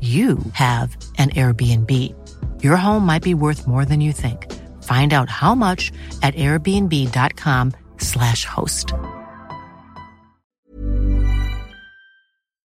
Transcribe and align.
you 0.00 0.38
have 0.52 0.94
an 1.16 1.30
Airbnb. 1.30 1.90
Your 2.62 2.76
home 2.76 3.06
might 3.06 3.22
be 3.22 3.32
worth 3.32 3.66
more 3.66 3.86
than 3.86 4.02
you 4.02 4.12
think. 4.12 4.52
Find 4.82 5.14
out 5.14 5.30
how 5.30 5.54
much 5.54 5.90
at 6.22 6.34
airbnb.com/slash 6.34 8.44
host. 8.44 8.92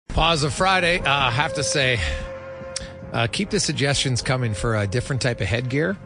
Pause 0.09 0.43
of 0.43 0.53
Friday. 0.53 0.99
Uh, 0.99 1.05
I 1.05 1.31
have 1.31 1.53
to 1.55 1.63
say, 1.63 1.99
uh, 3.13 3.25
keep 3.31 3.49
the 3.49 3.59
suggestions 3.59 4.21
coming 4.21 4.53
for 4.53 4.75
a 4.75 4.85
different 4.85 5.23
type 5.23 5.41
of 5.41 5.47
headgear 5.47 5.97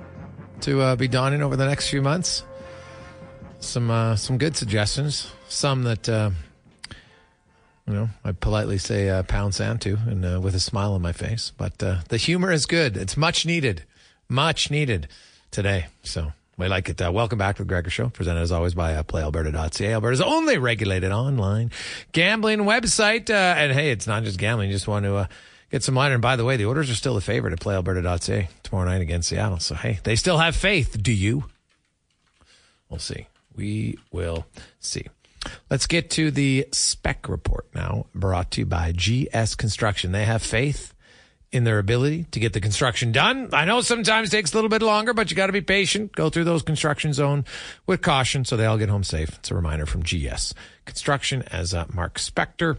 to 0.61 0.81
uh, 0.81 0.95
be 0.95 1.09
donning 1.09 1.41
over 1.41 1.57
the 1.57 1.65
next 1.65 1.89
few 1.89 2.01
months. 2.01 2.45
Some 3.59 3.91
uh, 3.91 4.15
some 4.15 4.37
good 4.37 4.55
suggestions. 4.55 5.29
Some 5.49 5.83
that 5.83 6.07
uh, 6.07 6.29
you 7.87 7.93
know, 7.93 8.09
I 8.23 8.33
politely 8.33 8.77
say 8.77 9.09
uh, 9.09 9.23
pound 9.23 9.55
sand 9.55 9.81
to, 9.81 9.97
and 10.07 10.25
uh, 10.25 10.41
with 10.41 10.55
a 10.55 10.59
smile 10.59 10.93
on 10.93 11.01
my 11.01 11.13
face. 11.13 11.53
But 11.57 11.81
uh, 11.81 11.99
the 12.09 12.17
humor 12.17 12.51
is 12.51 12.65
good. 12.65 12.97
It's 12.97 13.15
much 13.15 13.45
needed, 13.45 13.83
much 14.27 14.69
needed 14.69 15.07
today. 15.51 15.87
So 16.03 16.33
we 16.57 16.67
like 16.67 16.89
it. 16.89 17.01
Uh, 17.01 17.11
welcome 17.11 17.37
back 17.37 17.55
to 17.57 17.63
the 17.63 17.67
Gregor 17.67 17.89
Show, 17.89 18.09
presented 18.09 18.41
as 18.41 18.51
always 18.51 18.73
by 18.73 18.95
uh, 18.95 19.03
PlayAlberta.ca, 19.03 19.93
Alberta's 19.93 20.21
only 20.21 20.57
regulated 20.57 21.11
online 21.11 21.71
gambling 22.11 22.59
website. 22.59 23.29
Uh, 23.29 23.33
and 23.57 23.71
hey, 23.71 23.91
it's 23.91 24.07
not 24.07 24.23
just 24.23 24.37
gambling. 24.37 24.69
You 24.69 24.75
just 24.75 24.87
want 24.87 25.05
to 25.05 25.15
uh, 25.15 25.27
get 25.71 25.83
some 25.83 25.95
line. 25.95 26.11
And 26.11 26.21
by 26.21 26.35
the 26.35 26.43
way, 26.43 26.57
the 26.57 26.65
Oilers 26.65 26.89
are 26.89 26.95
still 26.95 27.15
the 27.15 27.21
favorite 27.21 27.53
at 27.53 27.59
PlayAlberta.ca 27.59 28.49
tomorrow 28.63 28.89
night 28.89 29.01
against 29.01 29.29
Seattle. 29.29 29.59
So 29.59 29.75
hey, 29.75 29.99
they 30.03 30.15
still 30.15 30.39
have 30.39 30.55
faith. 30.55 31.01
Do 31.01 31.13
you? 31.13 31.45
We'll 32.89 32.99
see. 32.99 33.27
We 33.55 33.97
will 34.11 34.45
see. 34.79 35.05
Let's 35.69 35.87
get 35.87 36.09
to 36.11 36.31
the 36.31 36.67
spec 36.71 37.27
report 37.29 37.67
now, 37.73 38.07
brought 38.13 38.51
to 38.51 38.61
you 38.61 38.65
by 38.65 38.93
GS 38.93 39.55
Construction. 39.55 40.11
They 40.11 40.25
have 40.25 40.41
faith 40.41 40.93
in 41.51 41.63
their 41.63 41.79
ability 41.79 42.25
to 42.31 42.39
get 42.39 42.53
the 42.53 42.59
construction 42.59 43.11
done. 43.11 43.49
I 43.53 43.65
know 43.65 43.81
sometimes 43.81 44.29
takes 44.29 44.51
a 44.53 44.55
little 44.55 44.69
bit 44.69 44.81
longer, 44.81 45.13
but 45.13 45.31
you 45.31 45.37
got 45.37 45.47
to 45.47 45.53
be 45.53 45.61
patient. 45.61 46.11
Go 46.13 46.29
through 46.29 46.43
those 46.43 46.61
construction 46.61 47.13
zone 47.13 47.45
with 47.85 48.01
caution 48.01 48.43
so 48.43 48.57
they 48.57 48.65
all 48.65 48.77
get 48.77 48.89
home 48.89 49.03
safe. 49.03 49.29
It's 49.29 49.51
a 49.51 49.55
reminder 49.55 49.85
from 49.85 50.03
GS 50.03 50.53
Construction 50.85 51.43
as 51.43 51.73
uh, 51.73 51.85
Mark 51.93 52.15
Spector 52.15 52.77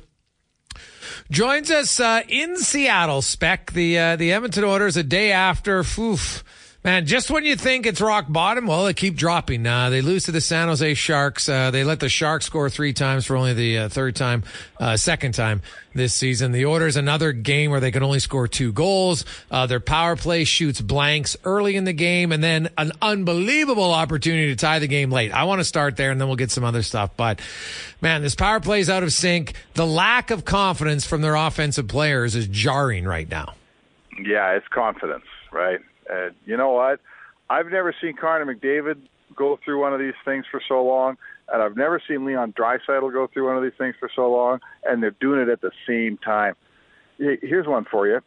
joins 1.31 1.71
us 1.71 1.99
uh, 2.01 2.23
in 2.28 2.57
Seattle. 2.59 3.23
Spec 3.23 3.73
the 3.73 3.99
uh, 3.99 4.17
the 4.17 4.33
Edmonton 4.33 4.65
Oilers 4.65 4.97
a 4.97 5.03
day 5.03 5.33
after. 5.33 5.81
Oof, 5.99 6.45
Man, 6.84 7.06
just 7.06 7.28
when 7.28 7.44
you 7.44 7.56
think 7.56 7.87
it's 7.87 8.00
rock 8.00 8.27
bottom, 8.28 8.69
well, 8.69 8.84
they 8.84 8.94
keep 8.94 9.16
dropping. 9.16 9.66
Uh, 9.66 9.91
they 9.91 10.00
lose 10.00 10.25
to 10.25 10.33
the 10.33 10.41
San 10.41 10.69
Jose 10.69 10.94
Sharks. 10.94 11.49
Uh, 11.49 11.72
they 11.72 11.83
let 11.83 11.99
the 11.99 12.09
Sharks 12.09 12.47
score 12.47 12.71
three 12.71 12.93
times 12.93 13.27
for 13.27 13.34
only 13.34 13.53
the 13.53 13.78
uh, 13.78 13.89
third 13.89 14.15
time, 14.15 14.44
uh, 14.78 14.97
second 14.97 15.33
time 15.33 15.61
this 15.93 16.15
season. 16.15 16.53
The 16.53 16.66
Oilers 16.66 16.94
another 16.94 17.33
game 17.33 17.72
where 17.72 17.81
they 17.81 17.91
can 17.91 18.05
only 18.05 18.21
score 18.21 18.47
two 18.47 18.71
goals. 18.72 19.25
Uh, 19.50 19.66
their 19.66 19.81
power 19.81 20.15
play 20.15 20.44
shoots 20.44 20.81
blanks 20.81 21.37
early 21.43 21.75
in 21.75 21.83
the 21.83 21.93
game, 21.93 22.31
and 22.31 22.44
then 22.44 22.69
an 22.78 22.93
unbelievable 23.03 23.93
opportunity 23.93 24.47
to 24.47 24.56
tie 24.56 24.78
the 24.78 24.87
game 24.87 25.10
late. 25.10 25.33
I 25.33 25.45
want 25.45 25.59
to 25.59 25.65
start 25.65 25.97
there, 25.97 26.12
and 26.12 26.21
then 26.21 26.28
we'll 26.28 26.37
get 26.37 26.53
some 26.53 26.62
other 26.62 26.83
stuff. 26.83 27.10
But 27.16 27.41
man, 28.00 28.22
this 28.22 28.37
power 28.37 28.60
play 28.60 28.78
is 28.78 28.89
out 28.89 29.03
of 29.03 29.12
sync. 29.12 29.55
The 29.75 29.84
lack 29.84 30.31
of 30.31 30.45
confidence 30.45 31.05
from 31.05 31.22
their 31.22 31.34
offensive 31.34 31.89
players 31.89 32.37
is 32.37 32.47
jarring 32.47 33.05
right 33.05 33.28
now. 33.28 33.55
Yeah, 34.25 34.53
it's 34.53 34.69
confidence, 34.69 35.25
right? 35.50 35.81
And 36.09 36.35
you 36.45 36.57
know 36.57 36.71
what? 36.71 37.01
I've 37.51 37.67
never 37.67 37.95
seen 38.01 38.15
Connor 38.15 38.55
McDavid 38.55 38.99
go 39.35 39.59
through 39.65 39.81
one 39.81 39.93
of 39.93 40.01
these 40.01 40.15
things 40.25 40.45
for 40.51 40.61
so 40.67 40.85
long, 40.85 41.17
and 41.53 41.63
I've 41.63 41.77
never 41.77 42.01
seen 42.07 42.25
Leon 42.25 42.55
Draisaitl 42.59 43.13
go 43.13 43.27
through 43.27 43.47
one 43.47 43.57
of 43.57 43.63
these 43.63 43.77
things 43.79 43.95
for 43.99 44.11
so 44.15 44.31
long, 44.31 44.61
and 44.85 45.03
they're 45.03 45.11
doing 45.13 45.41
it 45.41 45.49
at 45.49 45.61
the 45.61 45.71
same 45.87 46.19
time. 46.19 46.55
Here's 47.19 47.67
one 47.67 47.85
for 47.91 48.07
you. 48.07 48.21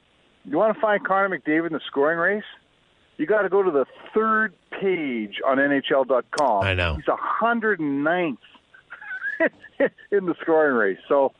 You 0.45 0.57
want 0.57 0.73
to 0.75 0.81
find 0.81 1.05
Connor 1.05 1.37
McDavid 1.37 1.67
in 1.67 1.73
the 1.73 1.81
scoring 1.85 2.17
race? 2.17 2.43
You 3.17 3.25
got 3.25 3.43
to 3.43 3.49
go 3.49 3.61
to 3.61 3.71
the 3.71 3.85
third 4.13 4.53
page 4.71 5.39
on 5.45 5.57
NHL.com. 5.57 6.63
I 6.63 6.73
know. 6.73 6.95
He's 6.95 7.05
109th 7.05 8.37
in 10.11 10.25
the 10.25 10.35
scoring 10.41 10.75
race. 10.75 10.97
So 11.07 11.31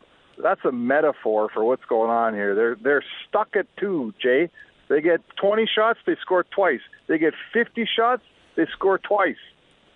that's 0.42 0.64
a 0.64 0.72
metaphor 0.72 1.50
for 1.54 1.64
what's 1.64 1.86
going 1.86 2.12
on 2.12 2.34
here. 2.34 2.56
They're 2.56 2.76
they're 2.76 3.04
stuck 3.28 3.56
at 3.56 3.66
two, 3.78 4.14
Jay. 4.22 4.50
They 4.92 5.00
get 5.00 5.22
20 5.38 5.66
shots, 5.74 6.00
they 6.06 6.18
score 6.20 6.44
twice. 6.44 6.82
They 7.08 7.18
get 7.18 7.34
50 7.54 7.86
shots, 7.96 8.24
they 8.58 8.66
score 8.74 8.98
twice. 8.98 9.38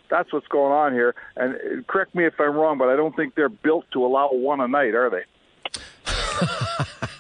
That's 0.10 0.32
what's 0.32 0.48
going 0.48 0.72
on 0.72 0.94
here. 0.94 1.16
And 1.36 1.56
uh, 1.56 1.82
correct 1.86 2.16
me 2.16 2.26
if 2.26 2.36
I'm 2.40 2.56
wrong, 2.56 2.78
but 2.78 2.88
I 2.88 2.96
don't 2.96 3.14
think 3.14 3.36
they're 3.36 3.50
built 3.50 3.84
to 3.92 4.06
allow 4.06 4.30
one 4.30 4.62
a 4.62 4.70
night, 4.70 4.96
are 4.96 5.10
they? 5.10 5.26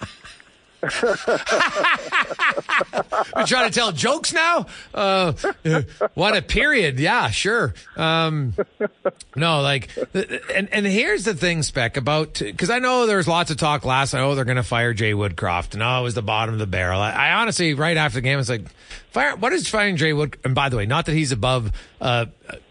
You're 3.35 3.45
trying 3.45 3.69
to 3.69 3.73
tell 3.73 3.91
jokes 3.91 4.33
now? 4.33 4.67
Uh, 4.93 5.33
what 6.13 6.35
a 6.35 6.41
period. 6.41 6.99
Yeah, 6.99 7.29
sure. 7.29 7.73
Um, 7.95 8.53
no, 9.35 9.61
like, 9.61 9.89
and, 10.53 10.69
and 10.71 10.85
here's 10.85 11.25
the 11.25 11.33
thing, 11.33 11.63
Spec, 11.63 11.97
about, 11.97 12.39
because 12.39 12.69
I 12.69 12.79
know 12.79 13.07
there's 13.07 13.27
lots 13.27 13.51
of 13.51 13.57
talk 13.57 13.85
last 13.85 14.13
night. 14.13 14.21
Oh, 14.21 14.35
they're 14.35 14.45
going 14.45 14.57
to 14.57 14.63
fire 14.63 14.93
Jay 14.93 15.13
Woodcroft. 15.13 15.73
And 15.73 15.83
oh, 15.83 15.99
it 15.99 16.03
was 16.03 16.13
the 16.13 16.21
bottom 16.21 16.53
of 16.53 16.59
the 16.59 16.67
barrel. 16.67 17.01
I, 17.01 17.11
I 17.11 17.31
honestly, 17.33 17.73
right 17.73 17.97
after 17.97 18.17
the 18.17 18.21
game, 18.21 18.37
was 18.37 18.49
like, 18.49 18.69
fire, 19.11 19.35
what 19.35 19.53
is 19.53 19.67
firing 19.67 19.97
Jay 19.97 20.13
Wood? 20.13 20.37
And 20.43 20.55
by 20.55 20.69
the 20.69 20.77
way, 20.77 20.85
not 20.85 21.05
that 21.07 21.13
he's 21.13 21.31
above, 21.31 21.71
uh, 21.99 22.25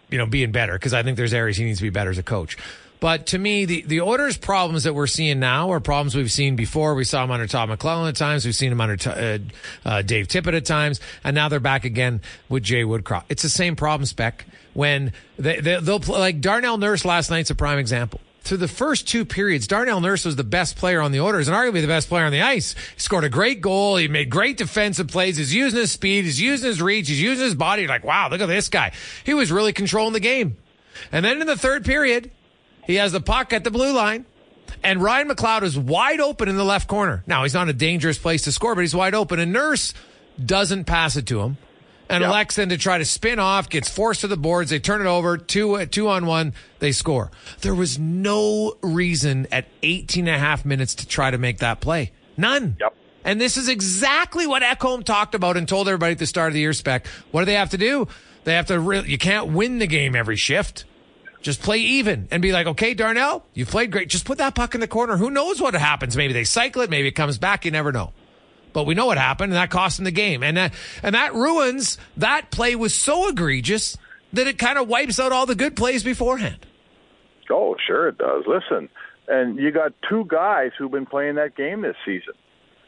you 0.09 0.17
know, 0.17 0.25
being 0.25 0.51
better, 0.51 0.73
because 0.73 0.93
I 0.93 1.03
think 1.03 1.17
there's 1.17 1.33
areas 1.33 1.57
he 1.57 1.65
needs 1.65 1.79
to 1.79 1.83
be 1.83 1.89
better 1.89 2.09
as 2.09 2.17
a 2.17 2.23
coach. 2.23 2.57
But 2.99 3.27
to 3.27 3.37
me, 3.37 3.65
the, 3.65 3.81
the 3.81 4.01
Oilers' 4.01 4.37
problems 4.37 4.83
that 4.83 4.93
we're 4.93 5.07
seeing 5.07 5.39
now 5.39 5.71
are 5.71 5.79
problems 5.79 6.15
we've 6.15 6.31
seen 6.31 6.55
before. 6.55 6.95
We 6.95 7.03
saw 7.03 7.21
them 7.21 7.31
under 7.31 7.47
Todd 7.47 7.69
McClellan 7.69 8.09
at 8.09 8.15
times. 8.15 8.45
We've 8.45 8.55
seen 8.55 8.69
them 8.69 8.81
under 8.81 8.97
uh, 9.09 9.39
uh, 9.85 10.01
Dave 10.01 10.27
Tippett 10.27 10.55
at 10.55 10.65
times. 10.65 10.99
And 11.23 11.35
now 11.35 11.49
they're 11.49 11.59
back 11.59 11.85
again 11.85 12.21
with 12.49 12.63
Jay 12.63 12.83
Woodcroft. 12.83 13.25
It's 13.29 13.43
the 13.43 13.49
same 13.49 13.75
problem, 13.75 14.05
Spec, 14.05 14.45
when 14.73 15.13
they, 15.37 15.59
they, 15.59 15.79
they'll 15.79 15.99
play, 15.99 16.19
like 16.19 16.41
Darnell 16.41 16.77
Nurse 16.77 17.05
last 17.05 17.29
night's 17.29 17.49
a 17.49 17.55
prime 17.55 17.79
example 17.79 18.21
through 18.45 18.57
the 18.57 18.67
first 18.67 19.07
two 19.07 19.25
periods, 19.25 19.67
Darnell 19.67 19.99
Nurse 19.99 20.23
was 20.23 20.35
the 20.35 20.43
best 20.43 20.77
player 20.77 21.01
on 21.01 21.11
the 21.11 21.19
Oilers 21.19 21.47
and 21.47 21.57
arguably 21.57 21.81
the 21.81 21.87
best 21.87 22.07
player 22.07 22.25
on 22.25 22.31
the 22.31 22.43
ice. 22.43 22.75
He 22.93 22.99
scored 22.99 23.23
a 23.23 23.29
great 23.29 23.59
goal. 23.59 23.97
He 23.97 24.07
made 24.07 24.29
great 24.29 24.57
defensive 24.57 25.07
plays. 25.07 25.37
He's 25.37 25.53
using 25.53 25.79
his 25.79 25.91
speed. 25.91 26.25
He's 26.25 26.39
using 26.39 26.67
his 26.67 26.81
reach. 26.81 27.07
He's 27.07 27.21
using 27.21 27.43
his 27.43 27.55
body. 27.55 27.81
You're 27.81 27.89
like, 27.89 28.03
wow, 28.03 28.29
look 28.29 28.41
at 28.41 28.45
this 28.45 28.69
guy. 28.69 28.91
He 29.23 29.33
was 29.33 29.51
really 29.51 29.73
controlling 29.73 30.13
the 30.13 30.19
game. 30.19 30.57
And 31.11 31.25
then 31.25 31.41
in 31.41 31.47
the 31.47 31.57
third 31.57 31.83
period, 31.83 32.31
he 32.85 32.95
has 32.95 33.11
the 33.11 33.21
puck 33.21 33.53
at 33.53 33.63
the 33.63 33.71
blue 33.71 33.93
line. 33.93 34.25
And 34.83 35.01
Ryan 35.01 35.29
McLeod 35.29 35.63
is 35.63 35.77
wide 35.77 36.19
open 36.19 36.49
in 36.49 36.57
the 36.57 36.65
left 36.65 36.87
corner. 36.87 37.23
Now, 37.27 37.43
he's 37.43 37.53
not 37.53 37.69
a 37.69 37.73
dangerous 37.73 38.17
place 38.17 38.43
to 38.43 38.51
score, 38.51 38.75
but 38.75 38.81
he's 38.81 38.95
wide 38.95 39.15
open. 39.15 39.39
And 39.39 39.53
Nurse 39.53 39.93
doesn't 40.43 40.85
pass 40.85 41.15
it 41.15 41.27
to 41.27 41.41
him 41.41 41.57
and 42.09 42.21
yep. 42.21 42.29
elects 42.29 42.55
then 42.55 42.69
to 42.69 42.77
try 42.77 42.97
to 42.97 43.05
spin 43.05 43.39
off, 43.39 43.69
gets 43.69 43.89
forced 43.89 44.21
to 44.21 44.27
the 44.27 44.37
boards. 44.37 44.69
They 44.69 44.79
turn 44.79 45.01
it 45.01 45.07
over, 45.07 45.37
two, 45.37 45.85
two 45.87 46.07
on 46.07 46.25
one, 46.25 46.53
they 46.79 46.91
score. 46.91 47.31
There 47.61 47.75
was 47.75 47.97
no 47.97 48.77
reason 48.81 49.47
at 49.51 49.65
18 49.81 50.27
and 50.27 50.35
a 50.35 50.39
half 50.39 50.65
minutes 50.65 50.95
to 50.95 51.07
try 51.07 51.31
to 51.31 51.37
make 51.37 51.59
that 51.59 51.81
play. 51.81 52.11
None. 52.37 52.77
Yep. 52.79 52.95
And 53.23 53.41
this 53.41 53.57
is 53.57 53.69
exactly 53.69 54.45
what 54.45 54.61
Ekholm 54.61 55.03
talked 55.03 55.33
about 55.33 55.57
and 55.57 55.67
told 55.67 55.87
everybody 55.87 56.11
at 56.11 56.19
the 56.19 56.27
start 56.27 56.49
of 56.49 56.53
the 56.53 56.59
year 56.59 56.73
spec. 56.73 57.07
What 57.31 57.41
do 57.41 57.45
they 57.45 57.55
have 57.55 57.71
to 57.71 57.77
do? 57.77 58.07
They 58.43 58.53
have 58.53 58.67
to, 58.67 58.79
re- 58.79 59.05
you 59.05 59.17
can't 59.17 59.47
win 59.47 59.79
the 59.79 59.87
game 59.87 60.15
every 60.15 60.35
shift. 60.35 60.85
Just 61.45 61.61
play 61.61 61.77
even 61.77 62.27
and 62.31 62.41
be 62.41 62.51
like, 62.51 62.65
okay, 62.65 62.95
Darnell, 62.95 63.45
you 63.53 63.67
played 63.67 63.91
great. 63.91 64.09
Just 64.09 64.25
put 64.25 64.39
that 64.39 64.55
puck 64.55 64.73
in 64.73 64.81
the 64.81 64.87
corner. 64.87 65.15
Who 65.15 65.29
knows 65.29 65.61
what 65.61 65.75
happens? 65.75 66.17
Maybe 66.17 66.33
they 66.33 66.43
cycle 66.43 66.81
it. 66.81 66.89
Maybe 66.89 67.07
it 67.07 67.11
comes 67.11 67.37
back. 67.37 67.65
You 67.65 67.71
never 67.71 67.91
know 67.91 68.13
but 68.73 68.85
we 68.85 68.93
know 68.93 69.05
what 69.05 69.17
happened, 69.17 69.53
and 69.53 69.57
that 69.57 69.69
cost 69.69 69.99
him 69.99 70.05
the 70.05 70.11
game. 70.11 70.43
And 70.43 70.57
that, 70.57 70.73
and 71.01 71.15
that 71.15 71.33
ruins 71.33 71.97
that 72.17 72.51
play 72.51 72.75
was 72.75 72.93
so 72.93 73.29
egregious 73.29 73.95
that 74.33 74.47
it 74.47 74.57
kind 74.57 74.77
of 74.77 74.89
wipes 74.89 75.17
out 75.17 75.31
all 75.31 75.45
the 75.45 75.55
good 75.55 75.77
plays 75.77 76.03
beforehand. 76.03 76.65
Oh, 77.49 77.77
sure 77.87 78.09
it 78.09 78.17
does. 78.17 78.43
Listen, 78.45 78.89
and 79.29 79.57
you 79.57 79.71
got 79.71 79.93
two 80.09 80.25
guys 80.27 80.71
who've 80.77 80.91
been 80.91 81.05
playing 81.05 81.35
that 81.35 81.55
game 81.55 81.83
this 81.83 81.95
season, 82.05 82.33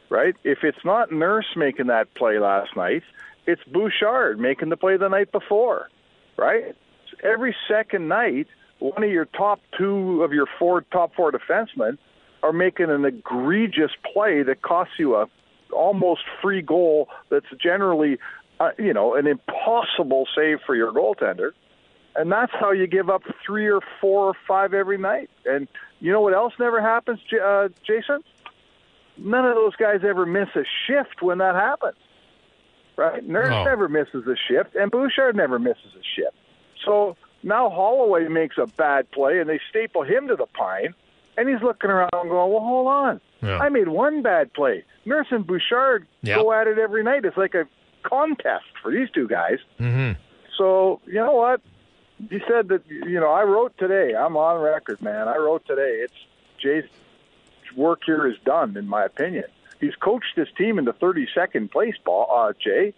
right? 0.10 0.36
If 0.44 0.64
it's 0.64 0.84
not 0.84 1.10
Nurse 1.10 1.56
making 1.56 1.88
that 1.88 2.14
play 2.16 2.38
last 2.38 2.76
night, 2.76 3.04
it's 3.46 3.64
Bouchard 3.64 4.42
making 4.42 4.68
the 4.68 4.76
play 4.76 4.98
the 4.98 5.08
night 5.08 5.32
before, 5.32 5.88
right? 6.36 6.76
Every 7.24 7.56
second 7.68 8.08
night, 8.08 8.48
one 8.80 9.04
of 9.04 9.10
your 9.10 9.26
top 9.26 9.60
two 9.78 10.24
of 10.24 10.34
your 10.34 10.48
four 10.60 10.82
top 10.82 11.16
four 11.16 11.32
defensemen 11.32 11.98
are 12.44 12.54
making 12.54 12.90
an 12.90 13.06
egregious 13.06 13.92
play 14.14 14.44
that 14.44 14.62
costs 14.62 14.94
you 15.00 15.16
a 15.16 15.28
almost 15.74 16.22
free 16.42 16.62
goal 16.62 17.10
that's 17.30 17.48
generally, 17.62 18.18
uh, 18.60 18.72
you 18.78 18.94
know, 18.94 19.16
an 19.16 19.28
impossible 19.28 20.28
save 20.36 20.60
for 20.66 20.76
your 20.76 20.92
goaltender. 20.92 21.52
And 22.16 22.32
that's 22.32 22.52
how 22.60 22.72
you 22.72 22.88
give 22.88 23.10
up 23.10 23.24
three 23.46 23.68
or 23.68 23.82
four 24.02 24.30
or 24.30 24.34
five 24.48 24.74
every 24.74 24.98
night. 24.98 25.30
And 25.46 25.68
you 26.00 26.12
know 26.12 26.22
what 26.22 26.34
else 26.34 26.54
never 26.60 26.82
happens, 26.82 27.20
uh, 27.34 27.70
Jason? 27.86 28.24
None 29.18 29.46
of 29.46 29.56
those 29.56 29.76
guys 29.76 30.02
ever 30.08 30.26
miss 30.26 30.50
a 30.56 30.64
shift 30.88 31.22
when 31.22 31.40
that 31.40 31.56
happens. 31.56 31.98
Right? 32.96 33.24
Nurse 33.24 33.54
oh. 33.54 33.64
never 33.64 33.88
misses 33.88 34.26
a 34.26 34.36
shift, 34.48 34.76
and 34.76 34.90
Bouchard 34.90 35.36
never 35.36 35.60
misses 35.60 35.94
a 35.94 36.04
shift. 36.16 36.36
So 36.86 37.16
now 37.44 37.70
Holloway 37.70 38.28
makes 38.28 38.58
a 38.58 38.68
bad 38.68 39.10
play, 39.12 39.40
and 39.40 39.50
they 39.50 39.60
staple 39.70 40.04
him 40.04 40.28
to 40.28 40.36
the 40.36 40.46
pine, 40.46 40.94
and 41.38 41.48
he's 41.48 41.62
looking 41.62 41.90
around 41.90 42.10
going, 42.12 42.30
well, 42.30 42.60
hold 42.60 42.88
on. 42.88 43.22
Yeah. 43.42 43.60
I 43.60 43.70
made 43.70 43.88
one 43.88 44.22
bad 44.22 44.54
play. 44.54 44.84
Nurse 45.06 45.28
and 45.32 45.46
Bouchard 45.46 46.08
yep. 46.22 46.40
go 46.40 46.52
at 46.52 46.68
it 46.68 46.80
every 46.80 47.04
night. 47.04 47.24
It's 47.24 47.38
like 47.38 47.54
a 47.54 47.68
contest 48.04 48.66
for 48.82 48.92
these 48.92 49.10
two 49.12 49.28
guys. 49.28 49.60
Mm-hmm. 49.80 50.20
So 50.58 51.02
you 51.06 51.16
know 51.16 51.34
what? 51.34 51.62
You 52.30 52.42
said 52.48 52.70
that 52.70 52.82
you 52.90 53.20
know 53.20 53.30
I 53.30 53.44
wrote 53.44 53.78
today. 53.78 54.16
I'm 54.16 54.36
on 54.36 54.60
record, 54.60 55.02
man. 55.02 55.28
I 55.28 55.38
wrote 55.38 55.66
today. 55.68 56.04
It's 56.04 56.14
Jay's 56.60 56.86
work 57.76 58.02
here 58.06 58.28
is 58.28 58.38
done, 58.44 58.76
in 58.76 58.88
my 58.88 59.06
opinion. 59.06 59.46
He's 59.80 59.96
coached 59.96 60.36
this 60.36 60.48
team 60.58 60.80
into 60.80 60.92
32nd 60.94 61.72
place, 61.72 61.94
ball, 62.04 62.28
uh, 62.34 62.54
Jay. 62.60 62.94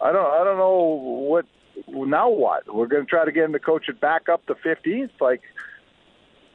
I 0.00 0.10
don't 0.12 0.26
I 0.26 0.42
don't 0.44 0.56
know 0.56 0.98
what 1.28 1.46
now 1.88 2.28
what 2.28 2.72
we're 2.72 2.86
going 2.86 3.04
to 3.04 3.08
try 3.10 3.24
to 3.24 3.32
get 3.32 3.44
him 3.44 3.52
to 3.52 3.58
coach 3.58 3.88
it 3.88 4.00
back 4.00 4.28
up 4.28 4.44
to 4.46 4.54
15th. 4.54 5.10
Like 5.20 5.42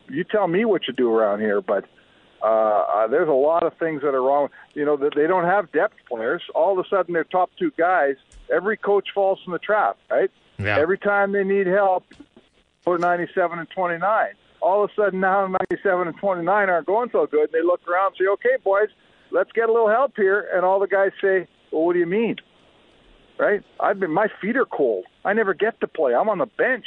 you 0.09 0.23
tell 0.23 0.47
me 0.47 0.65
what 0.65 0.87
you 0.87 0.93
do 0.93 1.11
around 1.11 1.39
here, 1.39 1.61
but 1.61 1.85
uh, 2.41 2.45
uh, 2.45 3.07
there's 3.07 3.29
a 3.29 3.33
lot 3.33 3.63
of 3.63 3.73
things 3.77 4.01
that 4.01 4.13
are 4.13 4.21
wrong. 4.21 4.49
You 4.73 4.85
know, 4.85 4.97
that 4.97 5.15
they 5.15 5.27
don't 5.27 5.45
have 5.45 5.71
depth 5.71 5.95
players. 6.07 6.43
All 6.53 6.77
of 6.77 6.85
a 6.85 6.87
sudden, 6.89 7.13
their 7.13 7.23
top 7.23 7.49
two 7.57 7.71
guys, 7.77 8.15
every 8.53 8.77
coach 8.77 9.09
falls 9.13 9.39
in 9.45 9.51
the 9.51 9.59
trap, 9.59 9.97
right? 10.09 10.29
Yeah. 10.59 10.77
Every 10.77 10.97
time 10.97 11.31
they 11.31 11.43
need 11.43 11.67
help, 11.67 12.03
for 12.87 12.97
97 12.97 13.59
and 13.59 13.69
29. 13.69 14.27
All 14.61 14.81
of 14.81 14.89
a 14.89 14.93
sudden, 14.93 15.19
now 15.19 15.45
97 15.69 16.07
and 16.07 16.17
29 16.17 16.69
aren't 16.69 16.87
going 16.87 17.09
so 17.11 17.27
good. 17.27 17.49
And 17.49 17.51
they 17.51 17.61
look 17.61 17.85
around 17.85 18.13
and 18.13 18.15
say, 18.17 18.27
okay, 18.31 18.63
boys, 18.63 18.87
let's 19.29 19.51
get 19.51 19.67
a 19.67 19.73
little 19.73 19.89
help 19.89 20.13
here. 20.15 20.47
And 20.53 20.63
all 20.63 20.79
the 20.79 20.87
guys 20.87 21.11
say, 21.21 21.49
well, 21.69 21.83
what 21.83 21.93
do 21.93 21.99
you 21.99 22.05
mean? 22.05 22.37
Right? 23.39 23.63
I've 23.79 23.99
been, 23.99 24.11
my 24.11 24.27
feet 24.41 24.57
are 24.57 24.65
cold. 24.65 25.05
I 25.23 25.33
never 25.33 25.53
get 25.53 25.79
to 25.81 25.87
play. 25.87 26.15
I'm 26.15 26.29
on 26.29 26.39
the 26.39 26.47
bench. 26.47 26.85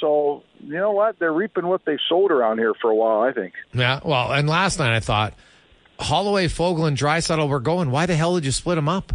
So 0.00 0.42
you 0.60 0.74
know 0.74 0.92
what? 0.92 1.18
They're 1.18 1.32
reaping 1.32 1.66
what 1.66 1.84
they 1.84 1.98
sowed 2.08 2.30
around 2.30 2.58
here 2.58 2.72
for 2.80 2.90
a 2.90 2.94
while. 2.94 3.20
I 3.20 3.32
think. 3.32 3.54
Yeah. 3.72 4.00
Well, 4.04 4.32
and 4.32 4.48
last 4.48 4.78
night 4.78 4.94
I 4.94 5.00
thought 5.00 5.34
Holloway, 5.98 6.46
Foegele, 6.46 6.88
and 6.88 6.96
Draisaitl 6.96 7.48
were 7.48 7.60
going. 7.60 7.90
Why 7.90 8.06
the 8.06 8.16
hell 8.16 8.34
did 8.34 8.44
you 8.44 8.52
split 8.52 8.76
them 8.76 8.88
up? 8.88 9.12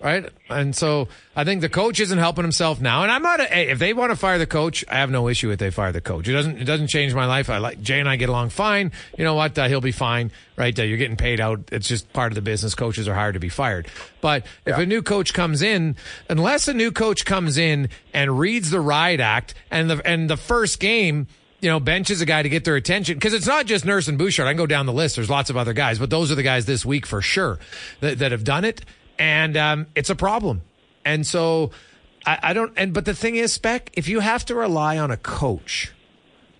Right. 0.00 0.30
And 0.48 0.76
so 0.76 1.08
I 1.34 1.42
think 1.42 1.60
the 1.60 1.68
coach 1.68 1.98
isn't 1.98 2.18
helping 2.18 2.44
himself 2.44 2.80
now. 2.80 3.02
And 3.02 3.10
I'm 3.10 3.22
not, 3.22 3.40
a, 3.40 3.44
hey, 3.46 3.68
if 3.70 3.80
they 3.80 3.92
want 3.92 4.12
to 4.12 4.16
fire 4.16 4.38
the 4.38 4.46
coach, 4.46 4.84
I 4.88 4.98
have 4.98 5.10
no 5.10 5.26
issue 5.26 5.50
if 5.50 5.58
they 5.58 5.70
fire 5.70 5.90
the 5.90 6.00
coach. 6.00 6.28
It 6.28 6.34
doesn't, 6.34 6.58
it 6.58 6.66
doesn't 6.66 6.86
change 6.86 7.14
my 7.14 7.26
life. 7.26 7.50
I 7.50 7.58
like, 7.58 7.80
Jay 7.82 7.98
and 7.98 8.08
I 8.08 8.14
get 8.14 8.28
along 8.28 8.50
fine. 8.50 8.92
You 9.16 9.24
know 9.24 9.34
what? 9.34 9.58
Uh, 9.58 9.66
he'll 9.66 9.80
be 9.80 9.90
fine. 9.90 10.30
Right. 10.56 10.78
Uh, 10.78 10.84
you're 10.84 10.98
getting 10.98 11.16
paid 11.16 11.40
out. 11.40 11.60
It's 11.72 11.88
just 11.88 12.12
part 12.12 12.30
of 12.30 12.36
the 12.36 12.42
business. 12.42 12.76
Coaches 12.76 13.08
are 13.08 13.14
hired 13.14 13.34
to 13.34 13.40
be 13.40 13.48
fired. 13.48 13.88
But 14.20 14.46
if 14.64 14.76
yeah. 14.76 14.82
a 14.82 14.86
new 14.86 15.02
coach 15.02 15.34
comes 15.34 15.62
in, 15.62 15.96
unless 16.28 16.68
a 16.68 16.74
new 16.74 16.92
coach 16.92 17.24
comes 17.24 17.58
in 17.58 17.88
and 18.14 18.38
reads 18.38 18.70
the 18.70 18.80
riot 18.80 19.18
act 19.18 19.54
and 19.68 19.90
the, 19.90 20.00
and 20.06 20.30
the 20.30 20.36
first 20.36 20.78
game, 20.78 21.26
you 21.60 21.68
know, 21.68 21.80
benches 21.80 22.20
a 22.20 22.26
guy 22.26 22.40
to 22.40 22.48
get 22.48 22.64
their 22.64 22.76
attention 22.76 23.14
because 23.16 23.34
it's 23.34 23.48
not 23.48 23.66
just 23.66 23.84
Nurse 23.84 24.06
and 24.06 24.16
Bouchard. 24.16 24.46
I 24.46 24.50
can 24.50 24.58
go 24.58 24.66
down 24.66 24.86
the 24.86 24.92
list. 24.92 25.16
There's 25.16 25.28
lots 25.28 25.50
of 25.50 25.56
other 25.56 25.72
guys, 25.72 25.98
but 25.98 26.08
those 26.08 26.30
are 26.30 26.36
the 26.36 26.44
guys 26.44 26.66
this 26.66 26.86
week 26.86 27.04
for 27.04 27.20
sure 27.20 27.58
that, 27.98 28.20
that 28.20 28.30
have 28.30 28.44
done 28.44 28.64
it 28.64 28.84
and 29.18 29.56
um, 29.56 29.86
it's 29.94 30.10
a 30.10 30.14
problem. 30.14 30.62
And 31.04 31.26
so 31.26 31.70
I, 32.26 32.38
I, 32.42 32.52
don't. 32.52 32.72
And 32.76 32.92
but 32.92 33.04
the 33.04 33.14
thing 33.14 33.36
is, 33.36 33.52
Spec, 33.52 33.90
if 33.94 34.08
you 34.08 34.20
have 34.20 34.44
to 34.46 34.54
rely 34.54 34.98
on 34.98 35.10
a 35.10 35.16
coach, 35.16 35.92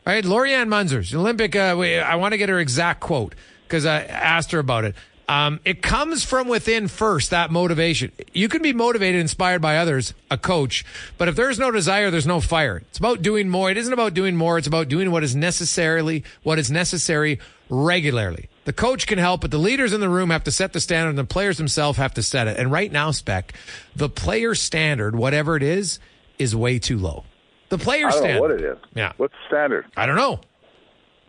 right? 0.06 0.24
Lori-Ann 0.24 0.68
Muenzer's, 0.68 1.14
Olympic. 1.14 1.54
Uh, 1.54 1.76
I 1.78 2.16
want 2.16 2.32
to 2.32 2.38
get 2.38 2.48
her 2.48 2.58
exact 2.58 3.00
quote 3.00 3.34
because 3.66 3.84
I 3.84 4.02
asked 4.02 4.52
her 4.52 4.58
about 4.58 4.84
it. 4.84 4.94
Um, 5.28 5.60
it 5.66 5.82
comes 5.82 6.24
from 6.24 6.48
within 6.48 6.88
first, 6.88 7.30
that 7.30 7.50
motivation. 7.50 8.12
You 8.32 8.48
can 8.48 8.62
be 8.62 8.72
motivated, 8.72 9.20
inspired 9.20 9.60
by 9.60 9.76
others, 9.76 10.14
a 10.30 10.38
coach, 10.38 10.86
but 11.18 11.28
if 11.28 11.36
there's 11.36 11.58
no 11.58 11.70
desire, 11.70 12.10
there's 12.10 12.26
no 12.26 12.40
fire. 12.40 12.78
It's 12.88 12.96
about 12.98 13.20
doing 13.20 13.50
more. 13.50 13.70
It 13.70 13.76
isn't 13.76 13.92
about 13.92 14.14
doing 14.14 14.36
more. 14.36 14.56
It's 14.56 14.66
about 14.66 14.88
doing 14.88 15.10
what 15.10 15.22
is 15.22 15.36
necessarily, 15.36 16.24
what 16.44 16.58
is 16.58 16.70
necessary 16.70 17.40
regularly. 17.68 18.48
The 18.68 18.74
coach 18.74 19.06
can 19.06 19.16
help, 19.16 19.40
but 19.40 19.50
the 19.50 19.56
leaders 19.56 19.94
in 19.94 20.02
the 20.02 20.10
room 20.10 20.28
have 20.28 20.44
to 20.44 20.50
set 20.50 20.74
the 20.74 20.80
standard 20.82 21.08
and 21.08 21.16
the 21.16 21.24
players 21.24 21.56
themselves 21.56 21.96
have 21.96 22.12
to 22.12 22.22
set 22.22 22.48
it. 22.48 22.58
And 22.58 22.70
right 22.70 22.92
now, 22.92 23.12
Spec, 23.12 23.54
the 23.96 24.10
player 24.10 24.54
standard, 24.54 25.16
whatever 25.16 25.56
it 25.56 25.62
is, 25.62 25.98
is 26.38 26.54
way 26.54 26.78
too 26.78 26.98
low. 26.98 27.24
The 27.70 27.78
player 27.78 28.10
standard. 28.10 28.40
what 28.42 28.50
it 28.50 28.60
is. 28.60 28.76
Yeah. 28.94 29.14
What's 29.16 29.32
the 29.32 29.48
standard? 29.48 29.86
I 29.96 30.04
don't 30.04 30.16
know. 30.16 30.40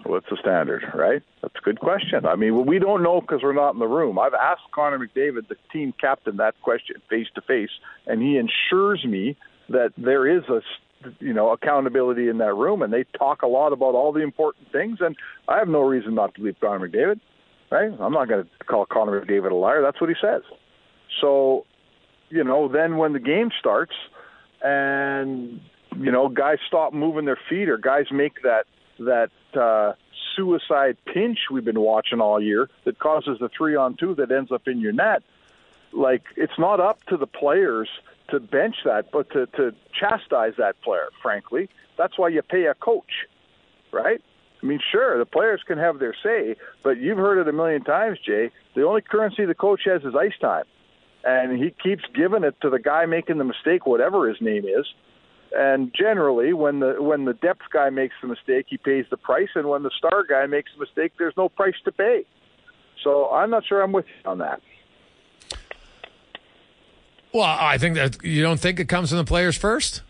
What's 0.03 0.25
the 0.29 0.35
standard, 0.41 0.83
right? 0.93 1.23
That's 1.41 1.55
a 1.55 1.61
good 1.61 1.79
question. 1.79 2.25
I 2.25 2.35
mean, 2.35 2.65
we 2.65 2.77
don't 2.77 3.03
know 3.03 3.21
because 3.21 3.41
we're 3.41 3.53
not 3.53 3.73
in 3.73 3.79
the 3.79 3.87
room. 3.87 4.19
I've 4.19 4.33
asked 4.33 4.63
Connor 4.73 4.99
McDavid, 4.99 5.47
the 5.47 5.55
team 5.71 5.93
captain, 5.93 6.35
that 6.37 6.55
question 6.61 6.97
face 7.09 7.27
to 7.35 7.41
face, 7.41 7.71
and 8.05 8.21
he 8.21 8.37
assures 8.37 9.05
me 9.05 9.37
that 9.69 9.93
there 9.97 10.27
is 10.27 10.43
a 10.49 10.59
you 11.19 11.33
know 11.33 11.51
accountability 11.51 12.27
in 12.27 12.37
that 12.39 12.53
room, 12.53 12.81
and 12.81 12.91
they 12.91 13.05
talk 13.17 13.41
a 13.41 13.47
lot 13.47 13.73
about 13.73 13.95
all 13.95 14.11
the 14.11 14.21
important 14.21 14.71
things. 14.71 14.99
And 15.01 15.15
I 15.47 15.57
have 15.57 15.67
no 15.67 15.81
reason 15.81 16.15
not 16.15 16.35
to 16.35 16.41
believe 16.41 16.55
Connor 16.59 16.87
McDavid. 16.87 17.19
Right? 17.71 17.91
I'm 17.99 18.13
not 18.13 18.27
going 18.27 18.45
to 18.45 18.65
call 18.65 18.85
Connor 18.85 19.21
McDavid 19.21 19.51
a 19.51 19.55
liar. 19.55 19.81
That's 19.83 20.01
what 20.01 20.09
he 20.09 20.15
says. 20.19 20.41
So, 21.21 21.65
you 22.29 22.43
know, 22.43 22.67
then 22.67 22.97
when 22.97 23.13
the 23.13 23.19
game 23.19 23.51
starts, 23.59 23.93
and 24.61 25.61
you 25.95 26.11
know, 26.11 26.29
guys 26.29 26.57
stop 26.67 26.93
moving 26.93 27.25
their 27.25 27.39
feet, 27.49 27.69
or 27.69 27.77
guys 27.77 28.05
make 28.11 28.41
that 28.43 28.65
that 28.99 29.31
uh, 29.59 29.93
suicide 30.35 30.97
pinch 31.05 31.39
we've 31.51 31.65
been 31.65 31.79
watching 31.79 32.19
all 32.19 32.41
year 32.41 32.69
that 32.85 32.99
causes 32.99 33.37
the 33.39 33.49
three 33.55 33.75
on 33.75 33.95
two 33.95 34.15
that 34.15 34.31
ends 34.31 34.51
up 34.51 34.67
in 34.67 34.79
your 34.79 34.91
net. 34.91 35.23
Like 35.91 36.23
it's 36.35 36.57
not 36.57 36.79
up 36.79 37.03
to 37.05 37.17
the 37.17 37.27
players 37.27 37.89
to 38.31 38.39
bench 38.39 38.75
that, 38.85 39.11
but 39.11 39.29
to, 39.31 39.45
to 39.47 39.71
chastise 39.97 40.53
that 40.57 40.81
player, 40.83 41.09
frankly. 41.21 41.69
That's 41.97 42.17
why 42.17 42.29
you 42.29 42.41
pay 42.41 42.65
a 42.65 42.73
coach, 42.73 43.27
right? 43.91 44.21
I 44.61 44.65
mean, 44.65 44.79
sure, 44.91 45.17
the 45.17 45.25
players 45.25 45.61
can 45.65 45.77
have 45.77 45.99
their 45.99 46.15
say, 46.21 46.55
but 46.83 46.97
you've 46.97 47.17
heard 47.17 47.39
it 47.39 47.47
a 47.47 47.53
million 47.53 47.83
times, 47.83 48.17
Jay. 48.25 48.51
The 48.75 48.83
only 48.83 49.01
currency 49.01 49.45
the 49.45 49.55
coach 49.55 49.81
has 49.85 50.01
is 50.03 50.15
ice 50.19 50.37
time, 50.41 50.65
and 51.23 51.57
he 51.57 51.73
keeps 51.81 52.03
giving 52.13 52.43
it 52.43 52.55
to 52.61 52.69
the 52.69 52.79
guy 52.79 53.05
making 53.05 53.37
the 53.37 53.45
mistake, 53.45 53.85
whatever 53.85 54.27
his 54.27 54.37
name 54.41 54.65
is. 54.65 54.85
And 55.51 55.91
generally, 55.97 56.53
when 56.53 56.79
the 56.79 56.97
when 56.99 57.25
the 57.25 57.33
depth 57.33 57.63
guy 57.73 57.89
makes 57.89 58.13
the 58.21 58.27
mistake, 58.27 58.67
he 58.69 58.77
pays 58.77 59.05
the 59.09 59.17
price, 59.17 59.49
and 59.55 59.67
when 59.67 59.81
the 59.81 59.91
star 59.97 60.23
guy 60.29 60.45
makes 60.45 60.71
the 60.75 60.85
mistake, 60.85 61.13
there's 61.17 61.33
no 61.37 61.49
price 61.49 61.73
to 61.85 61.91
pay. 61.91 62.25
So 63.03 63.29
I'm 63.31 63.49
not 63.49 63.65
sure 63.65 63.81
I'm 63.81 63.91
with 63.91 64.05
you 64.05 64.29
on 64.29 64.37
that. 64.39 64.61
Well, 67.31 67.43
I 67.43 67.77
think 67.77 67.95
that 67.95 68.23
you 68.23 68.41
don't 68.41 68.59
think 68.59 68.79
it 68.79 68.89
comes 68.89 69.09
from 69.09 69.19
the 69.19 69.23
players 69.23 69.55
first. 69.57 70.01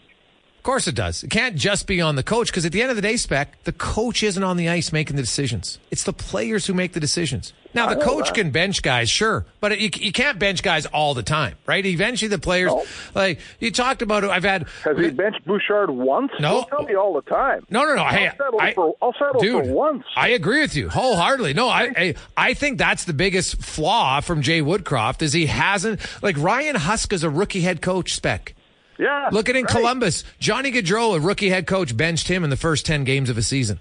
Of 0.60 0.64
course 0.64 0.88
it 0.90 0.96
does. 0.96 1.24
It 1.24 1.30
can't 1.30 1.56
just 1.56 1.88
be 1.88 2.02
on 2.02 2.16
the 2.18 2.22
coach 2.24 2.48
because 2.48 2.66
at 2.66 2.74
the 2.74 2.82
end 2.82 2.90
of 2.92 2.98
the 2.98 3.02
day, 3.02 3.16
spec 3.16 3.64
the 3.64 3.72
coach 3.72 4.22
isn't 4.24 4.44
on 4.44 4.58
the 4.58 4.68
ice 4.68 4.92
making 4.92 5.16
the 5.16 5.22
decisions. 5.22 5.80
It's 5.90 6.04
the 6.04 6.12
players 6.14 6.66
who 6.68 6.74
make 6.74 6.92
the 6.92 7.00
decisions. 7.00 7.54
Now 7.74 7.88
the 7.94 8.02
coach 8.02 8.26
that. 8.26 8.36
can 8.36 8.50
bench 8.52 8.82
guys, 8.82 9.10
sure, 9.12 9.46
but 9.62 9.72
it, 9.72 9.80
you, 9.80 9.90
you 10.08 10.12
can't 10.12 10.38
bench 10.40 10.62
guys 10.64 10.86
all 10.88 11.14
the 11.14 11.22
time, 11.24 11.56
right? 11.68 11.86
Eventually, 11.86 12.28
the 12.28 12.40
players, 12.40 12.72
No. 12.72 12.84
like 13.14 13.40
you 13.60 13.70
talked 13.72 14.02
about, 14.02 14.24
I've 14.26 14.44
had 14.44 14.68
Has 14.84 14.98
he 14.98 15.12
benched 15.12 15.46
Bouchard 15.46 15.92
once? 15.92 16.32
No. 16.40 16.62
Don't 16.62 16.68
tell 16.68 16.84
me 16.84 16.96
all 16.96 17.14
the 17.14 17.22
time. 17.22 17.66
No, 17.70 17.86
no, 17.86 17.94
no. 17.96 18.02
I'll 18.02 18.12
Hey, 18.14 18.32
settle 18.38 18.60
I, 18.60 18.74
for 18.74 18.96
I'll 19.02 19.14
settle 19.14 19.40
dude, 19.40 19.66
for 19.68 19.72
once. 19.72 20.04
I 20.18 20.30
agree 20.30 20.62
with 20.62 20.76
you 20.76 20.90
wholeheartedly. 20.90 21.54
No, 21.54 21.70
I, 21.70 21.92
I, 21.96 22.16
I 22.36 22.54
think 22.56 22.80
that's 22.80 23.06
the 23.06 23.14
biggest 23.14 23.62
flaw 23.64 24.20
from 24.20 24.42
Jay 24.42 24.62
Woodcroft 24.62 25.22
is 25.22 25.32
he 25.32 25.46
hasn't 25.46 26.02
like 26.24 26.38
Ryan 26.40 26.76
Huska 26.76 27.14
is 27.14 27.24
a 27.24 27.30
rookie 27.30 27.62
head 27.62 27.82
coach 27.84 28.14
spec. 28.16 28.56
Yeah. 29.00 29.30
Look 29.32 29.50
at 29.50 29.56
in 29.56 29.64
right. 29.64 29.72
Columbus, 29.74 30.26
Johnny 30.40 30.72
Gaudreau, 30.72 31.16
a 31.16 31.20
rookie 31.20 31.50
head 31.50 31.66
coach, 31.66 31.96
benched 31.96 32.28
him 32.28 32.44
in 32.44 32.50
the 32.50 32.58
first 32.58 32.86
ten 32.86 33.06
games 33.06 33.30
of 33.30 33.38
a 33.38 33.42
season. 33.42 33.80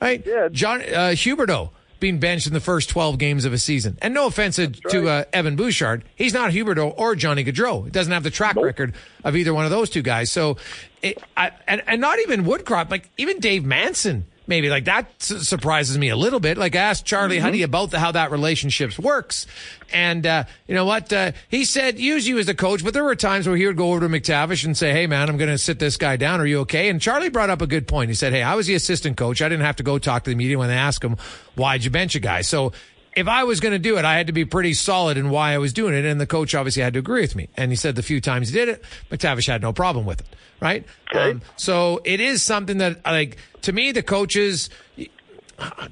Right? 0.00 0.24
Yeah. 0.24 0.48
John 0.50 0.80
uh, 0.80 1.12
Huberdeau 1.14 1.70
being 1.98 2.18
benched 2.18 2.46
in 2.46 2.52
the 2.52 2.60
first 2.60 2.88
twelve 2.88 3.18
games 3.18 3.44
of 3.44 3.52
a 3.52 3.58
season. 3.58 3.98
And 4.00 4.14
no 4.14 4.26
offense 4.26 4.56
to, 4.56 4.68
to 4.68 5.08
uh, 5.08 5.24
Evan 5.32 5.56
Bouchard, 5.56 6.04
he's 6.14 6.32
not 6.32 6.52
Huberdeau 6.52 6.94
or 6.96 7.16
Johnny 7.16 7.44
Gaudreau. 7.44 7.84
He 7.84 7.90
doesn't 7.90 8.12
have 8.12 8.22
the 8.22 8.30
track 8.30 8.56
record 8.56 8.94
of 9.24 9.36
either 9.36 9.52
one 9.52 9.64
of 9.64 9.72
those 9.72 9.90
two 9.90 10.02
guys. 10.02 10.30
So, 10.30 10.56
it, 11.02 11.18
I, 11.36 11.50
and 11.66 11.82
and 11.88 12.00
not 12.00 12.20
even 12.20 12.44
Woodcroft, 12.44 12.90
like 12.90 13.10
even 13.18 13.40
Dave 13.40 13.64
Manson. 13.64 14.26
Maybe 14.46 14.68
like 14.68 14.86
that 14.86 15.08
s- 15.20 15.48
surprises 15.48 15.96
me 15.96 16.08
a 16.08 16.16
little 16.16 16.40
bit. 16.40 16.58
Like 16.58 16.74
I 16.74 16.80
asked 16.80 17.06
Charlie 17.06 17.38
Huddy 17.38 17.62
about 17.62 17.90
the, 17.92 18.00
how 18.00 18.12
that 18.12 18.30
relationships 18.32 18.98
works, 18.98 19.46
and 19.92 20.26
uh, 20.26 20.44
you 20.66 20.74
know 20.74 20.84
what 20.84 21.12
uh, 21.12 21.32
he 21.48 21.64
said. 21.64 21.98
Use 21.98 22.26
you 22.26 22.38
as 22.38 22.48
a 22.48 22.54
coach, 22.54 22.82
but 22.82 22.92
there 22.92 23.04
were 23.04 23.14
times 23.14 23.46
where 23.46 23.56
he 23.56 23.66
would 23.66 23.76
go 23.76 23.92
over 23.92 24.00
to 24.00 24.08
MacTavish 24.08 24.64
and 24.64 24.76
say, 24.76 24.92
"Hey 24.92 25.06
man, 25.06 25.28
I'm 25.28 25.36
going 25.36 25.50
to 25.50 25.58
sit 25.58 25.78
this 25.78 25.96
guy 25.96 26.16
down. 26.16 26.40
Are 26.40 26.46
you 26.46 26.60
okay?" 26.60 26.88
And 26.88 27.00
Charlie 27.00 27.28
brought 27.28 27.50
up 27.50 27.62
a 27.62 27.66
good 27.66 27.86
point. 27.86 28.08
He 28.10 28.14
said, 28.14 28.32
"Hey, 28.32 28.42
I 28.42 28.54
was 28.56 28.66
the 28.66 28.74
assistant 28.74 29.16
coach. 29.16 29.40
I 29.40 29.48
didn't 29.48 29.64
have 29.64 29.76
to 29.76 29.84
go 29.84 29.98
talk 29.98 30.24
to 30.24 30.30
the 30.30 30.36
media 30.36 30.58
when 30.58 30.68
they 30.68 30.76
asked 30.76 31.04
him 31.04 31.16
why'd 31.54 31.84
you 31.84 31.90
bench 31.90 32.14
a 32.16 32.20
guy." 32.20 32.40
So 32.40 32.72
if 33.14 33.28
I 33.28 33.44
was 33.44 33.60
going 33.60 33.72
to 33.72 33.78
do 33.78 33.98
it, 33.98 34.04
I 34.04 34.16
had 34.16 34.28
to 34.28 34.32
be 34.32 34.44
pretty 34.44 34.74
solid 34.74 35.16
in 35.16 35.30
why 35.30 35.52
I 35.52 35.58
was 35.58 35.72
doing 35.72 35.94
it, 35.94 36.04
and 36.04 36.20
the 36.20 36.26
coach 36.26 36.54
obviously 36.54 36.82
had 36.82 36.94
to 36.94 36.98
agree 36.98 37.20
with 37.20 37.36
me. 37.36 37.48
And 37.56 37.70
he 37.70 37.76
said 37.76 37.94
the 37.94 38.02
few 38.02 38.20
times 38.20 38.48
he 38.48 38.54
did 38.54 38.68
it, 38.68 38.84
MacTavish 39.10 39.46
had 39.46 39.60
no 39.60 39.72
problem 39.72 40.06
with 40.06 40.20
it, 40.20 40.26
right? 40.60 40.84
Um, 41.14 41.42
so 41.56 42.00
it 42.04 42.20
is 42.20 42.42
something 42.42 42.78
that, 42.78 43.04
like, 43.04 43.36
to 43.62 43.72
me, 43.72 43.92
the 43.92 44.02
coaches, 44.02 44.70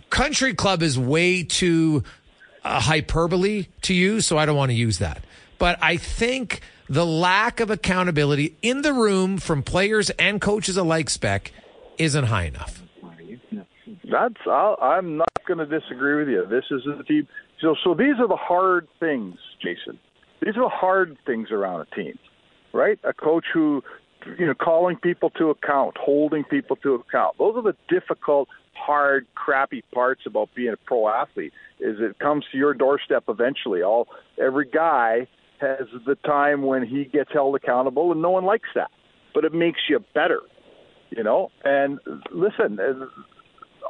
country 0.08 0.54
club 0.54 0.82
is 0.82 0.98
way 0.98 1.42
too 1.42 2.04
uh, 2.64 2.80
hyperbole 2.80 3.66
to 3.82 3.94
use, 3.94 4.26
so 4.26 4.38
I 4.38 4.46
don't 4.46 4.56
want 4.56 4.70
to 4.70 4.76
use 4.76 4.98
that. 4.98 5.22
But 5.58 5.78
I 5.82 5.98
think 5.98 6.62
the 6.88 7.04
lack 7.04 7.60
of 7.60 7.70
accountability 7.70 8.56
in 8.62 8.82
the 8.82 8.94
room 8.94 9.36
from 9.36 9.62
players 9.62 10.10
and 10.10 10.40
coaches 10.40 10.76
alike, 10.76 11.10
spec, 11.10 11.52
isn't 11.98 12.24
high 12.24 12.44
enough. 12.44 12.82
That's 14.10 14.34
I'll, 14.46 14.76
I'm 14.80 15.16
not 15.16 15.28
going 15.46 15.58
to 15.58 15.66
disagree 15.66 16.16
with 16.16 16.28
you. 16.28 16.46
This 16.48 16.64
is 16.70 16.82
the 16.84 17.04
team. 17.04 17.26
So 17.60 17.74
so 17.84 17.94
these 17.94 18.14
are 18.18 18.28
the 18.28 18.36
hard 18.36 18.88
things, 18.98 19.36
Jason. 19.62 19.98
These 20.40 20.56
are 20.56 20.64
the 20.64 20.68
hard 20.68 21.18
things 21.26 21.48
around 21.50 21.86
a 21.86 21.94
team, 21.94 22.18
right? 22.72 22.98
A 23.04 23.12
coach 23.12 23.44
who, 23.52 23.82
you 24.38 24.46
know, 24.46 24.54
calling 24.54 24.96
people 24.96 25.30
to 25.30 25.50
account, 25.50 25.96
holding 25.98 26.44
people 26.44 26.76
to 26.76 26.94
account. 26.94 27.36
Those 27.38 27.56
are 27.56 27.62
the 27.62 27.76
difficult, 27.88 28.48
hard, 28.74 29.26
crappy 29.34 29.84
parts 29.92 30.22
about 30.26 30.48
being 30.54 30.72
a 30.72 30.78
pro 30.86 31.08
athlete. 31.08 31.52
Is 31.78 31.96
it 32.00 32.18
comes 32.18 32.44
to 32.52 32.58
your 32.58 32.72
doorstep 32.72 33.24
eventually. 33.28 33.82
All 33.82 34.08
every 34.42 34.66
guy 34.66 35.26
has 35.60 35.86
the 36.06 36.14
time 36.24 36.62
when 36.62 36.86
he 36.86 37.04
gets 37.04 37.30
held 37.32 37.54
accountable, 37.54 38.12
and 38.12 38.22
no 38.22 38.30
one 38.30 38.44
likes 38.44 38.68
that. 38.74 38.90
But 39.34 39.44
it 39.44 39.52
makes 39.52 39.80
you 39.88 40.00
better, 40.14 40.40
you 41.10 41.22
know. 41.22 41.50
And 41.64 41.98
listen, 42.32 42.78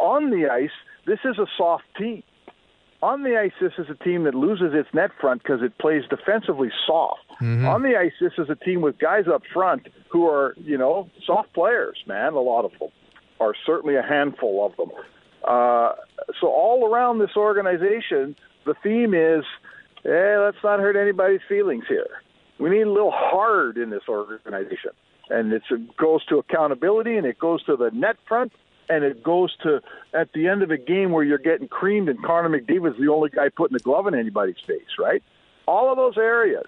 on 0.00 0.30
the 0.30 0.48
ice, 0.50 0.70
this 1.06 1.18
is 1.24 1.38
a 1.38 1.46
soft 1.56 1.84
team. 1.96 2.22
On 3.02 3.22
the 3.22 3.38
ice, 3.38 3.52
this 3.60 3.72
is 3.78 3.86
a 3.88 4.04
team 4.04 4.24
that 4.24 4.34
loses 4.34 4.72
its 4.74 4.88
net 4.92 5.10
front 5.20 5.42
because 5.42 5.62
it 5.62 5.78
plays 5.78 6.02
defensively 6.10 6.70
soft. 6.86 7.20
On 7.66 7.82
the 7.82 7.96
ice, 7.96 8.12
this 8.20 8.32
is 8.36 8.50
a 8.50 8.54
team 8.56 8.82
with 8.82 8.98
guys 8.98 9.24
up 9.26 9.42
front 9.54 9.88
who 10.10 10.26
are, 10.28 10.54
you 10.58 10.76
know, 10.76 11.08
soft 11.26 11.52
players, 11.54 11.98
man. 12.06 12.34
A 12.34 12.40
lot 12.40 12.66
of 12.66 12.72
them 12.78 12.90
are 13.40 13.54
certainly 13.64 13.96
a 13.96 14.02
handful 14.02 14.66
of 14.66 14.76
them. 14.76 14.90
Uh, 15.44 15.92
so 16.38 16.48
all 16.48 16.86
around 16.92 17.18
this 17.18 17.36
organization, 17.36 18.36
the 18.66 18.74
theme 18.82 19.14
is, 19.14 19.44
eh, 20.04 20.36
let's 20.38 20.58
not 20.62 20.78
hurt 20.80 20.96
anybody's 20.96 21.40
feelings 21.48 21.84
here. 21.88 22.20
We 22.58 22.68
need 22.68 22.82
a 22.82 22.92
little 22.92 23.12
hard 23.14 23.78
in 23.78 23.88
this 23.88 24.02
organization, 24.06 24.90
and 25.30 25.50
it 25.54 25.62
goes 25.96 26.22
to 26.26 26.36
accountability, 26.36 27.16
and 27.16 27.26
it 27.26 27.38
goes 27.38 27.64
to 27.64 27.76
the 27.76 27.90
net 27.94 28.16
front, 28.28 28.52
and 28.90 29.04
it 29.04 29.22
goes 29.22 29.54
to 29.62 29.80
at 30.12 30.32
the 30.32 30.48
end 30.48 30.62
of 30.62 30.70
a 30.70 30.76
game 30.76 31.12
where 31.12 31.24
you're 31.24 31.38
getting 31.38 31.68
creamed, 31.68 32.08
and 32.08 32.22
Connor 32.22 32.48
McDavid's 32.48 32.98
the 32.98 33.08
only 33.08 33.30
guy 33.30 33.48
putting 33.48 33.74
the 33.76 33.82
glove 33.82 34.06
in 34.06 34.14
anybody's 34.14 34.58
face, 34.66 34.98
right? 34.98 35.22
All 35.66 35.90
of 35.90 35.96
those 35.96 36.18
areas. 36.18 36.66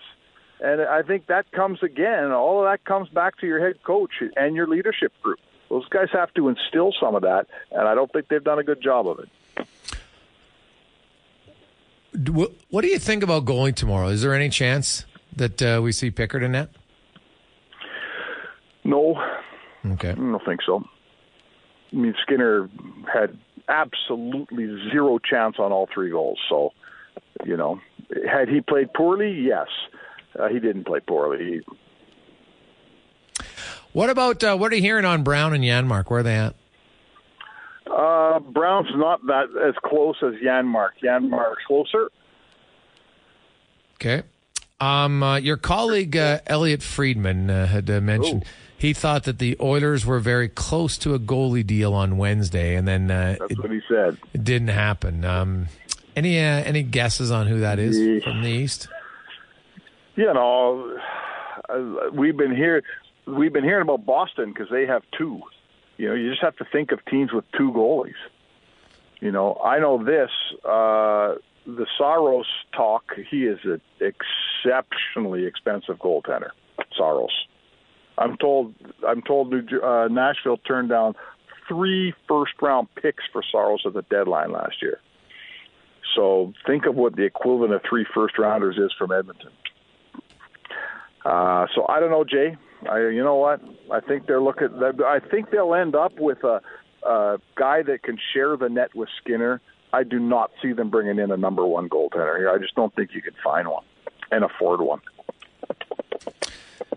And 0.60 0.80
I 0.80 1.02
think 1.02 1.26
that 1.26 1.50
comes 1.50 1.82
again, 1.82 2.30
all 2.30 2.60
of 2.64 2.70
that 2.70 2.84
comes 2.84 3.08
back 3.08 3.38
to 3.40 3.46
your 3.46 3.58
head 3.58 3.82
coach 3.82 4.12
and 4.36 4.54
your 4.54 4.68
leadership 4.68 5.12
group. 5.22 5.40
Those 5.68 5.88
guys 5.88 6.08
have 6.12 6.32
to 6.34 6.48
instill 6.48 6.92
some 7.00 7.14
of 7.16 7.22
that, 7.22 7.46
and 7.72 7.88
I 7.88 7.94
don't 7.94 8.12
think 8.12 8.28
they've 8.28 8.44
done 8.44 8.58
a 8.60 8.64
good 8.64 8.80
job 8.80 9.08
of 9.08 9.18
it. 9.18 9.28
What 12.70 12.82
do 12.82 12.88
you 12.88 12.98
think 12.98 13.22
about 13.22 13.44
going 13.46 13.74
tomorrow? 13.74 14.08
Is 14.08 14.22
there 14.22 14.34
any 14.34 14.50
chance 14.50 15.06
that 15.34 15.62
uh, 15.62 15.80
we 15.82 15.92
see 15.92 16.10
Pickard 16.10 16.42
in 16.42 16.52
net? 16.52 16.68
No, 18.84 19.16
Okay. 19.84 20.10
I 20.10 20.14
don't 20.14 20.44
think 20.44 20.60
so. 20.64 20.84
I 21.92 21.96
mean, 21.96 22.14
Skinner 22.22 22.68
had 23.12 23.36
absolutely 23.68 24.66
zero 24.90 25.18
chance 25.18 25.56
on 25.58 25.72
all 25.72 25.88
three 25.92 26.10
goals. 26.10 26.38
So, 26.48 26.72
you 27.44 27.56
know, 27.56 27.80
had 28.28 28.48
he 28.48 28.60
played 28.60 28.92
poorly? 28.94 29.32
Yes. 29.32 29.68
Uh, 30.38 30.48
he 30.48 30.58
didn't 30.58 30.84
play 30.84 31.00
poorly. 31.00 31.62
What 33.92 34.08
about 34.08 34.42
uh, 34.42 34.56
what 34.56 34.72
are 34.72 34.76
you 34.76 34.82
hearing 34.82 35.04
on 35.04 35.22
Brown 35.22 35.52
and 35.52 35.62
Janmark? 35.62 36.10
Where 36.10 36.20
are 36.20 36.22
they 36.22 36.36
at? 36.36 36.54
Uh, 37.86 38.38
Brown's 38.40 38.88
not 38.94 39.24
that 39.26 39.48
as 39.68 39.74
close 39.84 40.16
as 40.22 40.34
Janmark. 40.42 40.90
Janmark's 41.02 41.64
closer. 41.66 42.08
Okay. 43.96 44.22
Um, 44.80 45.22
uh, 45.22 45.36
your 45.36 45.58
colleague 45.58 46.16
uh, 46.16 46.40
Elliot 46.46 46.82
Friedman 46.82 47.50
uh, 47.50 47.66
had 47.66 47.88
uh, 47.90 48.00
mentioned 48.00 48.44
he 48.82 48.92
thought 48.92 49.24
that 49.24 49.38
the 49.38 49.56
Oilers 49.60 50.04
were 50.04 50.18
very 50.20 50.48
close 50.48 50.98
to 50.98 51.14
a 51.14 51.18
goalie 51.18 51.66
deal 51.66 51.94
on 51.94 52.18
Wednesday, 52.18 52.74
and 52.74 52.86
then 52.86 53.10
uh, 53.10 53.36
That's 53.38 53.52
it, 53.52 53.58
what 53.58 53.70
he 53.70 53.80
said. 53.88 54.18
it 54.34 54.44
didn't 54.44 54.68
happen. 54.68 55.24
Um, 55.24 55.68
any 56.14 56.38
uh, 56.38 56.42
any 56.64 56.82
guesses 56.82 57.30
on 57.30 57.46
who 57.46 57.60
that 57.60 57.78
is 57.78 57.98
Yeah. 57.98 58.20
from 58.22 58.42
the 58.42 58.48
East? 58.50 58.88
You 60.16 60.32
know, 60.34 60.98
uh, 61.70 62.10
we've 62.12 62.36
been 62.36 62.54
here. 62.54 62.82
We've 63.26 63.52
been 63.52 63.64
hearing 63.64 63.82
about 63.82 64.04
Boston 64.04 64.52
because 64.52 64.68
they 64.70 64.84
have 64.86 65.02
two. 65.16 65.40
You 65.96 66.08
know, 66.08 66.14
you 66.14 66.28
just 66.30 66.42
have 66.42 66.56
to 66.56 66.66
think 66.70 66.92
of 66.92 67.02
teams 67.06 67.32
with 67.32 67.44
two 67.56 67.70
goalies. 67.72 68.20
You 69.20 69.30
know, 69.30 69.54
I 69.64 69.78
know 69.78 70.02
this. 70.04 70.30
Uh, 70.64 71.36
the 71.64 71.86
Saros 71.96 72.46
talk. 72.76 73.04
He 73.30 73.44
is 73.46 73.60
an 73.64 73.80
exceptionally 74.00 75.46
expensive 75.46 75.98
goaltender. 75.98 76.50
Saros. 76.98 77.30
I'm 78.18 78.36
told. 78.36 78.74
I'm 79.06 79.22
told 79.22 79.50
New, 79.50 79.80
uh, 79.80 80.08
Nashville 80.08 80.58
turned 80.58 80.90
down 80.90 81.14
three 81.68 82.14
first 82.28 82.52
round 82.60 82.88
picks 82.94 83.24
for 83.32 83.42
Saros 83.50 83.82
at 83.86 83.94
the 83.94 84.02
deadline 84.02 84.52
last 84.52 84.82
year. 84.82 85.00
So 86.14 86.52
think 86.66 86.86
of 86.86 86.94
what 86.94 87.16
the 87.16 87.22
equivalent 87.24 87.72
of 87.72 87.82
three 87.88 88.06
first 88.14 88.38
rounders 88.38 88.76
is 88.76 88.92
from 88.98 89.12
Edmonton. 89.12 89.50
Uh, 91.24 91.66
so 91.74 91.86
I 91.88 92.00
don't 92.00 92.10
know, 92.10 92.24
Jay. 92.24 92.56
I, 92.90 93.08
you 93.08 93.22
know 93.22 93.36
what? 93.36 93.60
I 93.90 94.00
think 94.00 94.26
they're 94.26 94.40
looking. 94.40 94.68
I 94.82 95.20
think 95.20 95.50
they'll 95.50 95.74
end 95.74 95.94
up 95.94 96.18
with 96.18 96.42
a, 96.44 96.60
a 97.06 97.38
guy 97.54 97.82
that 97.82 98.02
can 98.02 98.18
share 98.32 98.56
the 98.56 98.68
net 98.68 98.94
with 98.94 99.08
Skinner. 99.22 99.60
I 99.92 100.02
do 100.04 100.18
not 100.18 100.50
see 100.60 100.72
them 100.72 100.90
bringing 100.90 101.18
in 101.18 101.30
a 101.30 101.36
number 101.36 101.64
one 101.64 101.88
goaltender 101.88 102.38
here. 102.38 102.50
I 102.50 102.58
just 102.58 102.74
don't 102.74 102.94
think 102.94 103.10
you 103.14 103.22
can 103.22 103.34
find 103.44 103.68
one 103.68 103.84
and 104.30 104.42
afford 104.42 104.80
one. 104.80 105.00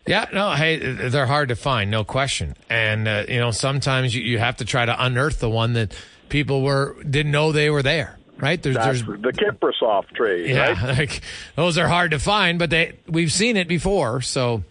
Yeah, 0.08 0.28
no, 0.32 0.52
hey, 0.52 0.78
they're 0.78 1.26
hard 1.26 1.50
to 1.50 1.56
find, 1.56 1.90
no 1.90 2.04
question. 2.04 2.56
And 2.70 3.08
uh, 3.08 3.24
you 3.28 3.40
know, 3.40 3.52
sometimes 3.52 4.16
you, 4.16 4.22
you 4.22 4.38
have 4.38 4.58
to 4.58 4.66
try 4.66 4.86
to 4.86 5.04
unearth 5.04 5.40
the 5.40 5.50
one 5.50 5.74
that 5.74 5.96
people 6.30 6.62
were 6.62 6.96
didn't 7.04 7.32
know 7.32 7.52
they 7.52 7.70
were 7.70 7.84
there. 7.84 8.18
Right? 8.38 8.62
There's, 8.62 8.76
there's 8.76 9.02
the 9.02 9.32
Kiprusoff 9.32 10.10
trade. 10.14 10.50
Yeah, 10.50 10.86
right? 10.86 10.98
like 11.00 11.22
those 11.56 11.78
are 11.78 11.88
hard 11.88 12.12
to 12.12 12.20
find, 12.20 12.60
but 12.60 12.70
they 12.70 12.98
we've 13.08 13.32
seen 13.32 13.58
it 13.58 13.68
before. 13.68 14.22
So, 14.22 14.64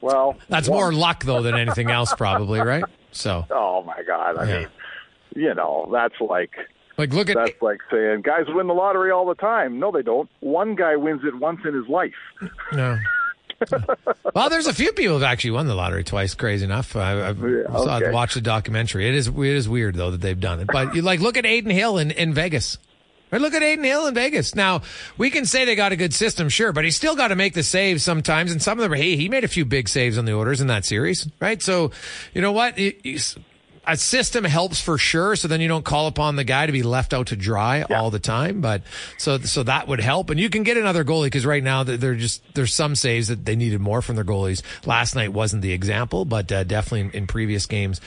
well, 0.00 0.36
that's 0.48 0.68
one, 0.68 0.78
more 0.78 0.92
luck 0.92 1.24
though 1.24 1.42
than 1.42 1.56
anything 1.56 1.90
else, 1.90 2.14
probably, 2.14 2.60
right? 2.60 2.84
So, 3.10 3.46
oh 3.50 3.82
my 3.82 4.02
God, 4.06 4.36
I 4.36 4.44
yeah. 4.44 4.58
mean, 4.60 4.68
you 5.34 5.54
know, 5.54 5.90
that's 5.92 6.14
like 6.20 6.52
like 6.96 7.12
look 7.12 7.28
at 7.28 7.36
that's 7.36 7.60
like 7.60 7.80
saying 7.90 8.22
guys 8.22 8.44
win 8.48 8.68
the 8.68 8.74
lottery 8.74 9.10
all 9.10 9.26
the 9.26 9.34
time. 9.34 9.80
No, 9.80 9.90
they 9.90 10.02
don't. 10.02 10.30
One 10.38 10.76
guy 10.76 10.96
wins 10.96 11.22
it 11.24 11.34
once 11.34 11.60
in 11.66 11.74
his 11.74 11.88
life. 11.88 12.14
No. 12.72 12.98
well, 14.34 14.48
there's 14.48 14.66
a 14.66 14.72
few 14.72 14.92
people 14.92 15.14
who've 15.14 15.22
actually 15.22 15.52
won 15.52 15.66
the 15.66 15.74
lottery 15.74 16.04
twice. 16.04 16.34
Crazy 16.34 16.64
enough, 16.64 16.96
I, 16.96 17.28
I've 17.28 17.40
yeah, 17.40 17.64
okay. 17.68 18.10
watched 18.10 18.34
the 18.34 18.40
documentary. 18.40 19.08
It 19.08 19.14
is 19.14 19.28
it 19.28 19.38
is 19.38 19.68
weird 19.68 19.94
though 19.94 20.10
that 20.10 20.20
they've 20.20 20.38
done 20.38 20.60
it. 20.60 20.68
But 20.72 20.94
you 20.94 21.02
like 21.02 21.20
look 21.20 21.36
at 21.36 21.44
Adin 21.44 21.70
Hill 21.70 21.98
in, 21.98 22.10
in 22.10 22.32
Vegas. 22.34 22.78
Right, 23.30 23.40
look 23.40 23.54
at 23.54 23.62
Adin 23.62 23.84
Hill 23.84 24.08
in 24.08 24.14
Vegas. 24.14 24.54
Now 24.56 24.82
we 25.16 25.30
can 25.30 25.46
say 25.46 25.64
they 25.64 25.76
got 25.76 25.92
a 25.92 25.96
good 25.96 26.12
system, 26.12 26.48
sure, 26.48 26.72
but 26.72 26.84
he's 26.84 26.96
still 26.96 27.14
got 27.14 27.28
to 27.28 27.36
make 27.36 27.54
the 27.54 27.62
saves 27.62 28.02
sometimes. 28.02 28.50
And 28.50 28.60
some 28.60 28.78
of 28.78 28.82
them, 28.82 28.92
hey, 28.92 29.16
he 29.16 29.28
made 29.28 29.44
a 29.44 29.48
few 29.48 29.64
big 29.64 29.88
saves 29.88 30.18
on 30.18 30.24
the 30.24 30.32
Oilers 30.32 30.60
in 30.60 30.66
that 30.66 30.84
series, 30.84 31.28
right? 31.38 31.62
So, 31.62 31.92
you 32.34 32.42
know 32.42 32.52
what? 32.52 32.76
A 33.90 33.96
system 33.96 34.44
helps 34.44 34.80
for 34.80 34.96
sure. 34.98 35.34
So 35.34 35.48
then 35.48 35.60
you 35.60 35.66
don't 35.66 35.84
call 35.84 36.06
upon 36.06 36.36
the 36.36 36.44
guy 36.44 36.66
to 36.66 36.72
be 36.72 36.84
left 36.84 37.12
out 37.12 37.28
to 37.28 37.36
dry 37.36 37.78
yeah. 37.78 38.00
all 38.00 38.10
the 38.10 38.20
time. 38.20 38.60
But 38.60 38.82
so 39.18 39.38
so 39.38 39.64
that 39.64 39.88
would 39.88 40.00
help, 40.00 40.30
and 40.30 40.38
you 40.38 40.48
can 40.48 40.62
get 40.62 40.76
another 40.76 41.04
goalie 41.04 41.26
because 41.26 41.44
right 41.44 41.62
now 41.62 41.82
they're 41.82 42.14
just 42.14 42.42
there's 42.54 42.72
some 42.72 42.94
saves 42.94 43.28
that 43.28 43.44
they 43.44 43.56
needed 43.56 43.80
more 43.80 44.00
from 44.00 44.14
their 44.14 44.24
goalies. 44.24 44.62
Last 44.86 45.16
night 45.16 45.32
wasn't 45.32 45.62
the 45.62 45.72
example, 45.72 46.24
but 46.24 46.52
uh, 46.52 46.62
definitely 46.62 47.00
in, 47.00 47.22
in, 47.22 47.26
previous 47.26 47.66
games 47.66 48.00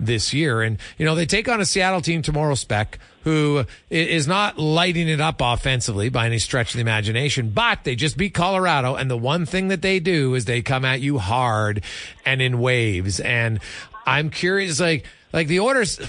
this 0.00 0.34
year. 0.34 0.60
And 0.60 0.78
you 0.98 1.06
know 1.06 1.14
they 1.14 1.26
take 1.26 1.48
on 1.48 1.60
a 1.60 1.64
Seattle 1.64 2.00
team 2.00 2.20
tomorrow, 2.22 2.56
Spec, 2.56 2.98
who 3.22 3.64
is 3.90 4.26
not 4.26 4.58
lighting 4.58 5.08
it 5.08 5.20
up 5.20 5.36
offensively 5.40 6.08
by 6.08 6.26
any 6.26 6.40
stretch 6.40 6.70
of 6.70 6.74
the 6.74 6.80
imagination, 6.80 7.50
but 7.50 7.84
they 7.84 7.94
just 7.94 8.16
beat 8.16 8.34
Colorado, 8.34 8.96
and 8.96 9.08
the 9.08 9.16
one 9.16 9.46
thing 9.46 9.68
that 9.68 9.82
they 9.82 10.00
do 10.00 10.34
is 10.34 10.46
they 10.46 10.62
come 10.62 10.84
at 10.84 11.00
you 11.00 11.18
hard 11.18 11.84
and 12.26 12.42
in 12.42 12.58
waves. 12.58 13.20
And 13.20 13.60
I'm 14.04 14.30
curious, 14.30 14.80
like 14.80 15.04
like 15.32 15.48
the 15.48 15.60
Oilers, 15.60 16.00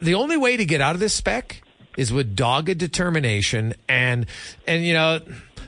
the 0.00 0.14
only 0.14 0.36
way 0.36 0.56
to 0.56 0.64
get 0.64 0.80
out 0.80 0.94
of 0.94 1.00
this 1.00 1.14
spec 1.14 1.62
is 1.96 2.12
with 2.12 2.36
dogged 2.36 2.78
determination 2.78 3.74
and 3.88 4.26
and 4.66 4.84
you 4.84 4.94
know 4.94 5.20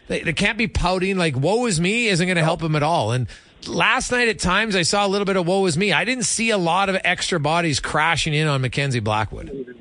they, 0.07 0.21
they 0.21 0.33
can't 0.33 0.57
be 0.57 0.69
pouting 0.69 1.17
like 1.17 1.37
woe 1.37 1.67
is 1.67 1.81
me 1.81 2.07
isn't 2.07 2.27
going 2.27 2.37
to 2.37 2.45
help 2.45 2.61
them 2.61 2.77
at 2.77 2.83
all 2.83 3.11
and 3.11 3.27
last 3.67 4.13
night 4.13 4.29
at 4.29 4.39
times 4.39 4.77
I 4.77 4.83
saw 4.83 5.07
a 5.07 5.09
little 5.09 5.25
bit 5.25 5.37
of 5.37 5.47
woe 5.47 5.67
is 5.67 5.77
me. 5.77 5.93
I 5.93 6.05
didn't 6.05 6.25
see 6.25 6.51
a 6.51 6.59
lot 6.59 6.89
of 6.89 6.97
extra 7.05 7.39
bodies 7.41 7.81
crashing 7.81 8.35
in 8.35 8.49
on 8.49 8.61
Mackenzie 8.61 9.01
Blackwood. 9.01 9.77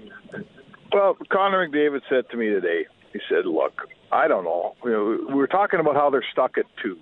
Well, 0.92 1.18
Connor 1.32 1.68
McDavid 1.68 2.02
said 2.10 2.30
to 2.32 2.38
me 2.38 2.48
today, 2.50 2.86
he 3.14 3.20
said, 3.30 3.46
"Look, 3.46 3.88
I 4.12 4.28
don't 4.28 4.44
know. 4.44 4.76
You 4.84 4.92
know, 4.92 5.26
we 5.30 5.36
were 5.36 5.48
talking 5.48 5.80
about 5.80 5.96
how 5.96 6.10
they're 6.10 6.26
stuck 6.32 6.58
at 6.58 6.66
two, 6.82 6.98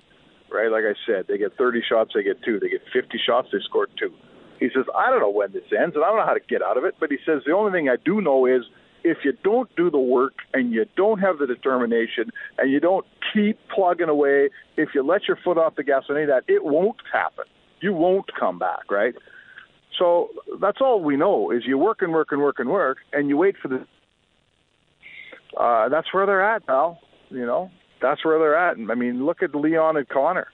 right? 0.52 0.72
Like 0.72 0.84
I 0.84 0.94
said, 1.08 1.26
they 1.28 1.38
get 1.38 1.58
30 1.58 1.82
shots, 1.88 2.12
they 2.14 2.24
get 2.24 2.42
two. 2.44 2.60
They 2.60 2.70
get 2.70 2.82
50 2.94 3.20
shots, 3.26 3.50
they 3.52 3.60
scored 3.66 3.90
two. 3.98 4.14
He 4.60 4.68
says, 4.74 4.86
I 4.96 5.10
don't 5.10 5.22
know 5.22 5.30
when 5.30 5.52
this 5.54 5.64
ends, 5.72 5.96
and 5.96 6.04
I 6.04 6.10
don't 6.10 6.18
know 6.18 6.26
how 6.26 6.34
to 6.34 6.40
get 6.48 6.62
out 6.62 6.78
of 6.78 6.84
it. 6.84 6.96
But 7.00 7.12
he 7.12 7.18
says, 7.26 7.44
the 7.46 7.54
only 7.54 7.72
thing 7.72 7.90
I 7.90 7.96
do 8.04 8.22
know 8.22 8.46
is 8.46 8.64
if 9.04 9.20
you 9.24 9.34
don't 9.44 9.74
do 9.76 9.90
the 9.90 10.00
work 10.00 10.34
and 10.54 10.72
you 10.72 10.86
don't 10.96 11.20
have 11.20 11.38
the 11.38 11.48
determination 11.48 12.32
and 12.58 12.72
you 12.72 12.80
don't 12.80 13.06
keep 13.34 13.58
plugging 13.74 14.10
away, 14.10 14.50
if 14.78 14.90
you 14.94 15.04
let 15.04 15.28
your 15.28 15.38
foot 15.44 15.58
off 15.58 15.76
the 15.76 15.84
gas 15.84 16.04
on 16.10 16.18
any 16.18 16.24
of 16.24 16.30
that, 16.30 16.44
it 16.54 16.64
won't 16.64 16.98
happen. 17.12 17.46
You 17.82 17.94
won't 17.94 18.30
come 18.38 18.60
back, 18.60 18.92
right? 18.92 19.16
So 19.98 20.30
that's 20.62 20.80
all 20.82 21.02
we 21.02 21.18
know 21.18 21.52
is 21.52 21.64
you 21.66 21.78
work 21.78 22.02
and 22.02 22.12
work 22.12 22.30
and 22.32 22.42
work 22.42 22.60
and 22.60 22.70
work, 22.70 22.98
and 23.14 23.30
you 23.30 23.38
wait 23.38 23.56
for 23.62 23.68
the. 23.68 23.86
Uh, 25.58 25.90
that's 25.90 26.14
where 26.14 26.26
they're 26.26 26.56
at, 26.56 26.66
pal. 26.66 27.00
You 27.30 27.46
know, 27.46 27.70
that's 28.02 28.24
where 28.24 28.40
they're 28.40 28.56
at. 28.56 28.78
And 28.78 28.92
I 28.92 28.96
mean, 28.96 29.26
look 29.26 29.44
at 29.44 29.56
Leon 29.56 29.98
and 29.98 30.08
Connor. 30.08 30.48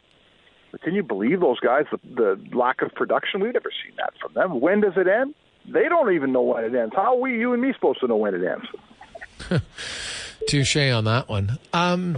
Can 0.84 0.94
you 0.94 1.04
believe 1.04 1.40
those 1.40 1.60
guys? 1.60 1.86
The, 1.92 2.00
the 2.04 2.58
lack 2.58 2.82
of 2.82 2.94
production. 2.94 3.42
We've 3.42 3.54
never 3.54 3.72
seen 3.84 3.96
that 3.98 4.14
from 4.22 4.34
them. 4.34 4.60
When 4.60 4.82
does 4.82 4.94
it 4.98 5.08
end? 5.08 5.34
They 5.68 5.88
don't 5.90 6.14
even 6.14 6.32
know 6.32 6.42
when 6.42 6.64
it 6.64 6.76
ends. 6.76 6.94
How 6.96 7.16
are 7.16 7.20
we, 7.20 7.40
you 7.40 7.54
and 7.54 7.62
me, 7.62 7.74
supposed 7.74 8.02
to 8.02 8.08
know 8.08 8.18
when 8.18 8.36
it 8.36 8.44
ends? 8.44 9.64
Touche 10.48 10.78
on 10.78 11.06
that 11.06 11.28
one. 11.28 11.58
Um, 11.74 12.18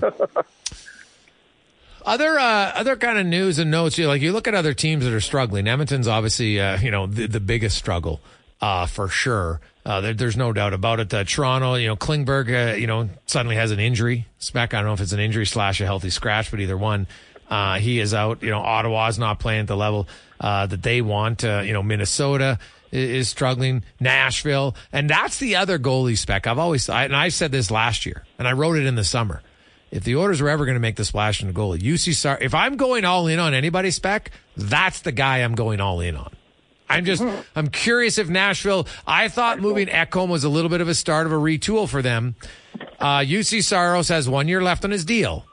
other 2.06 2.39
uh, 2.39 2.71
other 2.76 2.95
kind 2.95 3.17
of 3.17 3.26
news 3.26 3.60
and 3.60 3.71
notes. 3.71 3.98
You 3.98 4.08
like 4.08 4.21
you 4.21 4.34
look 4.34 4.48
at 4.48 4.56
other 4.56 4.74
teams 4.74 5.06
that 5.06 5.13
are 5.13 5.21
struggling. 5.21 5.67
Edmonton's 5.67 6.08
obviously 6.08 6.60
uh, 6.60 6.78
you 6.80 6.91
know 6.91 7.08
the, 7.08 7.28
the 7.28 7.39
biggest 7.39 7.78
struggle 7.78 8.21
uh, 8.62 8.86
for 8.86 9.08
sure. 9.08 9.62
Uh, 9.86 10.02
there, 10.02 10.13
there's 10.13 10.36
no 10.36 10.52
doubt 10.52 10.74
about 10.74 11.00
it. 11.00 11.13
Uh, 11.13 11.24
Toronto, 11.24 11.76
you 11.76 11.88
know, 11.88 11.95
Klingberg, 11.95 12.74
uh, 12.74 12.76
you 12.76 12.88
know, 12.88 13.10
suddenly 13.26 13.56
has 13.56 13.71
an 13.71 13.80
injury. 13.80 14.28
Spec, 14.38 14.74
I 14.74 14.80
don't 14.80 14.88
know 14.88 14.93
if 14.93 15.00
it's 15.00 15.13
an 15.13 15.19
injury 15.21 15.45
slash 15.45 15.80
a 15.80 15.86
healthy 15.86 16.10
scratch, 16.10 16.52
but 16.52 16.60
either 16.60 16.78
one. 16.78 17.08
Uh, 17.49 17.79
he 17.79 17.99
is 17.99 18.13
out. 18.13 18.43
You 18.43 18.49
know, 18.49 18.60
Ottawa's 18.60 19.17
not 19.17 19.39
playing 19.39 19.62
at 19.62 19.67
the 19.67 19.77
level 19.77 20.07
uh, 20.39 20.65
that 20.67 20.83
they 20.83 21.01
want. 21.01 21.43
Uh, 21.43 21.62
you 21.63 21.73
know, 21.73 21.83
Minnesota 21.83 22.60
is, 22.91 23.10
is, 23.10 23.29
struggling. 23.29 23.83
Nashville, 23.99 24.75
and 24.91 25.10
that's 25.10 25.39
the 25.39 25.55
other 25.55 25.79
goalie 25.79 26.17
spec. 26.17 26.47
I've 26.47 26.60
always, 26.60 26.89
I, 26.89 27.05
and 27.05 27.15
I 27.15 27.29
said 27.29 27.51
this 27.51 27.71
last 27.71 28.05
year, 28.05 28.25
and 28.38 28.47
I 28.47 28.53
wrote 28.53 28.77
it 28.77 28.86
in 28.86 28.95
the 28.95 29.03
summer. 29.03 29.41
If 29.89 30.03
the 30.03 30.17
Oilers 30.17 30.41
were 30.41 30.49
ever 30.49 30.65
going 30.65 30.75
to 30.75 30.81
make 30.81 30.97
the 30.97 31.05
splash 31.05 31.41
in 31.41 31.47
the 31.47 31.53
goalie, 31.53 31.79
Juuse 31.79 32.13
Sar, 32.15 32.38
if 32.41 32.53
I'm 32.53 32.75
going 32.75 33.05
all 33.05 33.27
in 33.27 33.39
on 33.39 33.53
anybody 33.53 33.91
spec, 33.91 34.31
that's 34.57 35.01
the 35.01 35.13
guy 35.13 35.38
I'm 35.38 35.55
going 35.55 35.79
all 35.79 36.01
in 36.01 36.17
on. 36.17 36.33
I'm 36.89 37.05
just, 37.05 37.23
I'm 37.55 37.67
curious 37.69 38.17
if 38.17 38.29
Nashville, 38.29 38.88
I 39.05 39.27
thought 39.27 39.60
moving 39.60 39.88
Ekholm 39.88 40.29
was 40.29 40.43
a 40.43 40.49
little 40.49 40.69
bit 40.69 40.81
of 40.81 40.88
a 40.88 40.95
start 40.95 41.25
of 41.25 41.33
a 41.33 41.36
retool 41.36 41.88
for 41.88 42.01
them. 42.01 42.36
Uh, 42.99 43.19
Juuse 43.19 43.63
Saros 43.63 44.10
has 44.10 44.29
one 44.29 44.47
year 44.47 44.62
left 44.62 44.86
on 44.86 44.91
his 44.91 45.03
deal 45.03 45.45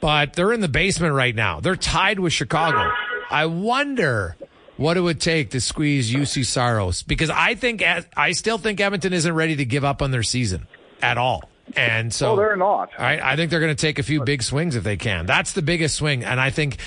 but 0.00 0.34
they're 0.34 0.52
in 0.52 0.60
the 0.60 0.68
basement 0.68 1.14
right 1.14 1.34
now. 1.34 1.60
They're 1.60 1.76
tied 1.76 2.18
with 2.18 2.32
Chicago. 2.32 2.92
I 3.30 3.46
wonder 3.46 4.36
what 4.76 4.96
it 4.96 5.00
would 5.00 5.20
take 5.20 5.50
to 5.50 5.60
squeeze 5.60 6.10
Juuse 6.12 6.46
Saros 6.46 7.02
because 7.02 7.30
I 7.30 7.54
think 7.54 7.82
I 8.16 8.32
still 8.32 8.58
think 8.58 8.80
Edmonton 8.80 9.12
isn't 9.12 9.34
ready 9.34 9.56
to 9.56 9.64
give 9.64 9.84
up 9.84 10.00
on 10.00 10.10
their 10.10 10.22
season 10.22 10.66
at 11.02 11.18
all. 11.18 11.50
And 11.76 12.14
so 12.14 12.32
oh, 12.32 12.36
they're 12.36 12.56
not. 12.56 12.90
I, 12.98 13.32
I 13.32 13.36
think 13.36 13.50
they're 13.50 13.60
going 13.60 13.74
to 13.74 13.80
take 13.80 13.98
a 13.98 14.02
few 14.02 14.24
big 14.24 14.42
swings 14.42 14.74
if 14.74 14.84
they 14.84 14.96
can. 14.96 15.26
That's 15.26 15.52
the 15.52 15.60
biggest 15.60 15.96
swing, 15.96 16.24
and 16.24 16.40
I 16.40 16.48
think 16.48 16.78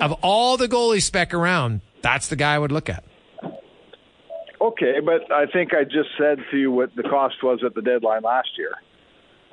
of 0.00 0.12
all 0.22 0.56
the 0.56 0.66
goalies 0.66 1.02
spec 1.02 1.32
around, 1.32 1.82
that's 2.02 2.28
the 2.28 2.36
guy 2.36 2.54
I 2.54 2.58
would 2.58 2.72
look 2.72 2.88
at. 2.88 3.04
Okay, 4.60 4.98
but 5.04 5.30
I 5.30 5.46
think 5.46 5.72
I 5.72 5.84
just 5.84 6.08
said 6.18 6.38
to 6.50 6.56
you 6.56 6.72
what 6.72 6.96
the 6.96 7.04
cost 7.04 7.36
was 7.44 7.60
at 7.64 7.74
the 7.74 7.82
deadline 7.82 8.22
last 8.22 8.48
year 8.58 8.72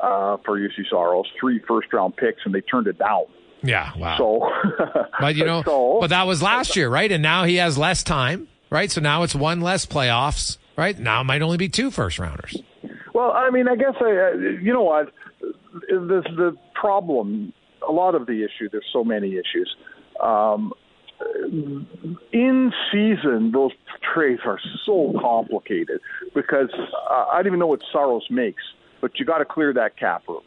uh, 0.02 0.38
for 0.46 0.60
Juuse 0.60 0.90
Saros, 0.90 1.28
three 1.40 1.62
first 1.68 1.92
round 1.94 2.16
picks, 2.18 2.42
and 2.46 2.54
they 2.54 2.62
turned 2.62 2.88
it 2.88 2.98
down. 2.98 3.24
Yeah, 3.64 3.92
wow. 3.96 4.18
So, 4.18 4.50
but 5.20 5.36
you 5.36 5.46
know, 5.46 5.62
so, 5.64 6.00
but 6.02 6.10
that 6.10 6.26
was 6.26 6.42
last 6.42 6.76
year, 6.76 6.90
right? 6.90 7.12
And 7.12 7.22
now 7.22 7.44
he 7.44 7.58
has 7.58 7.78
less 7.78 8.04
time, 8.04 8.48
right? 8.70 8.90
So 8.92 9.02
now 9.02 9.24
it's 9.24 9.36
one 9.36 9.62
less 9.62 9.86
playoffs, 9.86 10.58
right? 10.76 10.98
Now 10.98 11.22
it 11.22 11.26
might 11.26 11.42
only 11.42 11.58
be 11.58 11.70
two 11.70 11.92
first 11.92 12.18
rounders. 12.18 12.62
Well, 13.14 13.32
I 13.32 13.50
mean, 13.52 13.68
I 13.68 13.76
guess 13.76 13.94
I, 14.02 14.34
you 14.62 14.74
know 14.74 14.84
what, 14.84 15.14
the 15.72 16.24
the 16.36 16.58
problem, 16.74 17.54
a 17.88 17.92
lot 17.92 18.16
of 18.16 18.26
the 18.26 18.44
issue. 18.44 18.70
There's 18.72 18.90
so 18.92 19.04
many 19.04 19.36
issues. 19.36 19.76
Um, 20.22 20.74
in 22.32 22.74
season, 22.92 23.52
those 23.52 23.72
trades 24.14 24.42
are 24.46 24.60
so 24.86 25.14
complicated 25.22 26.02
because 26.34 26.70
uh, 27.12 27.26
I 27.32 27.38
don't 27.38 27.48
even 27.48 27.60
know 27.60 27.68
what 27.68 27.82
Saros 27.92 28.26
makes 28.32 28.64
but 29.02 29.20
you 29.20 29.26
got 29.26 29.40
to 29.40 29.46
clear 29.46 29.74
that 29.74 29.98
cap 29.98 30.24
room, 30.28 30.44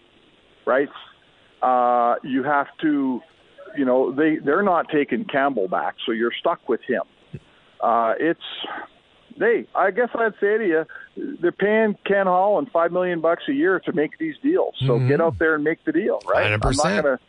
right? 0.64 0.88
Uh, 1.61 2.17
you 2.23 2.43
have 2.45 2.69
to, 2.81 3.21
you 3.77 3.85
know, 3.85 4.12
they 4.12 4.37
they're 4.37 4.62
not 4.62 4.88
taking 4.88 5.25
Campbell 5.25 5.69
back, 5.69 5.97
so 6.07 6.12
you're 6.12 6.33
stuck 6.38 6.69
with 6.69 6.81
him. 6.83 7.03
Uh, 7.81 8.14
it's 8.19 8.40
they. 9.38 9.67
I 9.75 9.90
guess 9.90 10.09
I'd 10.14 10.35
say 10.40 10.59
to 10.59 10.67
you, 10.67 10.85
they're 11.40 11.53
paying 11.53 11.97
Ken 12.07 12.27
Holland 12.27 12.69
five 12.73 12.93
million 12.93 13.21
bucks 13.21 13.43
a 13.49 13.53
year 13.53 13.81
to 13.81 13.93
make 13.93 14.19
these 14.19 14.37
deals. 14.43 14.75
So 14.81 14.99
mm-hmm. 14.99 15.09
get 15.09 15.21
out 15.21 15.38
there 15.38 15.55
and 15.55 15.64
make 15.64 15.85
the 15.85 15.93
deal, 15.93 16.21
right? 16.27 16.53
100%. 16.53 16.64
I'm 16.64 16.77
not 16.77 17.03
gonna, 17.03 17.21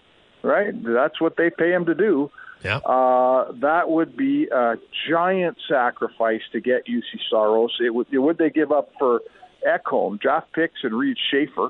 right? 0.44 0.84
That's 0.84 1.20
what 1.20 1.38
they 1.38 1.50
pay 1.50 1.72
him 1.72 1.86
to 1.86 1.96
do. 1.96 2.32
Yeah. 2.64 2.78
Uh, 2.78 3.52
that 3.62 3.90
would 3.90 4.18
be 4.18 4.48
a 4.48 4.76
giant 5.10 5.58
sacrifice 5.70 6.42
to 6.52 6.60
get 6.60 6.88
Juuse 6.88 7.04
Saros. 7.30 7.78
It 7.80 7.94
would. 7.94 8.08
Would 8.12 8.38
they 8.38 8.50
give 8.50 8.72
up 8.72 8.92
for 8.98 9.22
Ekholm, 9.66 10.20
draft 10.20 10.52
picks, 10.54 10.84
and 10.84 10.98
Reid 10.98 11.18
Schaefer, 11.32 11.70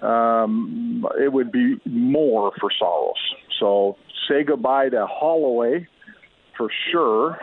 um, 0.00 1.06
it 1.20 1.32
would 1.32 1.52
be 1.52 1.80
more 1.84 2.52
for 2.60 2.70
Saros. 2.76 3.14
So 3.60 3.96
say 4.28 4.42
goodbye 4.42 4.88
to 4.90 5.06
Holloway 5.06 5.86
for 6.56 6.68
sure, 6.90 7.38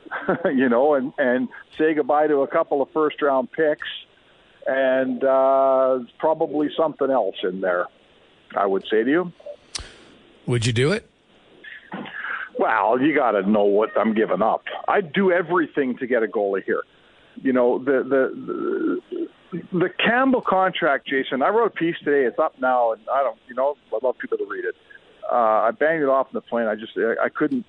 you 0.44 0.68
know, 0.68 0.94
and, 0.94 1.12
and 1.18 1.48
say 1.76 1.94
goodbye 1.94 2.26
to 2.28 2.38
a 2.38 2.48
couple 2.48 2.82
of 2.82 2.88
first 2.92 3.20
round 3.20 3.52
picks 3.52 3.88
and 4.66 5.24
uh, 5.24 5.98
probably 6.18 6.68
something 6.76 7.10
else 7.10 7.36
in 7.42 7.60
there, 7.60 7.86
I 8.54 8.66
would 8.66 8.84
say 8.90 9.02
to 9.02 9.10
you. 9.10 9.32
Would 10.46 10.66
you 10.66 10.72
do 10.72 10.92
it? 10.92 11.08
Well, 12.58 13.00
you 13.00 13.14
got 13.14 13.32
to 13.32 13.48
know 13.48 13.64
what 13.64 13.90
I'm 13.96 14.14
giving 14.14 14.42
up. 14.42 14.64
I'd 14.88 15.12
do 15.12 15.30
everything 15.30 15.96
to 15.98 16.06
get 16.06 16.22
a 16.22 16.26
goalie 16.26 16.64
here. 16.64 16.82
You 17.42 17.52
know, 17.52 17.78
the 17.78 18.02
the 18.08 19.00
the, 19.52 19.62
the 19.72 19.88
Campbell 20.04 20.42
contract, 20.46 21.06
Jason. 21.08 21.42
I 21.42 21.48
wrote 21.48 21.66
a 21.66 21.70
piece 21.70 21.96
today. 22.04 22.26
It's 22.26 22.38
up 22.38 22.54
now, 22.60 22.92
and 22.92 23.02
I 23.12 23.22
don't, 23.22 23.38
you 23.48 23.54
know, 23.54 23.76
I'd 23.94 24.02
love 24.02 24.18
people 24.18 24.38
to 24.38 24.46
read 24.48 24.64
it. 24.64 24.74
Uh, 25.30 25.34
I 25.34 25.70
banged 25.78 26.02
it 26.02 26.08
off 26.08 26.28
in 26.28 26.34
the 26.34 26.40
plane. 26.40 26.66
I 26.66 26.74
just, 26.74 26.92
I, 26.96 27.26
I 27.26 27.28
couldn't. 27.28 27.64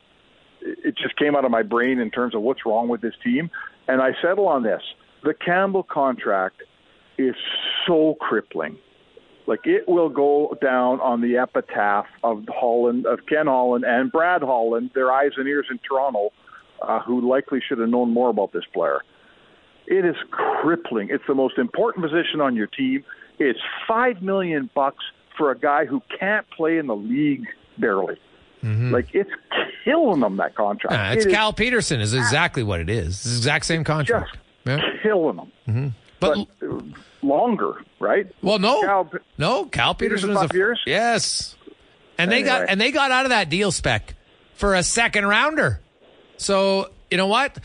It 0.62 0.96
just 0.98 1.16
came 1.18 1.36
out 1.36 1.46
of 1.46 1.52
my 1.52 1.64
brain 1.64 2.00
in 2.00 2.12
terms 2.12 2.36
of 2.36 2.42
what's 2.42 2.66
wrong 2.66 2.90
with 2.90 3.02
this 3.02 3.14
team, 3.24 3.50
and 3.88 4.02
I 4.02 4.12
settle 4.22 4.48
on 4.48 4.64
this: 4.64 4.82
the 5.24 5.34
Campbell 5.34 5.84
contract 5.84 6.64
is 7.18 7.36
so 7.88 8.16
crippling. 8.20 8.78
Like 9.48 9.66
it 9.66 9.88
will 9.88 10.10
go 10.10 10.56
down 10.62 11.00
on 11.00 11.22
the 11.22 11.38
epitaph 11.38 12.06
of 12.24 12.44
Holland, 12.50 13.06
of 13.08 13.20
Ken 13.28 13.48
Holland 13.48 13.84
and 13.84 14.12
Brad 14.12 14.42
Holland, 14.42 14.92
their 14.94 15.12
eyes 15.12 15.32
and 15.38 15.48
ears 15.48 15.66
in 15.72 15.80
Toronto, 15.80 16.30
uh, 16.82 17.00
who 17.02 17.28
likely 17.28 17.60
should 17.68 17.80
have 17.80 17.90
known 17.90 18.14
more 18.14 18.30
about 18.30 18.54
this 18.54 18.66
player. 18.74 19.00
It 19.90 20.06
is 20.06 20.16
crippling. 20.30 21.10
It's 21.10 21.24
the 21.28 21.34
most 21.34 21.58
important 21.58 22.06
position 22.06 22.42
on 22.42 22.56
your 22.56 22.68
team. 22.68 23.04
It's 23.40 23.60
five 23.88 24.22
million 24.22 24.70
bucks 24.76 25.04
for 25.36 25.52
a 25.52 25.58
guy 25.58 25.86
who 25.86 26.02
can't 26.20 26.50
play 26.52 26.78
in 26.78 26.88
the 26.88 26.96
league 26.96 27.46
barely. 27.78 28.18
Mm-hmm. 28.64 28.94
Like 28.94 29.08
it's 29.14 29.32
killing 29.84 30.20
them 30.20 30.38
that 30.38 30.56
contract. 30.56 30.94
Yeah, 30.94 31.14
it's 31.14 31.26
it 31.26 31.32
Cal 31.32 31.50
is, 31.50 31.56
Petersen 31.56 32.02
is 32.02 32.14
exactly 32.14 32.62
what 32.62 32.82
it 32.82 32.90
is. 32.90 33.08
It's 33.08 33.24
the 33.24 33.38
exact 33.38 33.66
same 33.66 33.84
contract. 33.84 34.34
Just 34.34 34.40
yeah. 34.66 34.80
killing 35.02 35.38
them. 35.38 35.52
Mm-hmm. 35.68 35.88
But, 36.20 36.48
but, 36.60 36.84
longer, 37.22 37.82
right? 38.00 38.28
Well, 38.42 38.60
no, 38.60 38.82
Cal, 38.82 39.12
no. 39.38 39.66
Cal 39.66 39.96
Petersen 39.96 40.32
is 40.32 40.38
a 40.38 40.50
years. 40.54 40.82
Yes, 40.86 41.56
and 42.18 42.32
anyway. 42.32 42.44
they 42.44 42.48
got 42.48 42.70
and 42.70 42.82
they 42.82 42.92
got 42.92 43.12
out 43.12 43.26
of 43.26 43.30
that 43.30 43.50
deal 43.50 43.72
spec 43.72 44.16
for 44.54 44.76
a 44.76 44.84
second 44.84 45.26
rounder. 45.26 45.80
So 46.36 46.92
you 47.10 47.18
know 47.18 47.28
what? 47.28 47.58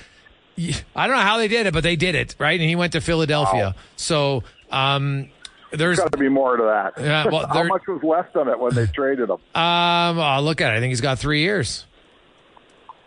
I 0.97 1.07
don't 1.07 1.17
know 1.17 1.23
how 1.23 1.39
they 1.39 1.49
did 1.49 1.67
it, 1.67 1.75
but 1.75 1.83
they 1.83 1.97
did 1.97 2.15
it, 2.15 2.37
right? 2.39 2.59
And 2.59 2.69
he 2.69 2.77
went 2.77 2.93
to 2.93 3.01
Philadelphia. 3.01 3.75
Wow. 3.77 3.83
So 3.97 4.45
um, 4.71 5.31
there's 5.73 5.99
got 5.99 6.13
to 6.13 6.19
be 6.19 6.29
more 6.29 6.57
to 6.57 6.65
that. 6.65 7.03
Yeah, 7.03 7.27
well, 7.27 7.47
how 7.53 7.65
much 7.65 7.83
was 7.87 8.03
left 8.03 8.37
on 8.37 8.49
it 8.49 8.59
when 8.59 8.75
they 8.75 8.87
traded 8.95 9.31
him? 9.31 9.39
Um, 9.55 10.21
I'll 10.21 10.43
look 10.43 10.61
at 10.61 10.73
it. 10.73 10.77
I 10.77 10.81
think 10.81 10.91
he's 10.91 11.01
got 11.01 11.19
three 11.19 11.41
years. 11.41 11.87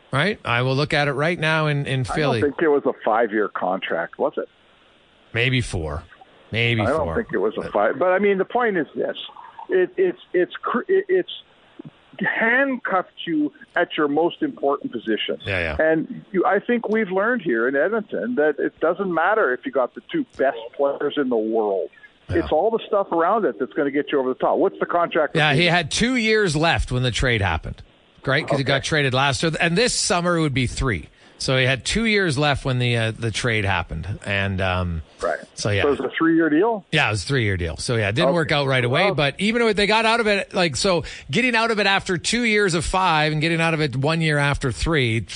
Right, 0.10 0.40
I 0.46 0.62
will 0.62 0.76
look 0.76 0.94
at 0.94 1.10
it 1.10 1.12
right 1.12 1.38
now 1.38 1.68
in 1.68 1.86
in 1.86 2.06
Philly. 2.06 2.38
I 2.38 2.42
don't 2.42 2.52
think 2.52 2.62
it 2.62 2.70
was 2.70 2.84
a 2.86 2.94
five 3.04 3.32
year 3.34 3.50
contract, 3.50 4.18
was 4.18 4.32
it? 4.38 4.48
Maybe 5.34 5.60
four, 5.60 6.04
maybe. 6.50 6.82
I 6.82 6.86
don't 6.86 7.14
think 7.14 7.28
it 7.34 7.40
was 7.40 7.54
a 7.58 7.70
five. 7.72 8.00
But 8.00 8.14
I 8.14 8.20
mean, 8.20 8.38
the 8.38 8.46
point 8.46 8.78
is 8.78 8.88
this: 8.96 9.18
it, 9.68 9.92
it's 9.98 10.20
it's 10.34 10.54
it's 10.88 11.30
handcuffed 12.22 13.26
you 13.26 13.54
at 13.76 13.98
your 13.98 14.08
most 14.08 14.42
important 14.42 14.92
position. 14.92 15.38
Yeah, 15.46 15.76
yeah. 15.78 15.84
And 15.84 16.26
you, 16.32 16.46
I 16.46 16.60
think 16.60 16.90
we've 16.90 17.12
learned 17.12 17.42
here 17.42 17.68
in 17.68 17.76
Edmonton 17.76 18.36
that 18.36 18.56
it 18.60 18.80
doesn't 18.80 19.14
matter 19.14 19.54
if 19.54 19.66
you 19.66 19.72
got 19.72 19.96
the 19.96 20.02
two 20.12 20.26
best 20.38 20.58
players 20.76 21.16
in 21.18 21.30
the 21.30 21.38
world. 21.38 21.90
Yeah. 22.30 22.38
It's 22.40 22.52
all 22.52 22.72
the 22.72 22.84
stuff 22.86 23.12
around 23.12 23.46
it 23.46 23.58
that's 23.60 23.74
going 23.74 23.86
to 23.86 23.92
get 23.92 24.12
you 24.12 24.20
over 24.20 24.30
the 24.30 24.36
top. 24.36 24.58
What's 24.58 24.80
the 24.80 24.86
contract? 24.86 25.36
Yeah, 25.36 25.54
he 25.54 25.66
had 25.66 25.92
two 25.92 26.16
years 26.16 26.56
left 26.56 26.92
when 26.92 27.04
the 27.04 27.12
trade 27.12 27.42
happened, 27.42 27.82
Great, 28.22 28.46
Because 28.46 28.56
okay. 28.56 28.62
he 28.62 28.64
got 28.66 28.84
traded 28.84 29.14
last 29.14 29.42
year, 29.44 29.54
and 29.62 29.78
this 29.78 29.94
summer 29.94 30.38
it 30.38 30.42
would 30.42 30.54
be 30.54 30.68
three. 30.68 31.08
So 31.40 31.58
he 31.58 31.66
had 31.66 31.86
two 31.86 32.06
years 32.06 32.38
left 32.38 32.66
when 32.66 32.80
the 32.80 32.98
uh, 32.98 33.12
the 33.12 33.32
trade 33.32 33.64
happened, 33.64 34.20
and 34.26 34.60
um, 34.60 35.02
right. 35.22 35.38
So 35.56 35.70
yeah, 35.70 35.84
so 35.84 35.90
it 35.90 35.92
was 35.92 36.00
a 36.00 36.10
three 36.18 36.36
year 36.36 36.50
deal. 36.50 36.86
Yeah, 36.92 37.08
it 37.08 37.12
was 37.12 37.24
a 37.24 37.28
three 37.28 37.44
year 37.44 37.58
deal. 37.58 37.78
So 37.78 37.96
yeah, 37.96 38.10
it 38.10 38.16
didn't 38.16 38.30
okay. 38.30 38.36
work 38.36 38.52
out 38.52 38.68
right 38.68 38.84
away. 38.84 39.06
Well, 39.06 39.16
but 39.16 39.36
even 39.40 39.62
though 39.62 39.72
they 39.72 39.88
got 39.88 40.06
out 40.06 40.20
of 40.20 40.28
it, 40.28 40.54
like 40.54 40.76
so, 40.76 41.04
getting 41.30 41.56
out 41.56 41.72
of 41.72 41.80
it 41.80 41.88
after 41.88 42.18
two 42.18 42.44
years 42.44 42.74
of 42.74 42.86
five 42.86 43.32
and 43.32 43.42
getting 43.42 43.62
out 43.62 43.74
of 43.74 43.82
it 43.82 43.96
one 43.96 44.22
year 44.22 44.38
after 44.38 44.72
three, 44.72 45.28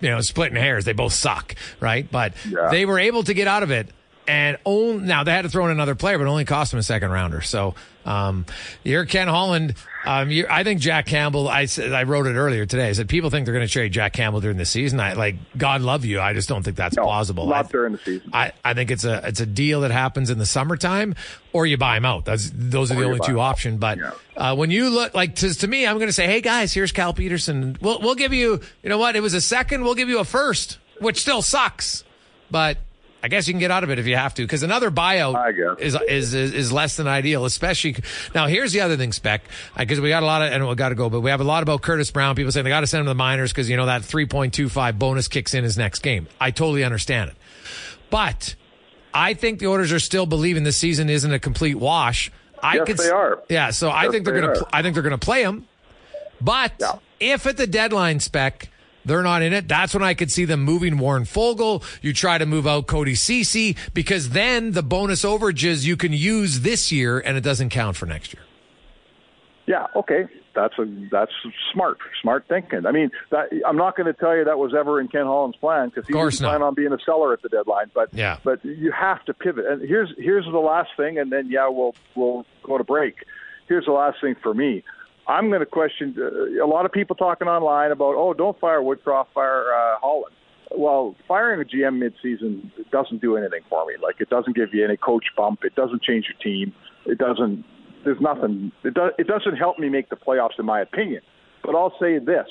you 0.00 0.10
know, 0.10 0.20
splitting 0.20 0.56
hairs. 0.56 0.84
They 0.84 0.92
both 0.92 1.12
suck, 1.12 1.56
right? 1.80 2.08
But 2.10 2.34
yeah. 2.48 2.68
they 2.70 2.86
were 2.86 2.98
able 2.98 3.24
to 3.24 3.34
get 3.34 3.48
out 3.48 3.62
of 3.62 3.70
it 3.70 3.88
and 4.28 4.58
only, 4.66 5.06
now 5.06 5.24
they 5.24 5.32
had 5.32 5.42
to 5.42 5.48
throw 5.48 5.64
in 5.64 5.70
another 5.70 5.94
player, 5.94 6.18
but 6.18 6.26
only 6.26 6.44
cost 6.44 6.70
them 6.70 6.78
a 6.78 6.82
second 6.82 7.10
rounder. 7.10 7.40
So 7.40 7.74
um, 8.04 8.44
you're 8.84 9.06
Ken 9.06 9.26
Holland. 9.26 9.74
Um, 10.04 10.30
I 10.50 10.64
think 10.64 10.80
Jack 10.80 11.06
Campbell. 11.06 11.48
I 11.48 11.64
said 11.64 11.92
I 11.92 12.02
wrote 12.02 12.26
it 12.26 12.34
earlier 12.34 12.66
today. 12.66 12.88
I 12.88 12.92
said 12.92 13.08
people 13.08 13.30
think 13.30 13.46
they're 13.46 13.54
going 13.54 13.66
to 13.66 13.72
trade 13.72 13.92
Jack 13.92 14.12
Campbell 14.12 14.40
during 14.40 14.58
the 14.58 14.66
season. 14.66 15.00
I 15.00 15.14
like 15.14 15.36
God 15.56 15.80
love 15.80 16.04
you. 16.04 16.20
I 16.20 16.34
just 16.34 16.48
don't 16.48 16.62
think 16.62 16.76
that's 16.76 16.96
no, 16.96 17.04
plausible. 17.04 17.46
Not 17.46 17.66
I, 17.66 17.68
during 17.68 17.92
the 17.92 17.98
season. 17.98 18.30
I, 18.32 18.52
I 18.62 18.74
think 18.74 18.90
it's 18.90 19.04
a 19.04 19.26
it's 19.26 19.40
a 19.40 19.46
deal 19.46 19.80
that 19.80 19.90
happens 19.90 20.28
in 20.28 20.38
the 20.38 20.46
summertime, 20.46 21.14
or 21.54 21.66
you 21.66 21.78
buy 21.78 21.96
him 21.96 22.04
out. 22.04 22.26
That's 22.26 22.50
those 22.54 22.90
are 22.90 22.96
or 22.96 23.00
the 23.00 23.04
only 23.04 23.20
two 23.20 23.40
options. 23.40 23.78
But 23.80 23.98
yeah. 23.98 24.12
uh, 24.36 24.54
when 24.54 24.70
you 24.70 24.90
look 24.90 25.14
like 25.14 25.36
to, 25.36 25.52
to 25.54 25.66
me, 25.66 25.86
I'm 25.86 25.96
going 25.96 26.08
to 26.08 26.12
say, 26.12 26.26
hey 26.26 26.42
guys, 26.42 26.72
here's 26.72 26.92
Cal 26.92 27.14
Petersen. 27.14 27.78
We'll 27.80 28.00
we'll 28.00 28.14
give 28.14 28.34
you. 28.34 28.60
You 28.82 28.88
know 28.90 28.98
what? 28.98 29.16
It 29.16 29.20
was 29.20 29.32
a 29.32 29.40
second. 29.40 29.84
We'll 29.84 29.94
give 29.94 30.10
you 30.10 30.20
a 30.20 30.24
first, 30.24 30.78
which 31.00 31.20
still 31.20 31.42
sucks, 31.42 32.04
but 32.50 32.78
I 33.22 33.28
guess 33.28 33.48
you 33.48 33.52
can 33.52 33.58
get 33.58 33.70
out 33.70 33.82
of 33.82 33.90
it 33.90 33.98
if 33.98 34.06
you 34.06 34.16
have 34.16 34.34
to, 34.34 34.42
because 34.42 34.62
another 34.62 34.90
buyout 34.90 35.80
is, 35.80 35.96
is, 36.08 36.34
is 36.34 36.54
is 36.54 36.72
less 36.72 36.96
than 36.96 37.08
ideal. 37.08 37.44
Especially 37.44 37.96
now, 38.34 38.46
here's 38.46 38.72
the 38.72 38.80
other 38.82 38.96
thing, 38.96 39.12
spec, 39.12 39.42
because 39.76 40.00
we 40.00 40.08
got 40.08 40.22
a 40.22 40.26
lot 40.26 40.42
of 40.42 40.52
and 40.52 40.68
we 40.68 40.74
got 40.76 40.90
to 40.90 40.94
go, 40.94 41.10
but 41.10 41.20
we 41.20 41.30
have 41.30 41.40
a 41.40 41.44
lot 41.44 41.64
about 41.64 41.82
Curtis 41.82 42.10
Brown. 42.12 42.36
People 42.36 42.52
saying 42.52 42.62
they 42.64 42.70
got 42.70 42.80
to 42.80 42.86
send 42.86 43.00
him 43.00 43.06
to 43.06 43.10
the 43.10 43.14
minors 43.16 43.50
because 43.52 43.68
you 43.68 43.76
know 43.76 43.86
that 43.86 44.02
3.25 44.02 44.98
bonus 44.98 45.26
kicks 45.26 45.54
in 45.54 45.64
his 45.64 45.76
next 45.76 46.00
game. 46.00 46.28
I 46.40 46.52
totally 46.52 46.84
understand 46.84 47.30
it, 47.30 47.36
but 48.08 48.54
I 49.12 49.34
think 49.34 49.58
the 49.58 49.66
Oilers 49.66 49.92
are 49.92 49.98
still 49.98 50.26
believing 50.26 50.62
this 50.62 50.76
season 50.76 51.10
isn't 51.10 51.32
a 51.32 51.40
complete 51.40 51.74
wash. 51.74 52.30
I 52.62 52.76
yes, 52.76 52.86
could, 52.86 52.98
they 52.98 53.10
are. 53.10 53.42
Yeah, 53.48 53.70
so 53.70 53.88
yes, 53.88 53.96
I 53.96 54.10
think 54.10 54.24
they're 54.26 54.40
they 54.40 54.46
gonna. 54.46 54.66
I 54.72 54.82
think 54.82 54.94
they're 54.94 55.02
gonna 55.02 55.18
play 55.18 55.42
him, 55.42 55.66
but 56.40 56.72
yeah. 56.78 56.98
if 57.18 57.46
at 57.46 57.56
the 57.56 57.66
deadline 57.66 58.20
spec 58.20 58.70
they're 59.08 59.22
not 59.22 59.42
in 59.42 59.52
it. 59.52 59.68
That's 59.68 59.94
when 59.94 60.02
I 60.02 60.14
could 60.14 60.30
see 60.30 60.44
them 60.44 60.62
moving 60.62 60.98
Warren 60.98 61.24
Foegele. 61.24 61.82
You 62.02 62.12
try 62.12 62.38
to 62.38 62.46
move 62.46 62.66
out 62.66 62.86
Cody 62.86 63.14
Ceci 63.14 63.76
because 63.94 64.30
then 64.30 64.72
the 64.72 64.82
bonus 64.82 65.24
overages 65.24 65.84
you 65.84 65.96
can 65.96 66.12
use 66.12 66.60
this 66.60 66.92
year 66.92 67.18
and 67.18 67.36
it 67.36 67.42
doesn't 67.42 67.70
count 67.70 67.96
for 67.96 68.06
next 68.06 68.32
year. 68.32 68.42
Yeah, 69.66 69.86
okay. 69.94 70.24
That's 70.54 70.74
a 70.78 70.86
that's 71.12 71.30
smart, 71.72 71.98
smart 72.20 72.46
thinking. 72.48 72.86
I 72.86 72.90
mean, 72.90 73.10
that, 73.30 73.48
I'm 73.66 73.76
not 73.76 73.96
going 73.96 74.06
to 74.06 74.12
tell 74.12 74.36
you 74.36 74.44
that 74.44 74.58
was 74.58 74.74
ever 74.74 75.00
in 75.00 75.06
Ken 75.06 75.24
Holland's 75.24 75.56
plan 75.58 75.90
because 75.90 76.06
he 76.06 76.14
didn't 76.14 76.38
plan 76.38 76.62
on 76.62 76.74
being 76.74 76.92
a 76.92 76.98
seller 77.04 77.32
at 77.32 77.42
the 77.42 77.48
deadline. 77.48 77.90
But 77.94 78.12
yeah. 78.12 78.38
but 78.42 78.64
you 78.64 78.90
have 78.90 79.24
to 79.26 79.34
pivot. 79.34 79.66
And 79.66 79.86
here's 79.86 80.12
here's 80.16 80.46
the 80.46 80.58
last 80.58 80.90
thing, 80.96 81.18
and 81.18 81.30
then 81.30 81.48
yeah, 81.50 81.68
we'll 81.68 81.94
we'll 82.16 82.44
go 82.64 82.76
to 82.76 82.82
break. 82.82 83.16
Here's 83.68 83.84
the 83.84 83.92
last 83.92 84.20
thing 84.20 84.34
for 84.42 84.54
me. 84.54 84.82
I'm 85.28 85.50
going 85.50 85.60
to 85.60 85.66
question 85.66 86.16
uh, 86.18 86.64
a 86.64 86.66
lot 86.66 86.86
of 86.86 86.92
people 86.92 87.14
talking 87.14 87.48
online 87.48 87.92
about, 87.92 88.14
oh, 88.16 88.32
don't 88.32 88.58
fire 88.58 88.80
Woodcroft, 88.80 89.26
fire 89.34 89.72
uh, 89.72 89.98
Holland. 90.00 90.34
Well, 90.76 91.14
firing 91.26 91.60
a 91.60 91.64
GM 91.64 92.02
midseason 92.02 92.70
doesn't 92.90 93.20
do 93.20 93.36
anything 93.36 93.60
for 93.68 93.86
me. 93.86 93.94
Like 94.02 94.16
it 94.20 94.30
doesn't 94.30 94.56
give 94.56 94.70
you 94.72 94.84
any 94.84 94.96
coach 94.96 95.24
bump. 95.36 95.60
It 95.64 95.74
doesn't 95.74 96.02
change 96.02 96.26
your 96.28 96.38
team. 96.42 96.74
It 97.06 97.18
doesn't. 97.18 97.64
There's 98.04 98.20
nothing. 98.20 98.72
It, 98.84 98.94
does, 98.94 99.12
it 99.18 99.26
doesn't 99.26 99.56
help 99.56 99.78
me 99.78 99.88
make 99.88 100.10
the 100.10 100.16
playoffs, 100.16 100.58
in 100.58 100.66
my 100.66 100.80
opinion. 100.80 101.22
But 101.62 101.74
I'll 101.74 101.94
say 102.00 102.18
this: 102.18 102.46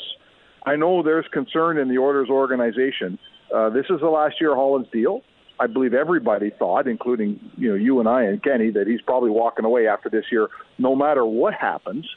I 0.66 0.76
know 0.76 1.04
there's 1.04 1.28
concern 1.32 1.78
in 1.78 1.90
the 1.90 2.00
Oilers 2.00 2.30
organization. 2.30 3.20
Uh, 3.56 3.70
this 3.70 3.86
is 3.90 4.00
the 4.02 4.10
last 4.10 4.36
year 4.42 4.56
Holland's 4.56 4.90
deal. 4.92 5.22
I 5.60 5.68
believe 5.68 5.94
everybody 5.94 6.52
thought, 6.58 6.88
including 6.88 7.40
you 7.56 7.70
know 7.70 7.76
you 7.76 8.00
and 8.00 8.10
I 8.10 8.24
and 8.24 8.42
Kenny, 8.44 8.72
that 8.72 8.88
he's 8.88 9.02
probably 9.02 9.30
walking 9.30 9.66
away 9.66 9.88
after 9.88 10.10
this 10.10 10.26
year, 10.32 10.48
no 10.80 10.96
matter 10.96 11.24
what 11.24 11.54
happens. 11.54 12.08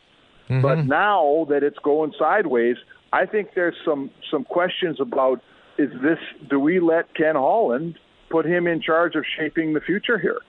Mm-hmm. 0.50 0.62
But 0.62 0.84
now 0.86 1.46
that 1.48 1.62
it's 1.62 1.78
going 1.78 2.12
sideways, 2.18 2.76
I 3.12 3.26
think 3.26 3.50
there's 3.54 3.76
some 3.84 4.10
some 4.30 4.44
questions 4.44 5.00
about 5.00 5.40
is 5.78 5.90
this 6.02 6.18
do 6.48 6.58
we 6.58 6.80
let 6.80 7.14
Ken 7.14 7.36
Holland 7.36 7.98
put 8.30 8.46
him 8.46 8.66
in 8.66 8.82
charge 8.82 9.14
of 9.14 9.24
shaping 9.38 9.72
the 9.74 9.80
future 9.80 10.18
here? 10.18 10.40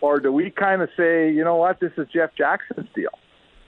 Or 0.00 0.18
do 0.18 0.32
we 0.32 0.50
kind 0.50 0.82
of 0.82 0.88
say, 0.96 1.30
you 1.30 1.44
know 1.44 1.56
what, 1.56 1.78
this 1.80 1.92
is 1.96 2.08
Jeff 2.12 2.30
Jackson's 2.36 2.88
deal? 2.94 3.10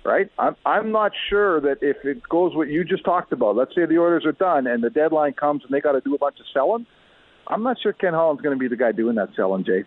Right? 0.04 0.30
I'm 0.38 0.56
I'm 0.66 0.90
not 0.90 1.12
sure 1.30 1.60
that 1.60 1.78
if 1.82 2.04
it 2.04 2.26
goes 2.28 2.54
what 2.54 2.68
you 2.68 2.84
just 2.84 3.04
talked 3.04 3.32
about, 3.32 3.56
let's 3.56 3.74
say 3.74 3.86
the 3.86 3.98
Oilers 3.98 4.24
are 4.26 4.32
done 4.32 4.66
and 4.66 4.82
the 4.82 4.90
deadline 4.90 5.34
comes 5.34 5.62
and 5.64 5.72
they 5.72 5.80
got 5.80 5.92
to 5.92 6.00
do 6.00 6.14
a 6.14 6.18
bunch 6.18 6.40
of 6.40 6.46
selling, 6.52 6.86
I'm 7.46 7.62
not 7.62 7.76
sure 7.82 7.92
Ken 7.92 8.14
Holland's 8.14 8.42
going 8.42 8.56
to 8.56 8.60
be 8.60 8.68
the 8.68 8.76
guy 8.76 8.92
doing 8.92 9.16
that 9.16 9.30
selling, 9.36 9.64
Jay. 9.64 9.84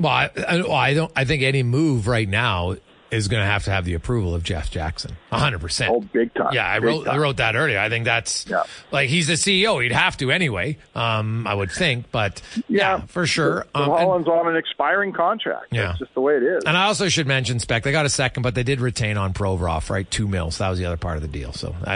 Well, 0.00 0.12
I, 0.12 0.30
I, 0.70 0.94
don't. 0.94 1.10
I 1.16 1.24
think 1.24 1.42
any 1.42 1.62
move 1.62 2.06
right 2.06 2.28
now 2.28 2.76
is 3.10 3.28
going 3.28 3.40
to 3.40 3.46
have 3.46 3.64
to 3.64 3.70
have 3.70 3.84
the 3.84 3.94
approval 3.94 4.34
of 4.34 4.42
Jeff 4.42 4.70
Jackson. 4.70 5.16
100%. 5.32 5.88
Oh, 5.88 6.00
big 6.00 6.32
time. 6.34 6.52
Yeah, 6.52 6.66
I 6.66 6.78
big 6.78 6.86
wrote 6.86 7.04
time. 7.06 7.14
I 7.14 7.18
wrote 7.18 7.36
that 7.38 7.56
earlier. 7.56 7.78
I 7.78 7.88
think 7.88 8.04
that's 8.04 8.46
yeah. 8.46 8.64
like 8.90 9.08
he's 9.08 9.26
the 9.26 9.34
CEO. 9.34 9.82
He'd 9.82 9.92
have 9.92 10.16
to 10.18 10.30
anyway. 10.30 10.78
Um, 10.94 11.46
I 11.46 11.54
would 11.54 11.70
think, 11.70 12.10
but 12.10 12.42
yeah, 12.68 12.98
yeah 12.98 13.06
for 13.06 13.26
sure. 13.26 13.66
Um, 13.74 13.84
Holland's 13.84 14.28
on 14.28 14.48
an 14.48 14.56
expiring 14.56 15.12
contract. 15.12 15.66
Yeah. 15.70 15.86
That's 15.86 16.00
just 16.00 16.14
the 16.14 16.20
way 16.20 16.36
it 16.36 16.42
is. 16.42 16.64
And 16.64 16.76
I 16.76 16.84
also 16.84 17.08
should 17.08 17.26
mention 17.26 17.58
Spec. 17.60 17.82
They 17.82 17.92
got 17.92 18.06
a 18.06 18.10
second, 18.10 18.42
but 18.42 18.54
they 18.54 18.62
did 18.62 18.80
retain 18.80 19.16
on 19.16 19.32
Provorov, 19.32 19.88
right? 19.90 20.08
2 20.10 20.28
mils. 20.28 20.58
That 20.58 20.68
was 20.68 20.78
the 20.78 20.84
other 20.84 20.96
part 20.96 21.16
of 21.16 21.22
the 21.22 21.28
deal. 21.28 21.52
So 21.52 21.74
I 21.84 21.94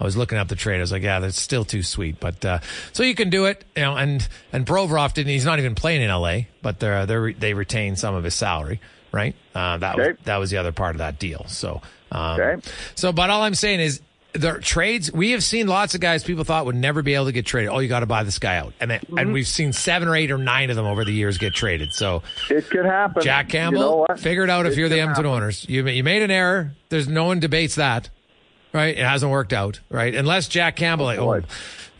I 0.00 0.04
was 0.04 0.16
looking 0.16 0.38
up 0.38 0.48
the 0.48 0.56
trade. 0.56 0.76
I 0.76 0.80
was 0.80 0.92
like, 0.92 1.02
yeah, 1.02 1.20
that's 1.20 1.40
still 1.40 1.64
too 1.64 1.82
sweet, 1.82 2.20
but 2.20 2.44
uh, 2.44 2.58
so 2.92 3.02
you 3.02 3.14
can 3.14 3.30
do 3.30 3.46
it, 3.46 3.64
you 3.74 3.82
know, 3.82 3.96
and 3.96 4.26
and 4.52 4.66
Provorov 4.66 5.14
didn't 5.14 5.32
he's 5.32 5.44
not 5.44 5.58
even 5.58 5.74
playing 5.74 6.02
in 6.02 6.10
LA, 6.10 6.40
but 6.60 6.78
they're, 6.80 7.06
they 7.06 7.32
they 7.32 7.54
retain 7.54 7.96
some 7.96 8.14
of 8.14 8.24
his 8.24 8.34
salary 8.34 8.80
right? 9.12 9.34
Uh, 9.54 9.76
that 9.78 9.98
okay. 9.98 10.08
was 10.08 10.16
that 10.24 10.36
was 10.38 10.50
the 10.50 10.56
other 10.56 10.72
part 10.72 10.94
of 10.94 10.98
that 10.98 11.18
deal. 11.18 11.44
So, 11.48 11.80
um, 12.10 12.40
okay. 12.40 12.68
so, 12.94 13.12
but 13.12 13.30
all 13.30 13.42
I'm 13.42 13.54
saying 13.54 13.80
is, 13.80 14.00
the 14.34 14.58
trades 14.60 15.12
we 15.12 15.32
have 15.32 15.44
seen 15.44 15.66
lots 15.66 15.94
of 15.94 16.00
guys 16.00 16.24
people 16.24 16.42
thought 16.44 16.64
would 16.64 16.74
never 16.74 17.02
be 17.02 17.14
able 17.14 17.26
to 17.26 17.32
get 17.32 17.44
traded. 17.44 17.70
Oh, 17.70 17.80
you 17.80 17.88
got 17.88 18.00
to 18.00 18.06
buy 18.06 18.22
this 18.22 18.38
guy 18.38 18.56
out, 18.56 18.72
and 18.80 18.90
Mm-hmm. 18.90 19.18
and 19.18 19.32
we've 19.34 19.46
seen 19.46 19.72
seven 19.74 20.08
or 20.08 20.16
eight 20.16 20.30
or 20.30 20.38
nine 20.38 20.70
of 20.70 20.76
them 20.76 20.86
over 20.86 21.04
the 21.04 21.12
years 21.12 21.36
get 21.38 21.52
traded. 21.54 21.92
So 21.92 22.22
It 22.48 22.68
could 22.70 22.86
happen. 22.86 23.22
Jack 23.22 23.50
Campbell, 23.50 23.78
You 23.80 23.84
know 23.86 23.96
what? 24.08 24.18
figure 24.20 24.42
it 24.44 24.48
out 24.50 24.64
if 24.66 24.76
you're 24.76 24.88
the 24.88 25.00
Edmonton 25.00 25.24
happen. 25.26 25.36
owners. 25.42 25.66
You 25.68 25.86
you 25.88 26.02
made 26.02 26.22
an 26.22 26.30
error. 26.30 26.72
There's 26.88 27.08
no 27.08 27.24
one 27.26 27.40
debates 27.40 27.74
that, 27.74 28.08
right? 28.72 28.96
It 28.96 29.04
hasn't 29.04 29.30
worked 29.30 29.52
out, 29.52 29.80
right? 29.90 30.14
Unless 30.14 30.48
Jack 30.48 30.76
Campbell, 30.76 31.04
like, 31.04 31.18
oh, 31.18 31.42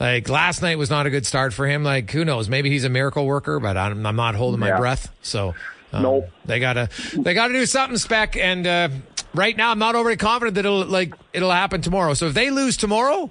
like 0.01 0.29
last 0.31 0.63
night 0.63 0.79
was 0.79 0.89
not 0.89 1.05
a 1.07 1.11
good 1.11 1.27
start 1.27 1.53
for 1.53 1.67
him. 1.67 1.85
Like 1.85 2.11
who 2.11 2.25
knows? 2.25 2.49
Maybe 2.49 2.71
he's 2.71 2.85
a 2.85 2.89
miracle 2.89 3.27
worker, 3.27 3.61
but 3.61 3.77
I'm, 3.77 4.07
I'm 4.07 4.17
not 4.17 4.35
holding 4.37 4.59
my 4.59 4.75
breath. 4.79 5.13
So 5.21 5.55
um, 5.93 6.03
Nope. 6.03 6.31
they 6.45 6.59
gotta 6.61 6.89
they 7.15 7.35
gotta 7.35 7.53
do 7.53 7.67
something, 7.67 7.99
spec. 7.99 8.37
And 8.37 8.67
uh, 8.67 8.89
right 9.35 9.57
now, 9.57 9.71
I'm 9.71 9.79
not 9.79 9.95
overly 9.95 10.17
confident 10.17 10.55
that 10.57 10.65
it'll 10.65 10.85
like 10.87 11.15
it'll 11.33 11.51
happen 11.51 11.81
tomorrow. 11.83 12.15
So 12.15 12.27
if 12.27 12.35
they 12.35 12.51
lose 12.51 12.77
tomorrow, 12.77 13.31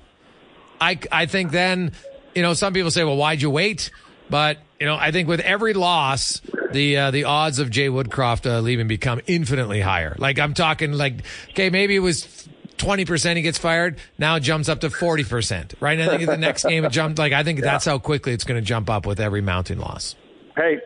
I 0.80 1.00
I 1.12 1.26
think 1.26 1.52
then 1.52 1.94
you 2.36 2.42
know 2.42 2.54
some 2.54 2.74
people 2.74 2.92
say, 2.92 3.04
well, 3.04 3.18
why'd 3.18 3.42
you 3.42 3.50
wait? 3.50 3.92
But 4.30 4.60
you 4.80 4.86
know, 4.86 4.96
I 4.96 5.12
think 5.12 5.28
with 5.28 5.42
every 5.42 5.74
loss, 5.74 6.42
the 6.72 6.98
uh, 6.98 7.12
the 7.12 7.26
odds 7.26 7.60
of 7.60 7.70
Jay 7.70 7.88
Woodcroft 7.90 8.50
uh, 8.50 8.60
leaving 8.62 8.88
become 8.88 9.20
infinitely 9.28 9.82
higher. 9.82 10.16
Like 10.18 10.40
I'm 10.40 10.54
talking, 10.54 10.94
like 10.94 11.24
okay, 11.52 11.70
maybe 11.70 11.96
it 11.96 12.00
was. 12.00 12.48
20% 12.78 13.36
he 13.36 13.44
gets 13.44 13.60
fired. 13.60 14.00
Now 14.18 14.38
it 14.38 14.40
jumps 14.40 14.68
up 14.68 14.80
to 14.80 14.90
40%, 14.90 15.74
right? 15.82 16.00
And 16.00 16.10
I 16.10 16.18
think 16.18 16.28
the 16.28 16.36
next 16.36 16.64
game 16.64 16.84
it 16.84 16.92
jumped, 16.92 17.20
like, 17.20 17.32
I 17.32 17.44
think 17.44 17.60
that's 17.60 17.86
how 17.86 18.00
quickly 18.00 18.34
it's 18.34 18.44
going 18.44 18.60
to 18.60 18.66
jump 18.66 18.90
up 18.90 19.06
with 19.06 19.20
every 19.20 19.42
mounting 19.42 19.78
loss. 19.78 20.16
Hey, 20.56 20.82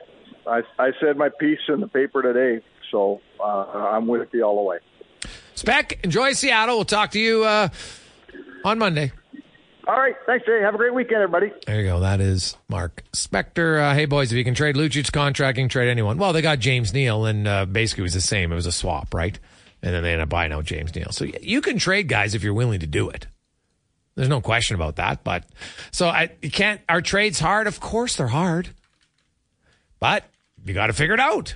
I, 0.48 0.62
I 0.78 0.92
said 1.00 1.18
my 1.18 1.30
piece 1.30 1.60
in 1.68 1.82
the 1.82 1.88
paper 1.88 2.22
today, 2.22 2.64
so 2.92 3.22
uh, 3.40 3.44
I'm 3.44 4.08
with 4.08 4.30
you 4.34 4.44
all 4.44 4.56
the 4.56 4.62
way. 4.62 4.78
Spec, 5.56 6.04
enjoy 6.04 6.34
Seattle. 6.34 6.76
We'll 6.76 6.86
talk 6.86 7.12
to 7.12 7.20
you 7.20 7.44
uh, 7.44 7.70
on 8.64 8.78
Monday. 8.78 9.12
All 9.88 9.96
right. 9.96 10.16
Thanks, 10.26 10.46
Jay. 10.46 10.62
Have 10.62 10.74
a 10.74 10.78
great 10.78 10.94
weekend, 10.94 11.22
everybody. 11.22 11.52
There 11.68 11.80
you 11.80 11.88
go. 11.88 12.00
That 12.00 12.20
is 12.20 12.58
Mark 12.68 13.04
Spector. 13.14 13.80
Uh, 13.80 13.94
hey, 13.94 14.06
boys, 14.06 14.32
if 14.32 14.38
you 14.38 14.44
can 14.44 14.56
trade 14.56 14.76
Lucic's 14.76 15.12
contract, 15.12 15.58
you 15.58 15.64
can 15.64 15.70
trade 15.70 15.90
anyone. 15.90 16.18
Well, 16.18 16.34
they 16.34 16.42
got 16.42 16.60
James 16.60 16.92
Neal, 16.94 17.26
and 17.26 17.48
uh, 17.48 17.66
basically 17.66 18.02
it 18.02 18.06
was 18.06 18.14
the 18.14 18.22
same. 18.22 18.52
It 18.52 18.56
was 18.56 18.66
a 18.66 18.72
swap, 18.72 19.14
right? 19.14 19.38
And 19.84 19.94
then 19.94 20.02
they 20.02 20.14
ended 20.14 20.24
up 20.24 20.30
buying 20.30 20.52
out 20.52 20.66
James 20.66 20.96
Neal. 20.96 21.12
So 21.12 21.26
you 21.26 21.62
can 21.62 21.78
trade 21.78 22.08
guys 22.08 22.34
if 22.34 22.44
you're 22.44 22.56
willing 22.56 22.80
to 22.80 22.88
do 22.88 23.10
it. 23.10 23.28
There's 24.16 24.30
no 24.30 24.42
question 24.42 24.76
about 24.76 24.96
that. 24.96 25.24
But 25.24 25.46
so 25.92 26.08
I 26.08 26.32
you 26.42 26.50
can't. 26.50 26.82
Are 26.90 27.02
trades 27.02 27.40
hard? 27.40 27.68
Of 27.68 27.80
course 27.80 28.16
they're 28.16 28.28
hard. 28.28 28.70
But 30.00 30.24
you 30.66 30.74
got 30.74 30.88
to 30.88 30.94
figure 30.94 31.14
it 31.14 31.20
out. 31.20 31.56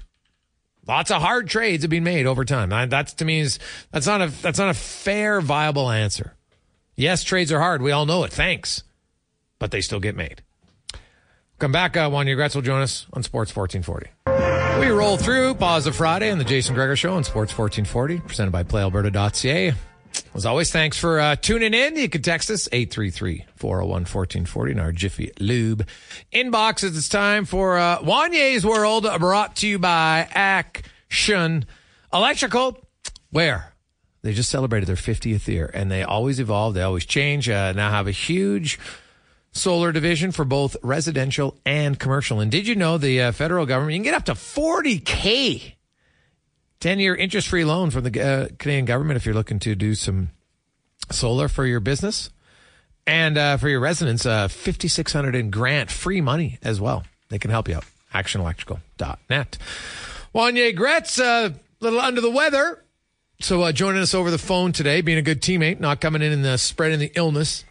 Lots 0.87 1.11
of 1.11 1.21
hard 1.21 1.47
trades 1.49 1.83
have 1.83 1.91
been 1.91 2.03
made 2.03 2.25
over 2.25 2.45
time. 2.45 2.69
That's 2.89 3.13
to 3.15 3.25
me 3.25 3.41
is 3.41 3.59
that's 3.91 4.07
not 4.07 4.21
a 4.21 4.27
that's 4.27 4.57
not 4.57 4.69
a 4.69 4.73
fair, 4.73 5.41
viable 5.41 5.91
answer. 5.91 6.35
Yes, 6.95 7.23
trades 7.23 7.51
are 7.51 7.59
hard. 7.59 7.81
We 7.81 7.91
all 7.91 8.05
know 8.05 8.23
it. 8.23 8.31
Thanks, 8.31 8.83
but 9.59 9.71
they 9.71 9.81
still 9.81 9.99
get 9.99 10.15
made. 10.15 10.41
Come 11.59 11.71
back, 11.73 11.97
uh, 11.97 12.09
Wanye 12.09 12.35
Gretz 12.35 12.55
will 12.55 12.61
join 12.61 12.81
us 12.81 13.05
on 13.11 13.21
Sports 13.21 13.53
1440. 13.53 14.79
We 14.79 14.87
roll 14.87 15.17
through 15.17 15.55
Pause 15.55 15.87
of 15.87 15.95
Friday 15.97 16.31
on 16.31 16.37
the 16.37 16.45
Jason 16.45 16.73
Gregor 16.73 16.95
Show 16.95 17.13
on 17.15 17.25
Sports 17.25 17.55
1440, 17.57 18.21
presented 18.25 18.51
by 18.51 18.63
PlayAlberta.ca. 18.63 19.73
As 20.35 20.45
always, 20.45 20.71
thanks 20.71 20.97
for 20.97 21.19
uh, 21.19 21.35
tuning 21.35 21.73
in. 21.73 21.95
You 21.95 22.07
can 22.07 22.21
text 22.21 22.51
us 22.51 22.67
833-401-1440 22.69 24.71
in 24.71 24.79
our 24.79 24.91
Jiffy 24.91 25.31
Lube 25.39 25.87
inbox. 26.31 26.83
It's 26.83 27.09
time 27.09 27.45
for 27.45 27.77
uh, 27.77 28.01
Wanye's 28.01 28.65
World, 28.65 29.07
brought 29.19 29.57
to 29.57 29.67
you 29.67 29.79
by 29.79 30.27
Action 30.31 31.65
Electrical, 32.13 32.77
where 33.31 33.73
they 34.21 34.33
just 34.33 34.49
celebrated 34.49 34.85
their 34.85 34.95
50th 34.95 35.47
year, 35.47 35.69
and 35.73 35.91
they 35.91 36.03
always 36.03 36.39
evolve. 36.39 36.75
They 36.75 36.83
always 36.83 37.05
change. 37.05 37.49
Uh, 37.49 37.73
now 37.73 37.89
have 37.89 38.07
a 38.07 38.11
huge 38.11 38.79
solar 39.51 39.91
division 39.91 40.31
for 40.31 40.45
both 40.45 40.77
residential 40.83 41.57
and 41.65 41.97
commercial. 41.97 42.39
And 42.39 42.51
did 42.51 42.67
you 42.67 42.75
know 42.75 42.99
the 42.99 43.21
uh, 43.21 43.31
federal 43.31 43.65
government, 43.65 43.93
you 43.93 43.97
can 43.97 44.03
get 44.03 44.13
up 44.13 44.25
to 44.25 44.33
40K 44.33 45.73
10 46.79 46.99
year 46.99 47.15
interest 47.15 47.47
free 47.47 47.65
loan 47.65 47.89
from 47.89 48.03
the 48.03 48.21
uh, 48.21 48.47
Canadian 48.57 48.85
government 48.85 49.17
if 49.17 49.25
you're 49.25 49.35
looking 49.35 49.59
to 49.59 49.75
do 49.75 49.95
some 49.95 50.29
solar 51.11 51.47
for 51.47 51.65
your 51.65 51.79
business. 51.79 52.29
And 53.05 53.37
uh, 53.37 53.57
for 53.57 53.69
your 53.69 53.79
residents, 53.79 54.25
uh, 54.25 54.47
5600 54.47 55.35
in 55.35 55.49
grant 55.49 55.89
free 55.89 56.21
money 56.21 56.59
as 56.61 56.79
well. 56.79 57.05
They 57.29 57.39
can 57.39 57.51
help 57.51 57.67
you 57.67 57.75
out. 57.75 57.85
ActionElectrical.net. 58.13 59.57
Wanye 60.33 60.75
Gretz, 60.75 61.19
a 61.19 61.53
little 61.79 61.99
under 61.99 62.21
the 62.21 62.29
weather. 62.29 62.83
So 63.41 63.63
uh, 63.63 63.71
joining 63.71 64.01
us 64.01 64.13
over 64.13 64.29
the 64.29 64.37
phone 64.37 64.73
today, 64.73 65.01
being 65.01 65.17
a 65.17 65.21
good 65.21 65.41
teammate, 65.41 65.79
not 65.79 66.01
coming 66.01 66.21
in 66.21 66.31
and 66.31 66.45
uh, 66.45 66.57
spreading 66.57 66.99
the 66.99 67.11
illness 67.15 67.63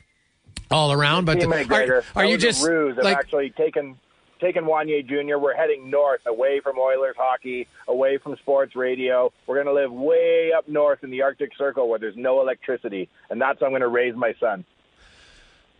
all 0.71 0.93
around. 0.93 1.25
But 1.25 1.41
Team 1.41 1.53
are, 1.53 2.05
are 2.17 2.25
you 2.25 2.39
just 2.39 2.67
ruse 2.67 2.97
like 2.97 3.17
actually 3.17 3.51
taking 3.51 3.99
taking 4.41 4.63
Wanye 4.63 5.07
Jr. 5.07 5.39
We're 5.39 5.55
heading 5.55 5.91
north, 5.91 6.21
away 6.27 6.61
from 6.61 6.79
Oilers 6.79 7.17
hockey, 7.19 7.67
away 7.87 8.19
from 8.19 8.37
sports 8.37 8.77
radio. 8.77 9.33
We're 9.47 9.63
going 9.63 9.67
to 9.67 9.73
live 9.73 9.93
way 9.93 10.53
up 10.57 10.69
north 10.69 11.05
in 11.05 11.11
the 11.11 11.23
Arctic 11.23 11.53
Circle 11.57 11.89
where 11.89 11.99
there's 11.99 12.17
no 12.17 12.41
electricity, 12.41 13.09
and 13.31 13.41
that's 13.41 13.61
how 13.61 13.67
I'm 13.67 13.73
going 13.73 13.83
to 13.83 13.89
raise 13.89 14.15
my 14.15 14.35
son. 14.41 14.65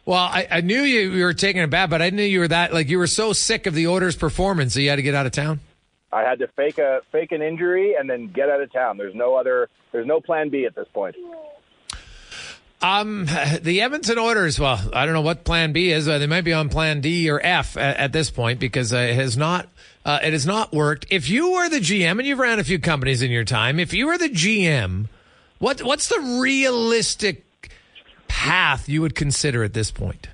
Well, 0.05 0.19
I, 0.19 0.49
I 0.51 0.61
knew 0.63 0.81
you, 0.81 1.11
you 1.13 1.25
were 1.25 1.35
taking 1.35 1.61
it 1.61 1.69
bad, 1.69 1.91
but 1.91 2.01
I 2.01 2.09
knew 2.11 2.23
you 2.23 2.41
were 2.41 2.49
that 2.49 2.73
like 2.73 2.89
you 2.89 2.97
were 2.97 3.07
so 3.07 3.35
sick 3.35 3.67
of 3.67 3.75
the 3.75 3.89
Oilers' 3.89 4.17
performance 4.17 4.73
that 4.75 4.81
you 4.81 4.89
had 4.89 4.97
to 4.97 5.03
get 5.03 5.15
out 5.15 5.27
of 5.27 5.33
town. 5.33 5.61
I 6.11 6.23
had 6.23 6.39
to 6.39 6.47
fake 6.49 6.79
a 6.79 7.03
fake 7.13 7.33
an 7.33 7.43
injury 7.43 7.95
and 7.95 8.09
then 8.09 8.29
get 8.29 8.49
out 8.49 8.63
of 8.63 8.73
town. 8.73 8.97
There's 8.97 9.15
no 9.15 9.35
other. 9.35 9.69
There's 9.93 10.07
no 10.07 10.21
plan 10.21 10.49
B 10.49 10.65
at 10.65 10.75
this 10.75 10.89
point. 10.95 11.15
Um, 12.81 13.27
the 13.63 13.81
Edmonton 13.81 14.19
Oilers. 14.19 14.59
Well, 14.59 14.81
I 14.93 15.05
don't 15.05 15.15
know 15.15 15.21
what 15.21 15.45
Plan 15.45 15.73
B 15.73 15.91
is. 15.91 16.09
Uh, 16.09 16.19
they 16.19 16.27
might 16.27 16.43
be 16.45 16.53
on 16.53 16.69
Plan 16.69 17.01
D 17.01 17.29
or 17.29 17.41
F 17.43 17.77
at, 17.77 17.97
at 17.97 18.13
this 18.13 18.31
point 18.31 18.61
because 18.61 18.93
uh, 18.93 18.99
it 18.99 19.15
has 19.15 19.37
not. 19.37 19.69
Uh, 20.05 20.21
it 20.23 20.33
has 20.33 20.47
not 20.47 20.73
worked. 20.73 21.07
If 21.11 21.29
you 21.29 21.53
were 21.53 21.69
the 21.69 21.81
GM 21.81 22.13
and 22.13 22.27
you've 22.27 22.39
ran 22.39 22.59
a 22.59 22.65
few 22.65 22.79
companies 22.79 23.21
in 23.21 23.31
your 23.31 23.45
time, 23.45 23.79
if 23.79 23.93
you 23.93 24.07
were 24.07 24.17
the 24.17 24.29
GM, 24.29 25.07
what 25.59 25.83
what's 25.83 26.09
the 26.09 26.39
realistic 26.41 27.45
path 28.29 28.89
you 28.89 29.03
would 29.03 29.15
consider 29.15 29.65
at 29.65 29.75
this 29.75 29.91
point? 29.91 30.29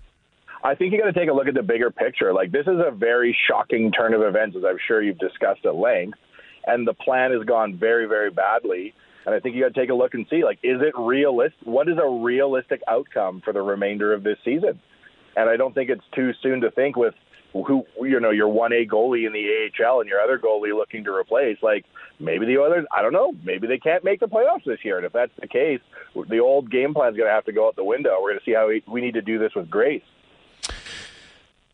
I 0.63 0.75
think 0.75 0.93
you 0.93 0.99
got 0.99 1.07
to 1.07 1.19
take 1.19 1.29
a 1.29 1.33
look 1.33 1.49
at 1.49 1.55
the 1.55 1.63
bigger 1.63 1.91
picture. 1.91 2.33
Like 2.33 2.53
this 2.53 2.67
is 2.67 2.79
a 2.79 2.91
very 2.91 3.37
shocking 3.49 3.91
turn 3.91 4.13
of 4.13 4.23
events, 4.23 4.57
as 4.57 4.65
I'm 4.65 4.79
sure 4.87 5.03
you've 5.03 5.19
discussed 5.19 5.65
at 5.65 5.75
length, 5.75 6.19
and 6.67 6.87
the 6.87 6.95
plan 6.95 7.33
has 7.33 7.45
gone 7.45 7.77
very, 7.77 8.07
very 8.07 8.31
badly. 8.31 8.95
And 9.27 9.35
I 9.35 9.41
think 9.41 9.55
you 9.57 9.63
got 9.63 9.75
to 9.75 9.81
take 9.81 9.91
a 9.91 9.95
look 9.95 10.15
and 10.15 10.27
see, 10.29 10.45
like, 10.45 10.59
is 10.63 10.81
it 10.83 10.93
realistic? 10.99 11.59
What 11.65 11.89
is 11.89 11.97
a 11.99 12.09
realistic 12.09 12.83
outcome 12.89 13.41
for 13.45 13.53
the 13.53 13.63
remainder 13.63 14.13
of 14.13 14.23
this 14.23 14.39
season? 14.45 14.81
And 15.37 15.49
I 15.49 15.57
don't 15.57 15.75
think 15.75 15.91
it's 15.91 16.05
too 16.15 16.33
soon 16.43 16.61
to 16.61 16.71
think 16.71 16.97
with 16.97 17.15
who 17.53 17.85
you 18.01 18.19
know 18.19 18.31
your 18.31 18.49
one 18.49 18.73
A 18.73 18.85
goalie 18.85 19.27
in 19.27 19.33
the 19.33 19.71
AHL 19.85 20.01
and 20.01 20.09
your 20.09 20.21
other 20.21 20.39
goalie 20.39 20.75
looking 20.75 21.05
to 21.05 21.15
replace. 21.15 21.57
Like 21.63 21.85
maybe 22.19 22.47
the 22.47 22.61
others, 22.61 22.85
I 22.93 23.03
don't 23.03 23.13
know. 23.13 23.33
Maybe 23.45 23.67
they 23.67 23.79
can't 23.79 24.03
make 24.03 24.21
the 24.21 24.27
playoffs 24.27 24.65
this 24.65 24.79
year. 24.85 24.97
And 24.97 25.07
if 25.07 25.13
that's 25.13 25.33
the 25.41 25.47
case, 25.47 25.81
the 26.29 26.41
old 26.41 26.71
game 26.71 26.95
plan 26.95 27.13
is 27.13 27.17
going 27.17 27.29
to 27.29 27.35
have 27.35 27.45
to 27.45 27.53
go 27.53 27.69
out 27.69 27.77
the 27.77 27.85
window. 27.85 28.19
We're 28.21 28.31
going 28.31 28.41
to 28.41 28.45
see 28.45 28.55
how 28.55 28.69
we, 28.69 28.83
we 28.89 29.01
need 29.01 29.15
to 29.15 29.23
do 29.23 29.39
this 29.39 29.55
with 29.55 29.71
grace. 29.71 30.03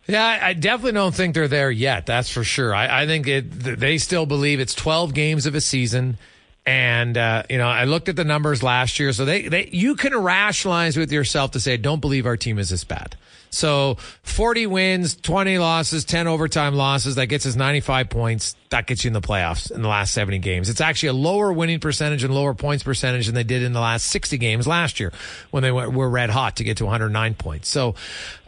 Yeah, 0.06 0.40
I 0.42 0.54
definitely 0.54 0.92
don't 0.92 1.14
think 1.14 1.34
they're 1.34 1.46
there 1.46 1.70
yet. 1.70 2.04
That's 2.04 2.30
for 2.30 2.42
sure. 2.42 2.74
I, 2.74 3.02
I 3.02 3.06
think 3.06 3.28
it, 3.28 3.50
they 3.50 3.96
still 3.98 4.26
believe 4.26 4.58
it's 4.58 4.74
12 4.74 5.14
games 5.14 5.46
of 5.46 5.54
a 5.54 5.60
season. 5.60 6.18
And, 6.66 7.16
uh, 7.16 7.44
you 7.48 7.58
know, 7.58 7.68
I 7.68 7.84
looked 7.84 8.08
at 8.08 8.16
the 8.16 8.24
numbers 8.24 8.62
last 8.62 8.98
year. 8.98 9.12
So 9.12 9.24
they, 9.24 9.48
they, 9.48 9.68
you 9.72 9.94
can 9.94 10.16
rationalize 10.16 10.96
with 10.96 11.10
yourself 11.10 11.52
to 11.52 11.60
say, 11.60 11.76
don't 11.76 12.00
believe 12.00 12.26
our 12.26 12.36
team 12.36 12.58
is 12.58 12.68
this 12.68 12.84
bad. 12.84 13.16
So 13.50 13.96
40 14.22 14.66
wins, 14.68 15.16
20 15.16 15.58
losses, 15.58 16.04
10 16.04 16.28
overtime 16.28 16.74
losses. 16.74 17.16
That 17.16 17.26
gets 17.26 17.46
us 17.46 17.56
95 17.56 18.08
points. 18.08 18.54
That 18.70 18.86
gets 18.86 19.04
you 19.04 19.08
in 19.08 19.12
the 19.12 19.20
playoffs 19.20 19.72
in 19.72 19.82
the 19.82 19.88
last 19.88 20.14
70 20.14 20.38
games. 20.38 20.68
It's 20.68 20.80
actually 20.80 21.08
a 21.08 21.12
lower 21.14 21.52
winning 21.52 21.80
percentage 21.80 22.22
and 22.22 22.32
lower 22.32 22.54
points 22.54 22.84
percentage 22.84 23.26
than 23.26 23.34
they 23.34 23.42
did 23.42 23.62
in 23.62 23.72
the 23.72 23.80
last 23.80 24.06
60 24.06 24.38
games 24.38 24.68
last 24.68 25.00
year 25.00 25.12
when 25.50 25.64
they 25.64 25.72
were 25.72 26.08
red 26.08 26.30
hot 26.30 26.56
to 26.56 26.64
get 26.64 26.76
to 26.76 26.84
109 26.84 27.34
points. 27.34 27.68
So, 27.68 27.96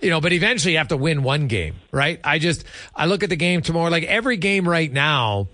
you 0.01 0.11
know, 0.11 0.21
but 0.21 0.33
eventually 0.33 0.73
you 0.73 0.79
have 0.79 0.89
to 0.89 0.97
win 0.97 1.25
one 1.25 1.49
game, 1.49 1.75
right? 1.91 2.21
I 2.23 2.39
just, 2.39 2.65
I 2.95 3.07
look 3.07 3.25
at 3.25 3.29
the 3.31 3.37
game 3.37 3.63
tomorrow, 3.63 3.91
like 3.91 4.05
every 4.05 4.37
game 4.37 4.69
right 4.69 4.91
now, 4.93 5.49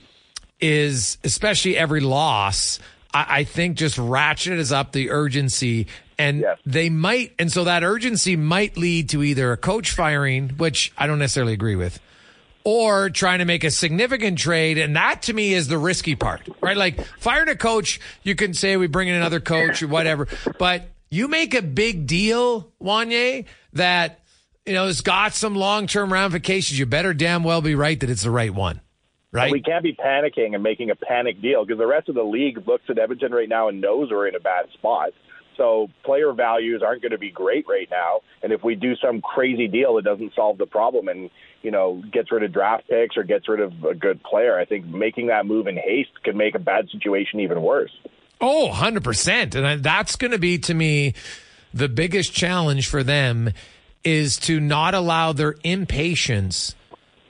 is 0.61 1.19
especially 1.25 1.77
every 1.77 2.01
loss, 2.01 2.79
I, 3.15 3.27
I 3.41 3.45
think 3.45 3.77
just 3.77 3.97
ratcheted 3.97 4.73
up 4.73 4.93
the 4.93 5.11
urgency 5.11 5.87
and 6.19 6.41
Yes. 6.41 6.59
they 6.67 6.91
might, 6.91 7.33
and 7.39 7.51
so 7.53 7.65
that 7.65 7.85
urgency 7.85 8.35
might 8.35 8.77
lead 8.77 9.11
to 9.11 9.23
either 9.23 9.53
a 9.53 9.57
coach 9.57 9.93
firing, 9.93 10.49
which 10.51 10.93
I 10.99 11.07
don't 11.07 11.21
necessarily 11.21 11.53
agree 11.53 11.77
with, 11.77 12.01
or 12.65 13.09
trying 13.09 13.39
to 13.39 13.45
make 13.45 13.63
a 13.63 13.71
significant 13.71 14.37
trade. 14.39 14.79
And 14.79 14.97
that 14.97 15.23
to 15.23 15.33
me 15.33 15.55
is 15.55 15.69
the 15.69 15.79
risky 15.79 16.17
part, 16.17 16.41
right? 16.61 16.77
Like 16.77 17.01
firing 17.21 17.49
a 17.49 17.55
coach, 17.57 18.01
you 18.25 18.35
can 18.35 18.53
say 18.53 18.77
we 18.77 18.89
bring 18.89 19.07
in 19.07 19.15
another 19.15 19.39
coach 19.39 19.81
or 19.83 19.87
whatever, 19.89 20.27
but 20.59 20.89
you 21.09 21.29
make 21.29 21.55
a 21.55 21.63
big 21.63 22.07
deal, 22.09 22.71
Wanye, 22.83 23.45
that, 23.75 24.19
you 24.67 24.73
know, 24.75 24.89
it's 24.89 25.01
got 25.03 25.35
some 25.35 25.55
long-term 25.55 26.13
ramifications. 26.13 26.79
You 26.81 26.85
better 26.85 27.15
damn 27.15 27.45
well 27.45 27.63
be 27.63 27.77
right 27.77 27.99
that 28.01 28.11
it's 28.11 28.25
the 28.25 28.31
right 28.33 28.53
one, 28.53 28.81
right? 29.33 29.53
We 29.53 29.63
can't 29.63 29.83
be 29.83 29.95
panicking 29.95 30.55
and 30.55 30.63
making 30.63 30.91
a 30.91 30.97
panic 30.97 31.41
deal 31.41 31.65
because 31.65 31.79
the 31.79 31.87
rest 31.87 32.09
of 32.09 32.15
the 32.15 32.23
league 32.23 32.67
looks 32.67 32.85
at 32.89 32.99
Edmonton 32.99 33.33
right 33.33 33.49
now 33.49 33.69
and 33.69 33.81
knows 33.81 34.11
we're 34.11 34.29
in 34.29 34.35
a 34.35 34.41
bad 34.41 34.67
spot. 34.75 35.11
So 35.57 35.89
player 36.05 36.33
values 36.33 36.83
aren't 36.87 37.03
going 37.03 37.13
to 37.13 37.19
be 37.19 37.31
great 37.31 37.67
right 37.69 37.89
now. 37.91 38.21
And 38.43 38.53
if 38.53 38.63
we 38.63 38.77
do 38.77 38.95
some 38.97 39.21
crazy 39.21 39.67
deal 39.67 39.97
that 39.97 40.05
doesn't 40.05 40.35
solve 40.35 40.57
the 40.57 40.67
problem 40.67 41.09
and 41.09 41.31
you 41.63 41.73
know 41.73 42.03
gets 42.13 42.31
rid 42.31 42.45
of 42.45 42.53
draft 42.53 42.89
picks 42.89 43.17
or 43.17 43.25
gets 43.25 43.49
rid 43.49 43.61
of 43.61 43.85
a 43.85 43.95
good 43.95 44.23
player, 44.23 44.59
I 44.59 44.65
think 44.65 44.87
making 44.87 45.27
that 45.27 45.47
move 45.47 45.67
in 45.67 45.77
haste 45.77 46.23
could 46.25 46.37
make 46.37 46.55
a 46.55 46.61
bad 46.61 46.89
situation 46.91 47.41
even 47.41 47.61
worse. 47.61 47.91
Oh, 48.41 48.71
100%. 48.73 49.57
And 49.57 49.83
that's 49.83 50.15
going 50.15 50.31
to 50.31 50.39
be 50.39 50.59
to 50.59 50.75
me 50.75 51.15
the 51.75 51.89
biggest 51.89 52.33
challenge 52.33 52.87
for 52.87 53.03
them 53.03 53.51
is 54.05 54.37
to 54.37 54.61
not 54.61 54.95
allow 54.95 55.33
their 55.33 55.57
impatience 55.65 56.77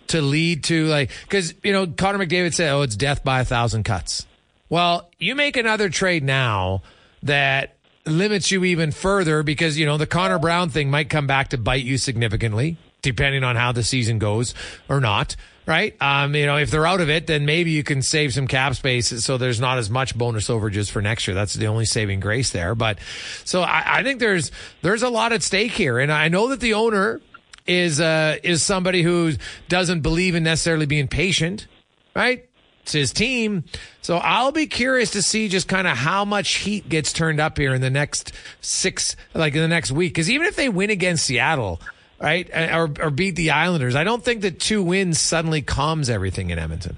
to 0.09 0.23
lead 0.23 0.65
to 0.65 0.87
like 0.87 1.11
because 1.23 1.55
you 1.63 1.73
know 1.73 1.87
Connor 1.87 2.27
McDavid 2.27 2.55
said, 2.55 2.71
"Oh, 2.73 2.83
it's 2.83 2.97
death 2.97 3.25
by 3.25 3.41
a 3.41 3.45
thousand 3.45 3.85
cuts." 3.85 4.27
Well, 4.69 5.09
you 5.19 5.35
make 5.35 5.57
another 5.57 5.89
trade 5.89 6.23
now 6.23 6.83
that 7.23 7.77
limits 8.05 8.51
you 8.51 8.65
even 8.65 8.91
further 8.91 9.43
because 9.43 9.79
you 9.79 9.87
know 9.87 9.97
the 9.97 10.07
Connor 10.07 10.39
Brown 10.39 10.71
thing 10.71 10.91
might 10.91 11.11
come 11.11 11.27
back 11.27 11.49
to 11.49 11.59
bite 11.59 11.85
you 11.85 11.99
significantly, 11.99 12.77
depending 13.03 13.45
on 13.45 13.57
how 13.57 13.73
the 13.73 13.83
season 13.83 14.19
goes 14.19 14.55
or 14.89 15.01
not. 15.01 15.37
Right? 15.67 15.95
Um, 16.01 16.35
you 16.35 16.47
know, 16.47 16.57
if 16.57 16.71
they're 16.71 16.87
out 16.87 17.03
of 17.03 17.11
it, 17.11 17.27
then 17.27 17.45
maybe 17.45 17.73
you 17.73 17.85
can 17.85 18.01
save 18.01 18.33
some 18.33 18.47
cap 18.47 18.75
space 18.75 19.09
so 19.23 19.37
there's 19.37 19.61
not 19.61 19.77
as 19.77 19.91
much 19.91 20.17
bonus 20.17 20.49
overages 20.49 20.91
for 20.91 21.03
next 21.03 21.29
year. 21.29 21.35
That's 21.35 21.53
the 21.53 21.67
only 21.67 21.85
saving 21.85 22.21
grace 22.21 22.49
there. 22.53 22.75
But 22.75 22.99
so 23.45 23.61
I, 23.61 23.99
I 23.99 24.03
think 24.03 24.19
there's 24.19 24.51
there's 24.81 25.03
a 25.03 25.11
lot 25.11 25.33
at 25.33 25.43
stake 25.43 25.73
here, 25.73 25.99
and 25.99 26.11
I 26.11 26.29
know 26.29 26.49
that 26.49 26.61
the 26.61 26.73
owner 26.73 27.21
is 27.69 28.01
uh, 28.01 28.37
is 28.43 28.63
somebody 28.63 29.03
who 29.03 29.35
doesn't 29.69 30.01
believe 30.01 30.35
in 30.35 30.43
necessarily 30.43 30.87
being 30.87 31.07
patient, 31.07 31.69
right? 32.17 32.49
It's 32.83 32.93
his 32.93 33.13
team. 33.13 33.65
So 34.01 34.17
I'll 34.17 34.51
be 34.51 34.67
curious 34.67 35.11
to 35.11 35.23
see 35.23 35.49
just 35.49 35.69
kind 35.69 35.87
of 35.87 35.97
how 35.97 36.25
much 36.25 36.55
heat 36.55 36.89
gets 36.89 37.13
turned 37.13 37.39
up 37.39 37.59
here 37.59 37.75
in 37.75 37.83
the 37.83 37.91
next 37.91 38.33
six, 38.63 39.15
like 39.35 39.55
in 39.55 39.61
the 39.61 39.69
next 39.69 39.93
week. 39.93 40.15
Because 40.15 40.31
even 40.31 40.47
if 40.47 40.57
they 40.57 40.71
win 40.71 40.89
against 40.89 41.27
Seattle, 41.27 41.83
right, 42.19 42.49
or, 42.55 42.91
or 42.99 43.11
beat 43.11 43.37
the 43.37 43.51
Islanders, 43.51 43.95
I 43.95 44.05
don't 44.05 44.25
think 44.25 44.41
that 44.41 44.59
two 44.59 44.83
wins 44.83 45.21
suddenly 45.21 45.61
calms 45.61 46.09
everything 46.09 46.49
in 46.49 46.59
Edmonton. 46.59 46.97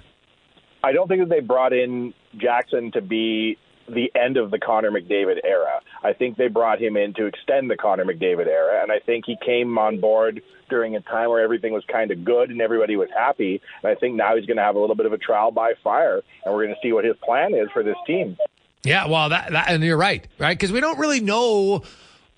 I 0.85 0.93
don't 0.93 1.09
think 1.09 1.23
that 1.23 1.29
they 1.29 1.41
brought 1.41 1.73
in 1.73 2.15
Jackson 2.37 2.93
to 2.93 3.01
be 3.01 3.59
the 3.89 4.13
end 4.15 4.37
of 4.37 4.53
the 4.53 4.61
Connor 4.61 4.93
McDavid 4.93 5.41
era. 5.43 5.81
I 6.03 6.13
think 6.13 6.37
they 6.37 6.49
brought 6.49 6.81
him 6.81 6.97
in 6.97 7.15
to 7.15 7.27
extend 7.27 7.71
the 7.71 7.77
Connor 7.77 8.05
McDavid 8.05 8.47
era, 8.47 8.83
and 8.83 8.91
I 8.91 9.01
think 9.01 9.25
he 9.27 9.37
came 9.45 9.77
on 9.79 10.01
board 10.01 10.43
during 10.69 10.97
a 10.97 11.01
time 11.01 11.29
where 11.29 11.43
everything 11.43 11.73
was 11.73 11.85
kind 11.91 12.11
of 12.11 12.25
good 12.25 12.51
and 12.51 12.61
everybody 12.61 12.97
was 12.97 13.09
happy. 13.17 13.61
And 13.83 13.91
I 13.91 13.97
think 13.97 14.15
now 14.15 14.37
he's 14.37 14.47
going 14.47 14.57
to 14.57 14.63
have 14.63 14.77
a 14.77 14.79
little 14.79 14.95
bit 14.95 15.07
of 15.07 15.13
a 15.13 15.19
trial 15.19 15.51
by 15.51 15.75
fire, 15.83 16.23
and 16.45 16.55
we're 16.55 16.65
going 16.65 16.75
to 16.75 16.81
see 16.83 16.93
what 16.93 17.05
his 17.05 17.17
plan 17.23 17.55
is 17.55 17.69
for 17.73 17.83
this 17.83 17.97
team. 18.07 18.37
Yeah, 18.83 19.09
well, 19.09 19.29
that, 19.29 19.53
that 19.53 19.69
and 19.69 19.85
you're 19.85 19.97
right, 19.97 20.27
right? 20.39 20.57
Because 20.57 20.73
we 20.73 20.81
don't 20.81 20.99
really 20.99 21.21
know 21.21 21.83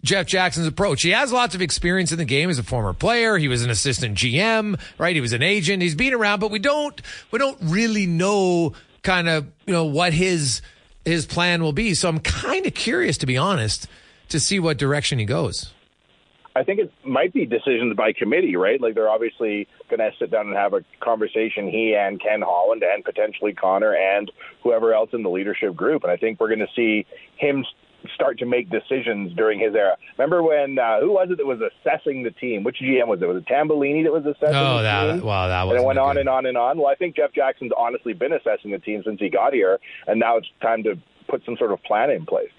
Jeff 0.03 0.27
Jackson's 0.27 0.67
approach. 0.67 1.03
He 1.03 1.11
has 1.11 1.33
lots 1.33 1.55
of 1.55 1.63
experience 1.63 2.11
in 2.11 2.19
the 2.19 2.25
game 2.25 2.51
as 2.51 2.59
a 2.59 2.65
former 2.65 2.93
player. 2.93 3.39
He 3.39 3.47
was 3.47 3.63
an 3.63 3.71
assistant 3.71 4.19
GM, 4.19 4.81
right? 4.99 5.15
He 5.15 5.21
was 5.21 5.33
an 5.33 5.43
agent. 5.43 5.83
He's 5.83 5.95
been 5.95 6.13
around, 6.13 6.41
but 6.41 6.51
we 6.51 6.59
don't 6.59 7.01
we 7.31 7.39
don't 7.39 7.59
really 7.63 8.07
know 8.07 8.73
kind 9.03 9.29
of 9.29 9.47
you 9.67 9.73
know 9.73 9.85
what 9.85 10.13
his 10.13 10.63
his 11.05 11.27
plan 11.27 11.63
will 11.63 11.73
be. 11.73 11.95
So 11.95 12.09
I'm 12.09 12.21
kind 12.21 12.67
of 12.67 12.75
curious, 12.75 13.19
to 13.19 13.27
be 13.27 13.37
honest, 13.37 13.87
to 14.29 14.41
see 14.41 14.61
what 14.61 14.79
direction 14.79 15.19
he 15.19 15.25
goes. 15.25 15.73
I 16.55 16.65
think 16.65 16.81
it 16.81 16.93
might 17.05 17.33
be 17.33 17.47
decisions 17.47 17.97
by 17.97 18.13
committee, 18.13 18.57
right? 18.57 18.81
Like 18.81 18.95
they're 18.95 19.09
obviously 19.09 19.67
going 19.89 20.01
to 20.01 20.11
sit 20.19 20.31
down 20.31 20.49
and 20.49 20.57
have 20.57 20.75
a 20.75 20.85
conversation, 21.01 21.67
he 21.67 21.95
and 21.95 22.21
Ken 22.21 22.43
Holland 22.43 22.83
and 22.83 23.03
potentially 23.03 23.55
Connor 23.55 23.95
and 23.95 24.31
whoever 24.63 24.93
else 24.93 25.11
in 25.15 25.23
the 25.23 25.31
leadership 25.31 25.75
group. 25.75 26.03
And 26.03 26.13
I 26.13 26.17
think 26.17 26.39
we're 26.39 26.49
going 26.49 26.59
to 26.59 26.69
see 26.77 27.07
him 27.37 27.65
start 28.15 28.39
to 28.39 28.47
make 28.47 28.71
decisions 28.71 29.33
during 29.35 29.59
his 29.59 29.75
era. 29.75 29.97
Remember 30.19 30.43
when 30.43 30.79
uh, 30.79 31.01
who 31.01 31.13
was 31.13 31.29
it 31.31 31.39
that 31.39 31.47
was 31.47 31.61
assessing 31.61 32.23
the 32.23 32.31
team? 32.31 32.65
Which 32.65 32.79
GM 32.83 33.07
was 33.07 33.21
it? 33.23 33.27
Was 33.27 33.39
it 33.39 33.47
Tambellini 33.47 34.05
that 34.05 34.13
was 34.13 34.25
assessing? 34.25 34.55
Oh, 34.55 34.79
the 34.79 34.83
that 34.83 35.15
team? 35.15 35.25
wow, 35.25 35.49
that 35.49 35.63
was. 35.65 35.75
And 35.75 35.83
it 35.83 35.87
went 35.87 35.99
on 35.99 36.15
good. 36.15 36.21
and 36.21 36.29
on 36.29 36.47
and 36.47 36.57
on. 36.57 36.79
Well, 36.79 36.89
I 36.89 36.95
think 36.95 37.17
Jeff 37.17 37.33
Jackson's 37.35 37.73
honestly 37.77 38.13
been 38.13 38.33
assessing 38.33 38.71
the 38.71 38.79
team 38.79 39.03
since 39.05 39.21
he 39.21 39.29
got 39.29 39.53
here, 39.53 39.79
and 40.07 40.19
now 40.19 40.37
it's 40.37 40.49
time 40.61 40.83
to 40.85 40.97
put 41.29 41.45
some 41.45 41.57
sort 41.57 41.73
of 41.73 41.83
plan 41.83 42.11
in 42.11 42.27
place. 42.27 42.51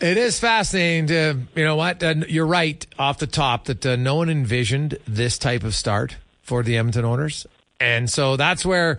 It 0.00 0.16
is 0.18 0.38
fascinating. 0.38 1.06
To, 1.06 1.38
you 1.54 1.64
know 1.64 1.76
what? 1.76 2.02
Uh, 2.02 2.14
you're 2.28 2.46
right 2.46 2.84
off 2.98 3.18
the 3.18 3.26
top 3.26 3.66
that 3.66 3.86
uh, 3.86 3.96
no 3.96 4.16
one 4.16 4.28
envisioned 4.28 4.98
this 5.06 5.38
type 5.38 5.62
of 5.62 5.74
start 5.74 6.16
for 6.42 6.62
the 6.62 6.76
Edmonton 6.76 7.04
owners. 7.04 7.46
And 7.80 8.10
so 8.10 8.36
that's 8.36 8.64
where 8.64 8.98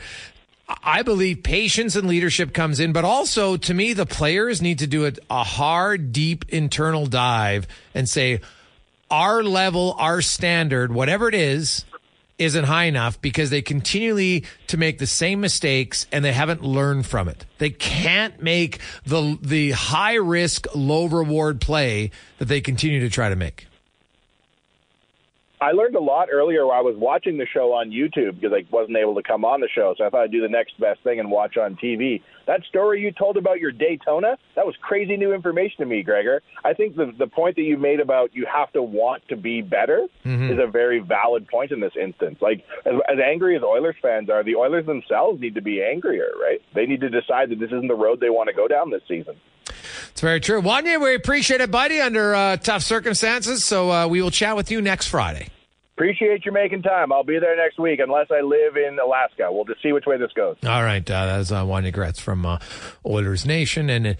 I 0.67 1.03
believe 1.03 1.43
patience 1.43 1.95
and 1.95 2.07
leadership 2.07 2.53
comes 2.53 2.79
in, 2.79 2.91
but 2.91 3.05
also 3.05 3.57
to 3.57 3.73
me, 3.73 3.93
the 3.93 4.05
players 4.05 4.61
need 4.61 4.79
to 4.79 4.87
do 4.87 5.05
a, 5.05 5.11
a 5.29 5.43
hard, 5.43 6.11
deep 6.11 6.45
internal 6.49 7.05
dive 7.05 7.67
and 7.93 8.09
say, 8.09 8.41
our 9.11 9.43
level, 9.43 9.95
our 9.99 10.21
standard, 10.21 10.91
whatever 10.91 11.29
it 11.29 11.35
is, 11.35 11.85
isn't 12.37 12.65
high 12.65 12.85
enough 12.85 13.21
because 13.21 13.49
they 13.49 13.61
continually 13.61 14.43
to 14.67 14.77
make 14.77 14.97
the 14.97 15.07
same 15.07 15.39
mistakes 15.39 16.05
and 16.11 16.25
they 16.25 16.33
haven't 16.33 16.63
learned 16.63 17.05
from 17.05 17.29
it. 17.29 17.45
They 17.59 17.69
can't 17.69 18.41
make 18.41 18.79
the 19.05 19.37
the 19.41 19.71
high 19.71 20.15
risk, 20.15 20.67
low 20.75 21.05
reward 21.05 21.61
play 21.61 22.11
that 22.39 22.45
they 22.45 22.59
continue 22.59 22.99
to 23.01 23.09
try 23.09 23.29
to 23.29 23.35
make. 23.35 23.67
I 25.61 25.71
learned 25.71 25.95
a 25.95 26.01
lot 26.01 26.27
earlier 26.31 26.65
while 26.65 26.77
I 26.77 26.81
was 26.81 26.95
watching 26.97 27.37
the 27.37 27.45
show 27.45 27.71
on 27.73 27.89
YouTube 27.89 28.39
because 28.41 28.53
I 28.53 28.65
wasn't 28.71 28.97
able 28.97 29.15
to 29.15 29.23
come 29.23 29.45
on 29.45 29.61
the 29.61 29.69
show. 29.73 29.95
So 29.97 30.05
I 30.05 30.09
thought 30.09 30.23
I'd 30.23 30.31
do 30.31 30.41
the 30.41 30.49
next 30.49 30.79
best 30.79 31.01
thing 31.03 31.19
and 31.19 31.31
watch 31.31 31.57
on 31.57 31.75
TV. 31.75 32.21
That 32.47 32.63
story 32.65 33.01
you 33.01 33.11
told 33.11 33.37
about 33.37 33.59
your 33.59 33.71
Daytona, 33.71 34.37
that 34.55 34.65
was 34.65 34.75
crazy 34.81 35.17
new 35.17 35.33
information 35.33 35.77
to 35.79 35.85
me, 35.85 36.03
Gregor. 36.03 36.41
I 36.63 36.73
think 36.73 36.95
the 36.95 37.11
the 37.17 37.27
point 37.27 37.55
that 37.55 37.63
you 37.63 37.77
made 37.77 37.99
about 37.99 38.35
you 38.35 38.45
have 38.45 38.71
to 38.73 38.81
want 38.83 39.27
to 39.29 39.35
be 39.35 39.61
better 39.61 40.07
Mm-hmm. 40.25 40.51
is 40.53 40.59
a 40.59 40.65
very 40.65 40.99
valid 40.99 41.47
point 41.47 41.71
in 41.71 41.79
this 41.79 41.93
instance. 41.99 42.39
Like 42.41 42.63
as, 42.85 42.93
as 43.07 43.17
angry 43.23 43.55
as 43.55 43.61
Oilers 43.63 43.95
fans 44.01 44.29
are, 44.29 44.43
the 44.43 44.55
Oilers 44.55 44.85
themselves 44.85 45.39
need 45.39 45.53
to 45.55 45.61
be 45.61 45.83
angrier, 45.83 46.29
right? 46.41 46.61
They 46.73 46.85
need 46.87 47.01
to 47.01 47.09
decide 47.09 47.49
that 47.51 47.59
this 47.59 47.67
isn't 47.67 47.87
the 47.87 47.95
road 47.95 48.19
they 48.19 48.31
want 48.31 48.47
to 48.49 48.53
go 48.53 48.67
down 48.67 48.89
this 48.89 49.03
season. 49.07 49.35
It's 50.09 50.21
very 50.21 50.39
true. 50.39 50.61
Wanye, 50.61 50.99
we 51.01 51.13
appreciate 51.13 51.61
it, 51.61 51.69
buddy, 51.69 51.99
under 52.01 52.33
uh, 52.33 52.57
tough 52.57 52.81
circumstances. 52.81 53.63
So 53.63 53.91
uh, 53.91 54.07
we 54.07 54.21
will 54.21 54.31
chat 54.31 54.55
with 54.55 54.71
you 54.71 54.81
next 54.81 55.07
Friday. 55.07 55.49
Appreciate 55.95 56.45
you 56.45 56.51
making 56.51 56.81
time. 56.81 57.13
I'll 57.13 57.23
be 57.23 57.39
there 57.39 57.55
next 57.55 57.79
week 57.79 58.01
unless 58.01 58.27
I 58.29 58.41
live 58.41 58.75
in 58.75 58.99
Alaska. 58.99 59.49
We'll 59.49 59.63
just 59.63 59.81
see 59.81 59.93
which 59.93 60.05
way 60.05 60.17
this 60.17 60.33
goes. 60.33 60.57
All 60.65 60.83
right, 60.83 61.09
uh, 61.09 61.25
that 61.25 61.39
is 61.39 61.53
uh, 61.53 61.63
Wanye 61.63 61.93
Gretz 61.93 62.19
from 62.19 62.45
uh, 62.45 62.59
Oilers 63.05 63.45
Nation, 63.45 63.89
and 63.89 64.05
it, 64.07 64.19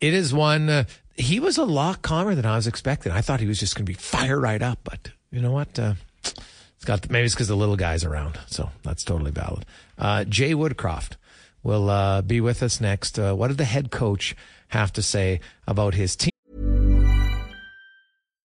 it 0.00 0.14
is 0.14 0.32
one. 0.32 0.68
Uh, 0.68 0.84
he 1.16 1.40
was 1.40 1.58
a 1.58 1.64
lot 1.64 2.02
calmer 2.02 2.36
than 2.36 2.46
I 2.46 2.54
was 2.54 2.68
expecting. 2.68 3.10
I 3.10 3.22
thought 3.22 3.40
he 3.40 3.48
was 3.48 3.58
just 3.58 3.74
going 3.74 3.84
to 3.84 3.90
be 3.90 3.98
fired 3.98 4.40
right 4.40 4.62
up, 4.62 4.78
but 4.84 5.10
you 5.32 5.40
know 5.40 5.50
what? 5.50 5.76
Uh, 5.76 5.94
it's 6.22 6.84
got 6.84 7.10
maybe 7.10 7.24
it's 7.24 7.34
because 7.34 7.48
the 7.48 7.56
little 7.56 7.76
guy's 7.76 8.04
around, 8.04 8.38
so 8.46 8.70
that's 8.84 9.02
totally 9.02 9.32
valid. 9.32 9.66
Uh, 9.98 10.22
Jay 10.22 10.54
Woodcroft 10.54 11.16
will 11.64 11.90
uh, 11.90 12.22
be 12.22 12.40
with 12.40 12.62
us 12.62 12.80
next. 12.80 13.18
Uh, 13.18 13.34
what 13.34 13.48
did 13.48 13.58
the 13.58 13.64
head 13.64 13.90
coach 13.90 14.36
have 14.68 14.92
to 14.92 15.02
say 15.02 15.40
about 15.66 15.94
his 15.94 16.14
team? 16.14 16.30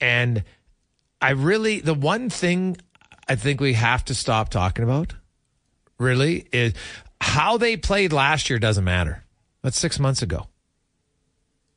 And 0.00 0.44
I 1.20 1.30
really, 1.30 1.80
the 1.80 1.94
one 1.94 2.30
thing 2.30 2.76
I 3.28 3.34
think 3.34 3.60
we 3.60 3.74
have 3.74 4.04
to 4.06 4.14
stop 4.14 4.48
talking 4.48 4.84
about 4.84 5.14
really 5.98 6.48
is 6.52 6.74
how 7.20 7.58
they 7.58 7.76
played 7.76 8.12
last 8.12 8.48
year 8.48 8.58
doesn't 8.58 8.84
matter. 8.84 9.24
That's 9.62 9.78
six 9.78 9.98
months 9.98 10.22
ago. 10.22 10.46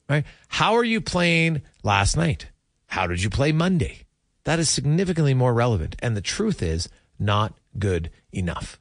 Right? 0.07 0.25
How 0.47 0.73
are 0.75 0.83
you 0.83 1.01
playing 1.01 1.61
last 1.83 2.17
night? 2.17 2.47
How 2.87 3.07
did 3.07 3.23
you 3.23 3.29
play 3.29 3.51
Monday? 3.51 4.05
That 4.43 4.59
is 4.59 4.69
significantly 4.69 5.33
more 5.33 5.53
relevant. 5.53 5.95
And 5.99 6.15
the 6.15 6.21
truth 6.21 6.61
is 6.61 6.89
not 7.17 7.53
good 7.77 8.11
enough. 8.31 8.79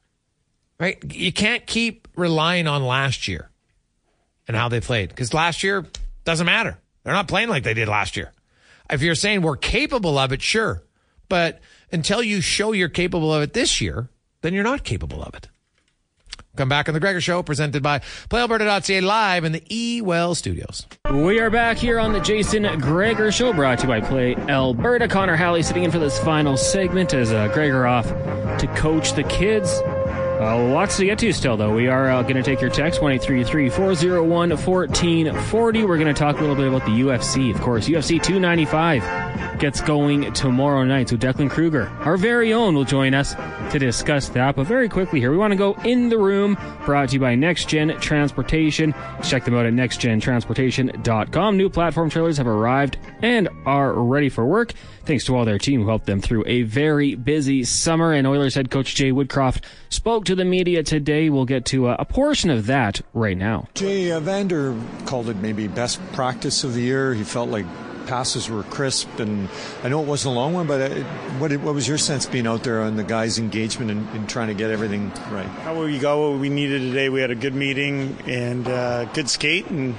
Right? 0.79 0.97
You 1.13 1.31
can't 1.31 1.65
keep 1.65 2.07
relying 2.15 2.67
on 2.67 2.83
last 2.83 3.27
year 3.27 3.49
and 4.47 4.57
how 4.57 4.67
they 4.67 4.81
played 4.81 5.09
because 5.09 5.33
last 5.33 5.63
year 5.63 5.85
doesn't 6.25 6.45
matter. 6.45 6.77
They're 7.03 7.13
not 7.13 7.27
playing 7.27 7.49
like 7.49 7.63
they 7.63 7.73
did 7.73 7.87
last 7.87 8.15
year. 8.15 8.31
If 8.89 9.01
you're 9.01 9.15
saying 9.15 9.41
we're 9.41 9.57
capable 9.57 10.17
of 10.17 10.31
it, 10.31 10.41
sure. 10.41 10.83
But 11.29 11.61
until 11.91 12.21
you 12.21 12.41
show 12.41 12.73
you're 12.73 12.89
capable 12.89 13.33
of 13.33 13.41
it 13.41 13.53
this 13.53 13.81
year, 13.81 14.09
then 14.41 14.53
you're 14.53 14.63
not 14.63 14.83
capable 14.83 15.23
of 15.23 15.33
it. 15.33 15.47
Come 16.57 16.67
back 16.67 16.89
on 16.89 16.93
the 16.93 16.99
Gregor 16.99 17.21
Show, 17.21 17.41
presented 17.43 17.81
by 17.81 17.99
PlayAlberta.ca 18.29 18.99
live 18.99 19.45
in 19.45 19.53
the 19.53 19.63
E 19.69 20.01
Well 20.01 20.35
Studios. 20.35 20.85
We 21.09 21.39
are 21.39 21.49
back 21.49 21.77
here 21.77 21.97
on 21.97 22.11
the 22.11 22.19
Jason 22.19 22.63
Gregor 22.79 23.31
Show, 23.31 23.53
brought 23.53 23.79
to 23.79 23.83
you 23.83 23.87
by 23.87 24.01
Play 24.01 24.35
Alberta. 24.35 25.07
Connor 25.07 25.37
Halley 25.37 25.63
sitting 25.63 25.83
in 25.85 25.91
for 25.91 25.99
this 25.99 26.19
final 26.19 26.57
segment 26.57 27.13
as 27.13 27.31
uh, 27.31 27.47
Gregor 27.53 27.87
off 27.87 28.07
to 28.59 28.67
coach 28.75 29.13
the 29.13 29.23
kids. 29.23 29.81
Uh, 30.41 30.57
lots 30.57 30.97
to 30.97 31.05
get 31.05 31.19
to 31.19 31.31
still, 31.31 31.55
though. 31.55 31.71
We 31.71 31.87
are 31.87 32.09
uh, 32.09 32.23
going 32.23 32.33
to 32.33 32.41
take 32.41 32.61
your 32.61 32.71
text, 32.71 32.99
1833 32.99 33.69
401 33.69 34.49
1440. 34.49 35.83
We're 35.83 35.99
going 35.99 36.11
to 36.11 36.19
talk 36.19 36.37
a 36.37 36.41
little 36.41 36.55
bit 36.55 36.67
about 36.67 36.83
the 36.85 36.99
UFC, 37.01 37.53
of 37.53 37.61
course. 37.61 37.87
UFC 37.87 38.19
295 38.23 39.59
gets 39.59 39.81
going 39.81 40.33
tomorrow 40.33 40.83
night. 40.83 41.09
So 41.09 41.15
Declan 41.15 41.51
Kruger, 41.51 41.89
our 41.99 42.17
very 42.17 42.53
own, 42.53 42.73
will 42.73 42.85
join 42.85 43.13
us 43.13 43.35
to 43.71 43.77
discuss 43.77 44.29
that. 44.29 44.55
But 44.55 44.65
very 44.65 44.89
quickly 44.89 45.19
here, 45.19 45.29
we 45.29 45.37
want 45.37 45.51
to 45.51 45.57
go 45.57 45.73
in 45.85 46.09
the 46.09 46.17
room, 46.17 46.57
brought 46.85 47.09
to 47.09 47.13
you 47.13 47.19
by 47.19 47.35
Next 47.35 47.69
Gen 47.69 47.95
Transportation. 47.99 48.95
Check 49.23 49.45
them 49.45 49.55
out 49.55 49.67
at 49.67 49.73
nextgentransportation.com. 49.73 51.55
New 51.55 51.69
platform 51.69 52.09
trailers 52.09 52.37
have 52.37 52.47
arrived 52.47 52.97
and 53.21 53.47
are 53.67 53.93
ready 53.93 54.29
for 54.29 54.43
work. 54.47 54.73
Thanks 55.03 55.25
to 55.25 55.35
all 55.35 55.45
their 55.45 55.57
team 55.57 55.81
who 55.81 55.87
helped 55.87 56.05
them 56.05 56.21
through 56.21 56.43
a 56.47 56.63
very 56.63 57.15
busy 57.15 57.63
summer. 57.63 58.13
And 58.13 58.25
Oilers 58.25 58.55
head 58.55 58.71
coach 58.71 58.95
Jay 58.95 59.11
Woodcroft 59.11 59.63
spoke 59.89 60.25
to 60.25 60.30
the 60.35 60.45
media 60.45 60.83
today. 60.83 61.29
We'll 61.29 61.45
get 61.45 61.65
to 61.65 61.89
a, 61.89 61.95
a 61.99 62.05
portion 62.05 62.49
of 62.49 62.67
that 62.67 63.01
right 63.13 63.37
now. 63.37 63.67
Jay 63.73 64.11
uh, 64.11 64.19
Vander 64.19 64.75
called 65.05 65.29
it 65.29 65.37
maybe 65.37 65.67
best 65.67 65.99
practice 66.13 66.63
of 66.63 66.73
the 66.73 66.81
year. 66.81 67.13
He 67.13 67.23
felt 67.23 67.49
like 67.49 67.65
passes 68.07 68.49
were 68.49 68.63
crisp, 68.63 69.19
and 69.19 69.47
I 69.83 69.89
know 69.89 70.01
it 70.01 70.07
wasn't 70.07 70.35
a 70.35 70.35
long 70.35 70.53
one, 70.53 70.67
but 70.67 70.91
uh, 70.91 71.03
what, 71.39 71.51
what 71.57 71.73
was 71.73 71.87
your 71.87 71.97
sense 71.97 72.25
being 72.25 72.47
out 72.47 72.63
there 72.63 72.81
on 72.81 72.95
the 72.95 73.03
guys' 73.03 73.39
engagement 73.39 73.91
and, 73.91 74.07
and 74.09 74.29
trying 74.29 74.47
to 74.47 74.53
get 74.53 74.69
everything 74.71 75.09
right? 75.29 75.45
How 75.45 75.81
we 75.81 75.97
got 75.99 76.17
what 76.17 76.39
we 76.39 76.49
needed 76.49 76.79
today. 76.79 77.09
We 77.09 77.21
had 77.21 77.31
a 77.31 77.35
good 77.35 77.55
meeting 77.55 78.17
and 78.25 78.67
uh, 78.67 79.05
good 79.05 79.29
skate, 79.29 79.67
and 79.67 79.95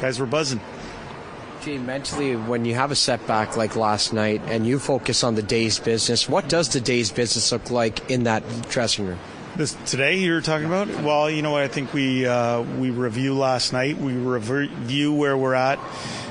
guys 0.00 0.18
were 0.18 0.26
buzzing. 0.26 0.60
Gee, 1.62 1.76
mentally, 1.76 2.36
when 2.36 2.64
you 2.64 2.74
have 2.74 2.92
a 2.92 2.96
setback 2.96 3.56
like 3.56 3.74
last 3.74 4.12
night 4.12 4.40
and 4.46 4.64
you 4.64 4.78
focus 4.78 5.24
on 5.24 5.34
the 5.34 5.42
day's 5.42 5.78
business, 5.78 6.28
what 6.28 6.48
does 6.48 6.68
the 6.68 6.80
day's 6.80 7.10
business 7.10 7.50
look 7.50 7.70
like 7.70 8.08
in 8.10 8.24
that 8.24 8.42
dressing 8.70 9.06
room? 9.06 9.18
This 9.58 9.76
today 9.86 10.18
you're 10.18 10.40
talking 10.40 10.66
about? 10.66 10.86
Well, 11.02 11.28
you 11.28 11.42
know 11.42 11.50
what? 11.50 11.62
I 11.62 11.66
think 11.66 11.92
we 11.92 12.24
uh, 12.24 12.60
we 12.60 12.90
review 12.90 13.34
last 13.34 13.72
night. 13.72 13.98
We 13.98 14.12
review 14.12 15.12
where 15.12 15.36
we're 15.36 15.54
at 15.54 15.80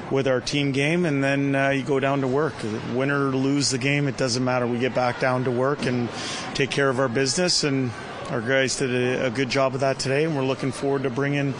with 0.09 0.29
our 0.29 0.39
team 0.39 0.71
game, 0.71 1.05
and 1.05 1.21
then 1.21 1.53
uh, 1.53 1.71
you 1.71 1.83
go 1.83 1.99
down 1.99 2.21
to 2.21 2.27
work. 2.27 2.53
Win 2.93 3.11
or 3.11 3.31
lose 3.31 3.69
the 3.69 3.79
game, 3.79 4.07
it 4.07 4.15
doesn't 4.15 4.45
matter. 4.45 4.65
We 4.65 4.79
get 4.79 4.95
back 4.95 5.19
down 5.19 5.43
to 5.43 5.51
work 5.51 5.85
and 5.85 6.07
take 6.53 6.71
care 6.71 6.87
of 6.87 7.01
our 7.01 7.09
business, 7.09 7.65
and 7.65 7.91
our 8.29 8.39
guys 8.39 8.77
did 8.77 8.95
a, 8.95 9.25
a 9.25 9.29
good 9.29 9.49
job 9.49 9.75
of 9.75 9.81
that 9.81 9.99
today, 9.99 10.23
and 10.23 10.33
we're 10.33 10.45
looking 10.45 10.71
forward 10.71 11.03
to 11.03 11.09
bringing 11.09 11.53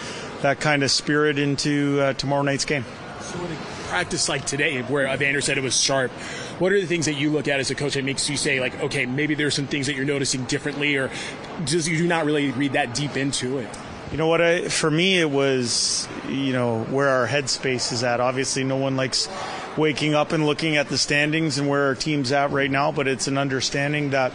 that 0.43 0.61
kind 0.61 0.84
of 0.84 0.89
spirit 0.89 1.38
into 1.38 1.99
uh, 1.99 2.13
tomorrow 2.13 2.43
night's 2.43 2.63
game. 2.63 2.86
So 3.20 3.39
a 3.43 3.88
practice 3.89 4.30
like 4.30 4.45
today, 4.45 4.84
where 4.84 5.13
Evander 5.13 5.41
said 5.41 5.57
it 5.57 5.65
was 5.65 5.78
sharp, 5.78 6.13
what 6.60 6.72
are 6.72 6.80
the 6.80 6.88
things 6.88 7.05
that 7.05 7.14
you 7.16 7.30
look 7.30 7.47
at 7.47 7.60
as 7.60 7.72
a 7.72 7.76
coach 7.76 7.93
that 7.93 8.03
makes 8.03 8.30
you 8.30 8.38
say 8.38 8.60
like, 8.60 8.80
okay, 8.82 9.05
maybe 9.05 9.36
there's 9.36 9.55
some 9.55 9.68
things 9.68 9.88
that 9.88 9.95
you're 9.95 10.05
noticing 10.05 10.43
differently, 10.45 10.95
or 10.95 11.12
just 11.66 11.88
you 11.88 11.97
do 11.97 12.08
not 12.08 12.26
really 12.26 12.51
read 12.51 12.74
that 12.74 12.93
deep 12.93 13.16
into 13.18 13.60
it? 13.60 13.70
You 14.12 14.18
know 14.18 14.28
what? 14.28 14.41
I, 14.41 14.70
for 14.70 14.89
me, 14.89 15.20
it 15.20 15.30
was 15.30 16.08
you 16.28 16.53
know 16.53 16.84
where 16.86 17.10
our 17.10 17.28
headspace 17.28 17.91
is 17.91 18.03
at. 18.03 18.20
Obviously, 18.20 18.64
no 18.64 18.78
one 18.78 18.95
likes 18.95 19.28
waking 19.78 20.16
up 20.16 20.32
and 20.32 20.46
looking 20.46 20.78
at 20.78 20.90
the 20.90 20.98
standings 20.98 21.58
and 21.58 21.68
where 21.70 21.86
our 21.86 21.96
team's 21.96 22.32
at 22.32 22.52
right 22.52 22.70
now, 22.70 22.92
but 22.92 23.08
it's 23.08 23.28
an 23.28 23.38
understanding 23.38 24.12
that 24.12 24.34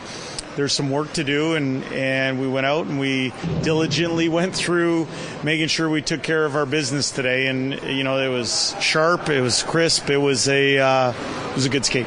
there's 0.57 0.73
some 0.73 0.91
work 0.91 1.13
to 1.15 1.25
do 1.25 1.55
and 1.55 1.83
and 1.85 2.39
we 2.39 2.47
went 2.47 2.67
out 2.67 2.87
and 2.87 3.01
we 3.01 3.33
diligently 3.63 4.29
went 4.29 4.55
through 4.55 5.07
making 5.43 5.67
sure 5.67 5.89
we 5.89 6.03
took 6.03 6.23
care 6.23 6.45
of 6.45 6.57
our 6.57 6.67
business 6.67 7.11
today. 7.11 7.47
And 7.47 7.81
you 7.83 8.05
know 8.05 8.19
it 8.19 8.29
was 8.29 8.75
sharp 8.81 9.29
it 9.29 9.41
was 9.41 9.63
crisp 9.63 10.11
it 10.11 10.19
was 10.19 10.49
a 10.49 10.79
uh, 10.79 11.13
it 11.13 11.55
was 11.55 11.65
a 11.65 11.71
good 11.71 11.85
skate 11.85 12.07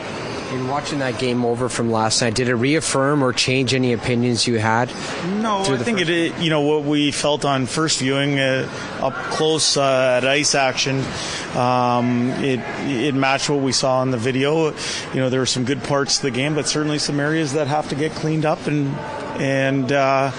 in 0.56 0.68
watching 0.68 1.00
that 1.00 1.20
game 1.20 1.46
over 1.46 1.70
from 1.70 1.92
last 1.92 2.22
night, 2.22 2.34
did 2.34 2.48
it 2.48 2.56
reaffirm 2.56 3.24
or 3.24 3.34
change 3.34 3.74
any 3.74 3.94
opinions 3.94 4.48
you 4.48 4.58
had? 4.58 4.90
No, 5.42 5.62
I 5.62 5.78
think 5.78 6.00
it, 6.00 6.10
it, 6.10 6.40
You 6.40 6.50
know 6.50 6.62
what 6.62 6.84
we 6.84 7.12
felt 7.12 7.46
on 7.46 7.66
first 7.66 8.00
viewing 8.00 8.40
uh, 8.40 8.70
up 9.02 9.14
close 9.32 9.78
uh, 9.78 10.20
at 10.22 10.28
ice 10.28 10.56
action. 10.56 11.04
Um, 11.56 12.32
it 12.44 12.60
it 12.88 13.14
matched 13.14 13.50
what 13.50 13.60
we 13.62 13.72
saw 13.72 14.02
in 14.02 14.12
the 14.12 14.18
video. 14.18 14.72
You 15.14 15.16
know 15.16 15.30
there 15.30 15.40
were 15.40 15.46
some 15.46 15.66
good 15.66 15.84
parts 15.84 16.18
of 16.18 16.24
the 16.24 16.32
game, 16.32 16.56
but 16.56 16.68
certainly 16.68 17.00
some 17.00 17.20
areas 17.20 17.54
that 17.54 17.68
have 17.68 17.90
to 17.90 17.96
get 17.96 18.14
cleaned 18.14 18.46
up. 18.46 18.66
And 18.68 18.96
and 19.40 19.92
uh, 19.92 20.32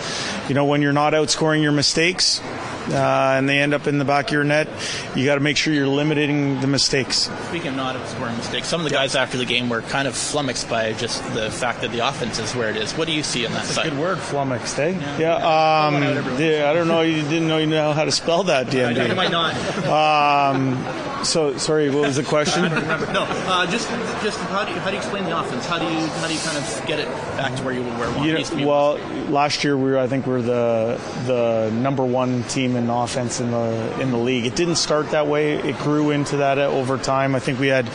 you 0.49 0.55
know 0.55 0.65
when 0.65 0.83
you're 0.83 0.93
not 0.93 1.13
outscoring 1.13 1.63
your 1.63 1.73
mistakes, 1.73 2.41
uh, 2.89 3.35
and 3.37 3.49
they 3.49 3.59
end 3.59 3.75
up 3.75 3.87
in 3.87 3.99
the 3.99 4.05
back 4.05 4.27
of 4.27 4.33
your 4.33 4.45
net, 4.45 4.69
you 5.15 5.25
got 5.25 5.35
to 5.35 5.41
make 5.41 5.57
sure 5.57 5.73
you're 5.73 5.89
limiting 5.89 6.61
the 6.61 6.67
mistakes. 6.67 7.31
Speaking 7.49 7.69
of 7.69 7.77
not 7.77 8.09
scoring 8.09 8.37
mistakes, 8.37 8.69
some 8.69 8.81
of 8.81 8.85
the 8.85 8.95
guys 8.95 9.15
after 9.15 9.39
the 9.39 9.45
game 9.45 9.69
were 9.69 9.83
kind 9.83 10.07
of 10.07 10.15
flummoxed 10.15 10.69
by 10.69 10.93
just 10.93 11.23
the 11.35 11.51
fact 11.51 11.81
that 11.81 11.91
the 11.93 12.07
offense 12.07 12.39
is 12.39 12.55
where 12.55 12.71
it 12.71 12.77
is. 12.77 12.93
What 12.93 13.07
do 13.07 13.13
you 13.13 13.23
see 13.23 13.45
in 13.45 13.53
that 13.53 13.65
That's 13.65 13.75
side? 13.75 13.87
a 13.87 13.91
good 13.91 13.99
word, 13.99 14.19
flummoxed, 14.19 14.79
eh? 14.79 14.91
Yeah. 14.91 15.19
yeah, 15.19 15.87
um, 15.87 16.03
yeah 16.39 16.71
I 16.71 16.75
don't 16.75 16.89
know. 16.89 17.03
You 17.03 17.23
didn't 17.23 17.49
know 17.49 17.59
you 17.59 17.67
know 17.67 17.93
how 17.93 18.05
to 18.05 18.13
spell 18.13 18.45
that, 18.45 18.69
DMD. 18.69 19.11
I 19.11 19.15
might 19.15 19.31
not. 19.31 19.55
Um, 19.87 21.25
so 21.25 21.57
sorry. 21.57 21.91
What 21.91 22.07
was 22.07 22.17
the 22.17 22.23
question? 22.23 22.63
no, 22.63 23.27
uh, 23.47 23.67
just 23.67 23.89
just 24.23 24.39
how 24.39 24.65
do 24.65 24.73
you 24.73 24.81
how 24.81 24.91
do 24.91 24.97
you 24.97 24.99
explain 24.99 25.25
the 25.25 25.39
offense? 25.39 25.67
How 25.67 25.79
do 25.79 25.85
you 25.85 26.07
how 26.07 26.27
do 26.27 26.35
you 26.35 26.41
kind 26.41 26.57
of 26.57 26.87
get 26.87 26.99
it 26.99 27.09
back 27.37 27.57
to 27.57 27.63
where 27.65 27.75
you 27.75 27.83
were? 27.83 28.25
you 28.25 28.57
be? 28.57 28.65
Well, 28.65 28.99
last 29.29 29.65
year 29.65 29.77
we 29.77 29.91
were 29.91 29.99
I 29.99 30.07
think 30.07 30.27
we 30.27 30.35
are 30.35 30.43
the 30.43 31.01
the 31.27 31.71
number 31.75 32.05
one 32.05 32.43
team 32.45 32.76
in 32.77 32.91
offense 32.91 33.41
in 33.41 33.51
the 33.51 34.01
in 34.01 34.11
the 34.11 34.19
league. 34.19 34.47
It 34.47 34.55
didn't 34.55 34.77
start 34.77 35.11
that 35.11 35.27
way. 35.27 35.55
It 35.55 35.79
grew 35.79 36.11
into 36.11 36.39
that 36.39 36.59
over 36.59 36.99
time. 36.99 37.35
I 37.35 37.41
think 37.41 37.59
we 37.59 37.69
had 37.69 37.89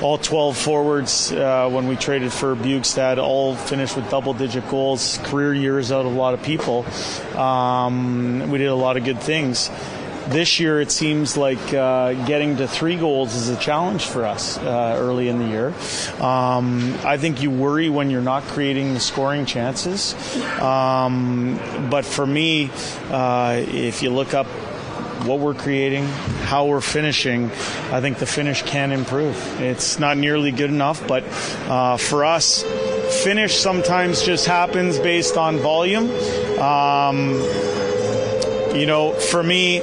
all 0.00 0.18
12 0.18 0.56
forwards 0.56 1.32
uh, 1.32 1.68
when 1.70 1.86
we 1.86 1.94
traded 1.94 2.32
for 2.32 2.56
Bjugstad 2.56 3.18
all 3.18 3.54
finished 3.54 3.94
with 3.94 4.10
double 4.10 4.34
digit 4.34 4.68
goals, 4.68 5.18
career 5.22 5.54
years 5.54 5.92
out 5.92 6.04
of 6.04 6.12
a 6.12 6.16
lot 6.16 6.34
of 6.34 6.42
people. 6.42 6.84
Um, 7.38 8.50
we 8.50 8.58
did 8.58 8.66
a 8.66 8.74
lot 8.74 8.96
of 8.96 9.04
good 9.04 9.20
things. 9.20 9.70
This 10.28 10.60
year, 10.60 10.80
it 10.80 10.90
seems 10.90 11.36
like 11.36 11.74
uh, 11.74 12.12
getting 12.26 12.56
to 12.58 12.68
three 12.68 12.96
goals 12.96 13.34
is 13.34 13.48
a 13.48 13.56
challenge 13.56 14.06
for 14.06 14.24
us 14.24 14.56
uh, 14.58 14.96
early 14.98 15.28
in 15.28 15.38
the 15.38 15.46
year. 15.46 15.74
Um, 16.20 16.94
I 17.04 17.16
think 17.18 17.42
you 17.42 17.50
worry 17.50 17.90
when 17.90 18.08
you're 18.08 18.22
not 18.22 18.44
creating 18.44 18.94
the 18.94 19.00
scoring 19.00 19.46
chances. 19.46 20.14
Um, 20.60 21.58
but 21.90 22.04
for 22.04 22.24
me, 22.26 22.70
uh, 23.10 23.62
if 23.66 24.02
you 24.02 24.10
look 24.10 24.32
up 24.32 24.46
what 25.26 25.38
we're 25.38 25.54
creating, 25.54 26.06
how 26.44 26.66
we're 26.66 26.80
finishing, 26.80 27.46
I 27.90 28.00
think 28.00 28.18
the 28.18 28.26
finish 28.26 28.62
can 28.62 28.92
improve. 28.92 29.36
It's 29.60 29.98
not 29.98 30.16
nearly 30.16 30.50
good 30.50 30.70
enough, 30.70 31.06
but 31.06 31.24
uh, 31.68 31.96
for 31.96 32.24
us, 32.24 32.62
finish 33.24 33.56
sometimes 33.56 34.22
just 34.22 34.46
happens 34.46 34.98
based 34.98 35.36
on 35.36 35.58
volume. 35.58 36.10
Um, 36.58 37.34
you 38.74 38.86
know, 38.86 39.12
for 39.12 39.42
me, 39.42 39.80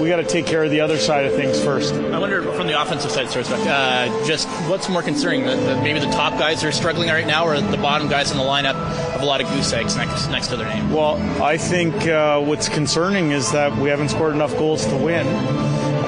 we 0.00 0.08
got 0.08 0.16
to 0.16 0.24
take 0.24 0.46
care 0.46 0.64
of 0.64 0.70
the 0.70 0.80
other 0.80 0.98
side 0.98 1.26
of 1.26 1.32
things 1.34 1.62
first. 1.62 1.94
I 1.94 2.18
wonder 2.18 2.42
from 2.52 2.66
the 2.66 2.80
offensive 2.80 3.10
side, 3.10 3.28
sorry, 3.28 3.44
uh, 3.68 4.26
just 4.26 4.48
what's 4.68 4.88
more 4.88 5.02
concerning? 5.02 5.44
The, 5.44 5.56
the, 5.56 5.76
maybe 5.82 6.00
the 6.00 6.10
top 6.10 6.38
guys 6.38 6.64
are 6.64 6.72
struggling 6.72 7.08
right 7.08 7.26
now, 7.26 7.46
or 7.46 7.60
the 7.60 7.76
bottom 7.76 8.08
guys 8.08 8.30
in 8.30 8.36
the 8.36 8.42
lineup 8.42 8.74
have 9.12 9.22
a 9.22 9.26
lot 9.26 9.40
of 9.40 9.48
goose 9.48 9.72
eggs 9.72 9.96
next 9.96 10.28
next 10.28 10.48
to 10.48 10.56
their 10.56 10.68
name. 10.68 10.92
Well, 10.92 11.16
I 11.42 11.56
think 11.56 11.94
uh, 12.06 12.40
what's 12.40 12.68
concerning 12.68 13.32
is 13.32 13.50
that 13.52 13.76
we 13.76 13.88
haven't 13.88 14.10
scored 14.10 14.34
enough 14.34 14.56
goals 14.56 14.86
to 14.86 14.96
win. 14.96 15.26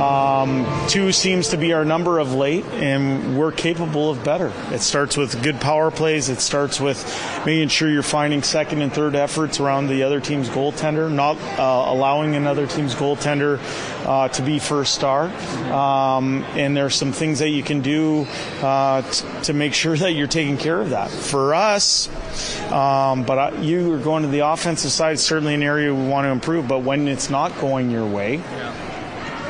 Um, 0.00 0.66
two 0.88 1.12
seems 1.12 1.48
to 1.48 1.58
be 1.58 1.74
our 1.74 1.84
number 1.84 2.18
of 2.18 2.32
late, 2.32 2.64
and 2.72 3.38
we're 3.38 3.52
capable 3.52 4.10
of 4.10 4.24
better. 4.24 4.50
It 4.70 4.80
starts 4.80 5.14
with 5.14 5.42
good 5.42 5.60
power 5.60 5.90
plays. 5.90 6.30
It 6.30 6.40
starts 6.40 6.80
with 6.80 7.04
making 7.44 7.68
sure 7.68 7.90
you're 7.90 8.02
finding 8.02 8.42
second 8.42 8.80
and 8.80 8.90
third 8.90 9.14
efforts 9.14 9.60
around 9.60 9.88
the 9.88 10.02
other 10.04 10.18
team's 10.18 10.48
goaltender, 10.48 11.12
not 11.12 11.36
uh, 11.58 11.92
allowing 11.92 12.34
another 12.34 12.66
team's 12.66 12.94
goaltender 12.94 13.60
uh, 14.06 14.28
to 14.28 14.42
be 14.42 14.58
first 14.58 14.94
star. 14.94 15.24
Um, 15.70 16.44
and 16.54 16.74
there's 16.74 16.94
some 16.94 17.12
things 17.12 17.40
that 17.40 17.50
you 17.50 17.62
can 17.62 17.82
do 17.82 18.26
uh, 18.62 19.02
t- 19.02 19.26
to 19.42 19.52
make 19.52 19.74
sure 19.74 19.98
that 19.98 20.12
you're 20.12 20.26
taking 20.26 20.56
care 20.56 20.80
of 20.80 20.90
that. 20.90 21.10
For 21.10 21.54
us, 21.54 22.08
um, 22.72 23.24
but 23.24 23.38
I, 23.38 23.60
you 23.60 23.92
are 23.92 23.98
going 23.98 24.22
to 24.22 24.30
the 24.30 24.46
offensive 24.46 24.92
side, 24.92 25.18
certainly 25.18 25.52
an 25.52 25.62
area 25.62 25.94
we 25.94 26.08
want 26.08 26.24
to 26.24 26.30
improve. 26.30 26.66
But 26.66 26.78
when 26.78 27.06
it's 27.06 27.28
not 27.28 27.58
going 27.60 27.90
your 27.90 28.06
way, 28.06 28.36
yeah 28.36 28.89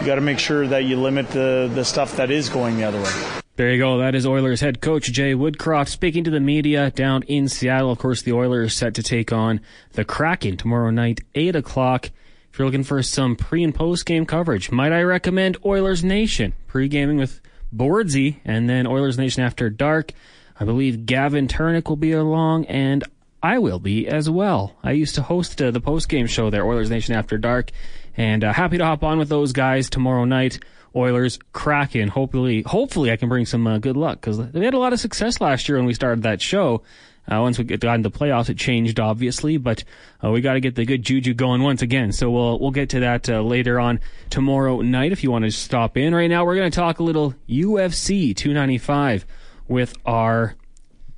you 0.00 0.06
got 0.06 0.14
to 0.14 0.20
make 0.20 0.38
sure 0.38 0.66
that 0.66 0.84
you 0.84 0.96
limit 0.96 1.28
the, 1.28 1.70
the 1.74 1.84
stuff 1.84 2.16
that 2.16 2.30
is 2.30 2.48
going 2.48 2.78
the 2.78 2.84
other 2.84 3.00
way. 3.00 3.40
There 3.56 3.70
you 3.70 3.78
go. 3.78 3.98
That 3.98 4.14
is 4.14 4.26
Oilers 4.26 4.62
head 4.62 4.80
coach 4.80 5.12
Jay 5.12 5.34
Woodcroft 5.34 5.88
speaking 5.88 6.24
to 6.24 6.30
the 6.30 6.40
media 6.40 6.90
down 6.90 7.22
in 7.24 7.46
Seattle. 7.46 7.90
Of 7.90 7.98
course, 7.98 8.22
the 8.22 8.32
Oilers 8.32 8.74
set 8.74 8.94
to 8.94 9.02
take 9.02 9.32
on 9.32 9.60
the 9.92 10.04
Kraken 10.04 10.56
tomorrow 10.56 10.90
night, 10.90 11.20
8 11.34 11.56
o'clock. 11.56 12.10
If 12.50 12.58
you're 12.58 12.64
looking 12.66 12.84
for 12.84 13.02
some 13.02 13.36
pre 13.36 13.62
and 13.62 13.74
post 13.74 14.06
game 14.06 14.24
coverage, 14.24 14.70
might 14.70 14.92
I 14.92 15.02
recommend 15.02 15.58
Oilers 15.64 16.02
Nation 16.02 16.54
pre 16.66 16.88
gaming 16.88 17.18
with 17.18 17.42
Boardsy 17.74 18.36
and 18.44 18.68
then 18.68 18.86
Oilers 18.86 19.18
Nation 19.18 19.42
after 19.42 19.68
dark. 19.68 20.12
I 20.58 20.64
believe 20.64 21.04
Gavin 21.04 21.46
Turnick 21.46 21.88
will 21.88 21.96
be 21.96 22.12
along 22.12 22.64
and 22.64 23.04
I 23.42 23.58
will 23.58 23.78
be 23.78 24.06
as 24.06 24.28
well. 24.28 24.76
I 24.82 24.92
used 24.92 25.14
to 25.14 25.22
host 25.22 25.60
uh, 25.62 25.70
the 25.70 25.80
post 25.80 26.08
game 26.08 26.26
show 26.26 26.50
there, 26.50 26.66
Oilers 26.66 26.90
Nation 26.90 27.14
After 27.14 27.38
Dark. 27.38 27.70
And 28.16 28.44
uh, 28.44 28.52
happy 28.52 28.78
to 28.78 28.84
hop 28.84 29.02
on 29.02 29.18
with 29.18 29.28
those 29.28 29.52
guys 29.52 29.88
tomorrow 29.88 30.24
night. 30.24 30.58
Oilers, 30.94 31.38
Kraken. 31.52 32.08
Hopefully, 32.08 32.62
hopefully 32.62 33.12
I 33.12 33.16
can 33.16 33.28
bring 33.28 33.46
some 33.46 33.66
uh, 33.66 33.78
good 33.78 33.96
luck 33.96 34.20
because 34.20 34.38
they 34.50 34.64
had 34.64 34.74
a 34.74 34.78
lot 34.78 34.92
of 34.92 35.00
success 35.00 35.40
last 35.40 35.68
year 35.68 35.78
when 35.78 35.86
we 35.86 35.94
started 35.94 36.24
that 36.24 36.42
show. 36.42 36.82
Uh, 37.30 37.40
once 37.40 37.58
we 37.58 37.64
got 37.64 37.94
into 37.94 38.08
the 38.08 38.18
playoffs, 38.18 38.48
it 38.48 38.56
changed 38.56 38.98
obviously, 38.98 39.56
but 39.56 39.84
uh, 40.24 40.30
we 40.30 40.40
got 40.40 40.54
to 40.54 40.60
get 40.60 40.74
the 40.74 40.84
good 40.84 41.02
juju 41.02 41.32
going 41.32 41.62
once 41.62 41.80
again. 41.80 42.10
So 42.12 42.30
we'll 42.30 42.58
we'll 42.58 42.72
get 42.72 42.88
to 42.90 43.00
that 43.00 43.28
uh, 43.30 43.40
later 43.40 43.78
on 43.78 44.00
tomorrow 44.30 44.80
night 44.80 45.12
if 45.12 45.22
you 45.22 45.30
want 45.30 45.44
to 45.44 45.50
stop 45.52 45.96
in. 45.96 46.14
Right 46.14 46.28
now, 46.28 46.44
we're 46.44 46.56
going 46.56 46.70
to 46.70 46.76
talk 46.76 46.98
a 46.98 47.04
little 47.04 47.34
UFC 47.48 48.34
295 48.34 49.26
with 49.68 49.96
our 50.04 50.56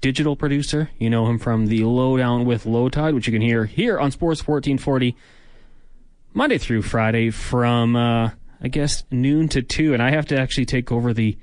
digital 0.02 0.36
producer. 0.36 0.90
You 0.98 1.08
know 1.08 1.26
him 1.26 1.38
from 1.38 1.68
the 1.68 1.84
Lowdown 1.84 2.44
with 2.44 2.66
Low 2.66 2.90
Tide, 2.90 3.14
which 3.14 3.26
you 3.26 3.32
can 3.32 3.40
hear 3.40 3.64
here 3.64 3.98
on 3.98 4.10
Sports 4.10 4.46
1440 4.46 5.16
Monday 6.34 6.58
through 6.58 6.82
Friday 6.82 7.30
from 7.30 7.96
uh, 7.96 8.30
I 8.60 8.68
guess 8.68 9.04
noon 9.10 9.48
to 9.48 9.62
two, 9.62 9.94
and 9.94 10.02
I 10.02 10.10
have 10.10 10.26
to 10.26 10.38
actually 10.38 10.66
take 10.66 10.92
over 10.92 11.14
the 11.14 11.38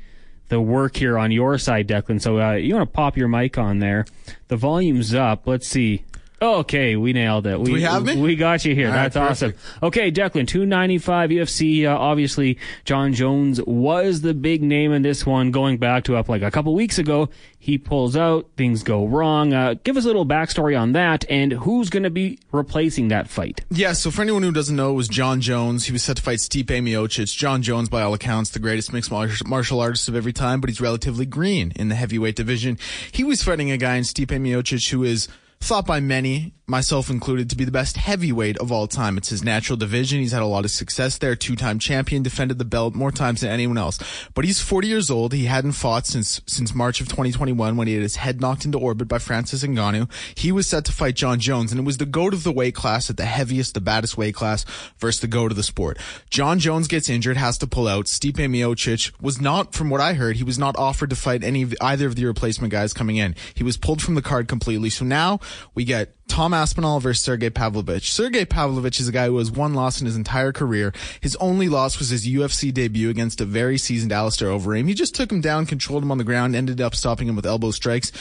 the 0.50 0.60
work 0.60 0.98
here 0.98 1.18
on 1.18 1.32
your 1.32 1.58
side, 1.58 1.88
Declan. 1.88 2.22
So 2.22 2.40
uh, 2.40 2.54
you 2.54 2.76
want 2.76 2.90
to 2.90 2.96
pop 2.96 3.18
your 3.18 3.28
mic 3.28 3.58
on 3.58 3.80
there. 3.80 4.06
The 4.48 4.58
volume's 4.58 5.14
up. 5.14 5.48
Let's 5.48 5.68
see. 5.68 6.06
Okay, 6.42 6.96
we 6.96 7.14
nailed 7.14 7.48
it. 7.48 7.60
We, 7.60 7.66
Do 7.66 7.74
we 7.74 7.82
have 7.82 8.06
me? 8.06 8.16
We 8.16 8.36
got 8.36 8.64
you 8.64 8.74
here. 8.74 8.88
All 8.88 8.94
That's 8.94 9.16
right, 9.16 9.32
awesome. 9.32 9.54
Okay, 9.84 10.12
Declan, 10.12 10.48
295 10.48 11.30
UFC. 11.32 11.86
Uh, 11.86 11.98
obviously, 11.98 12.58
Jon 12.86 13.14
Jones 13.14 13.62
was 13.64 14.22
the 14.22 14.34
big 14.34 14.64
name 14.64 14.94
in 14.94 15.02
this 15.02 15.26
one 15.26 15.52
going 15.52 15.78
back 15.78 16.06
to 16.06 16.16
up 16.16 16.30
like 16.30 16.42
a 16.42 16.52
couple 16.52 16.74
weeks 16.74 16.98
ago. 16.98 17.30
He 17.62 17.78
pulls 17.78 18.16
out, 18.16 18.50
things 18.56 18.84
go 18.84 19.06
wrong. 19.06 19.54
Uh, 19.54 19.76
give 19.84 19.98
us 19.98 20.06
a 20.06 20.08
little 20.08 20.26
backstory 20.26 20.80
on 20.80 20.94
that 20.94 21.26
and 21.30 21.52
who's 21.52 21.90
going 21.90 22.04
to 22.04 22.10
be 22.10 22.40
replacing 22.54 23.10
that 23.10 23.28
fight. 23.28 23.66
Yeah, 23.70 23.92
so 23.92 24.10
for 24.10 24.22
anyone 24.22 24.44
who 24.44 24.54
doesn't 24.54 24.76
know, 24.76 24.92
it 24.92 24.96
was 24.96 25.10
Jon 25.10 25.42
Jones. 25.42 25.86
He 25.86 25.92
was 25.92 26.04
set 26.04 26.18
to 26.18 26.24
fight 26.24 26.40
Stipe 26.40 26.68
Miocic. 26.68 27.36
Jon 27.36 27.62
Jones, 27.62 27.90
by 27.90 28.02
all 28.02 28.14
accounts, 28.14 28.52
the 28.52 28.60
greatest 28.60 28.94
mixed 28.94 29.12
martial 29.12 29.82
artist 29.82 30.08
of 30.08 30.16
every 30.16 30.32
time, 30.32 30.62
but 30.62 30.70
he's 30.70 30.80
relatively 30.80 31.26
green 31.26 31.74
in 31.76 31.90
the 31.90 31.96
heavyweight 31.96 32.38
division. 32.38 32.78
He 33.12 33.26
was 33.26 33.44
fighting 33.44 33.72
a 33.72 33.78
guy 33.78 33.96
in 33.96 34.04
Stipe 34.04 34.28
Miocic 34.28 34.90
who 34.92 35.04
is 35.04 35.28
thought 35.62 35.86
by 35.86 36.00
many 36.00 36.54
myself 36.70 37.10
included, 37.10 37.50
to 37.50 37.56
be 37.56 37.66
the 37.66 37.72
best 37.72 37.98
heavyweight 37.98 38.58
of 38.60 38.72
all 38.72 38.88
time. 38.88 39.18
It's 39.18 39.30
his 39.30 39.44
natural 39.44 39.76
division. 39.76 40.20
He's 40.20 40.32
had 40.32 40.42
a 40.42 40.46
lot 40.46 40.66
of 40.66 40.72
success 40.72 41.18
there. 41.18 41.36
Two-time 41.36 41.80
champion, 41.80 42.24
defended 42.24 42.60
the 42.60 42.66
belt 42.66 42.94
more 42.94 43.12
times 43.12 43.42
than 43.42 43.50
anyone 43.50 43.78
else. 43.78 44.00
But 44.34 44.46
he's 44.46 44.62
40 44.62 44.88
years 44.88 45.10
old. 45.10 45.34
He 45.34 45.46
hadn't 45.46 45.72
fought 45.74 46.06
since 46.06 46.42
since 46.46 46.76
March 46.76 47.02
of 47.02 47.08
2021 47.08 47.76
when 47.76 47.88
he 47.88 47.96
had 47.96 48.04
his 48.04 48.18
head 48.18 48.40
knocked 48.40 48.66
into 48.66 48.78
orbit 48.78 49.08
by 49.08 49.18
Francis 49.18 49.64
Ngannou. 49.64 50.10
He 50.36 50.52
was 50.52 50.68
set 50.68 50.86
to 50.86 50.92
fight 50.92 51.16
Jon 51.16 51.40
Jones, 51.40 51.72
and 51.72 51.80
it 51.80 51.86
was 51.86 51.98
the 51.98 52.06
goat 52.06 52.34
of 52.34 52.44
the 52.44 52.52
weight 52.52 52.76
class 52.76 53.10
at 53.10 53.18
the 53.18 53.26
heaviest, 53.26 53.74
the 53.74 53.82
baddest 53.82 54.18
weight 54.18 54.36
class 54.36 54.66
versus 55.00 55.22
the 55.22 55.28
goat 55.28 55.52
of 55.52 55.58
the 55.58 55.64
sport. 55.64 55.98
Jon 56.30 56.60
Jones 56.60 56.88
gets 56.88 57.10
injured, 57.10 57.38
has 57.38 57.58
to 57.58 57.68
pull 57.68 57.88
out. 57.88 58.06
Stipe 58.06 58.36
Miocic 58.36 59.12
was 59.20 59.42
not, 59.42 59.74
from 59.74 59.90
what 59.90 60.02
I 60.02 60.14
heard, 60.14 60.36
he 60.38 60.44
was 60.44 60.60
not 60.60 60.78
offered 60.78 61.10
to 61.10 61.16
fight 61.16 61.44
any 61.44 61.66
either 61.82 62.06
of 62.06 62.16
the 62.16 62.26
replacement 62.26 62.72
guys 62.72 62.94
coming 62.94 63.18
in. 63.18 63.36
He 63.56 63.64
was 63.64 63.78
pulled 63.78 64.02
from 64.02 64.16
the 64.16 64.22
card 64.22 64.48
completely. 64.48 64.90
So 64.90 65.06
now 65.06 65.40
we 65.76 65.84
get 65.84 66.16
Tom 66.28 66.54
Aspinall 66.54 67.00
versus 67.00 67.24
Sergey 67.24 67.50
Pavlovich. 67.50 68.12
Sergey 68.12 68.46
Pavlovich 68.46 69.00
is 69.00 69.08
a 69.08 69.12
guy 69.12 69.28
who 69.28 69.38
has 69.38 69.52
one 69.52 69.74
loss 69.74 70.00
in 70.00 70.06
his 70.06 70.16
entire 70.16 70.52
career. 70.52 70.94
His 71.22 71.36
only 71.38 71.70
loss 71.70 72.00
was 72.00 72.10
his 72.10 72.28
UFC 72.28 72.74
debut 72.74 73.10
against 73.10 73.42
a 73.42 73.46
very 73.46 73.78
seasoned 73.78 74.12
Alistair 74.12 74.50
Overeem. 74.50 74.88
He 74.88 74.94
just 74.94 75.16
took 75.16 75.32
him 75.32 75.42
down, 75.42 75.66
controlled 75.66 76.04
him 76.04 76.12
on 76.12 76.18
the 76.18 76.24
ground, 76.24 76.56
ended 76.56 76.82
up 76.82 76.96
stopping 76.96 77.28
him 77.28 77.36
with 77.36 77.46
elbow 77.46 77.72
strikes 77.72 78.12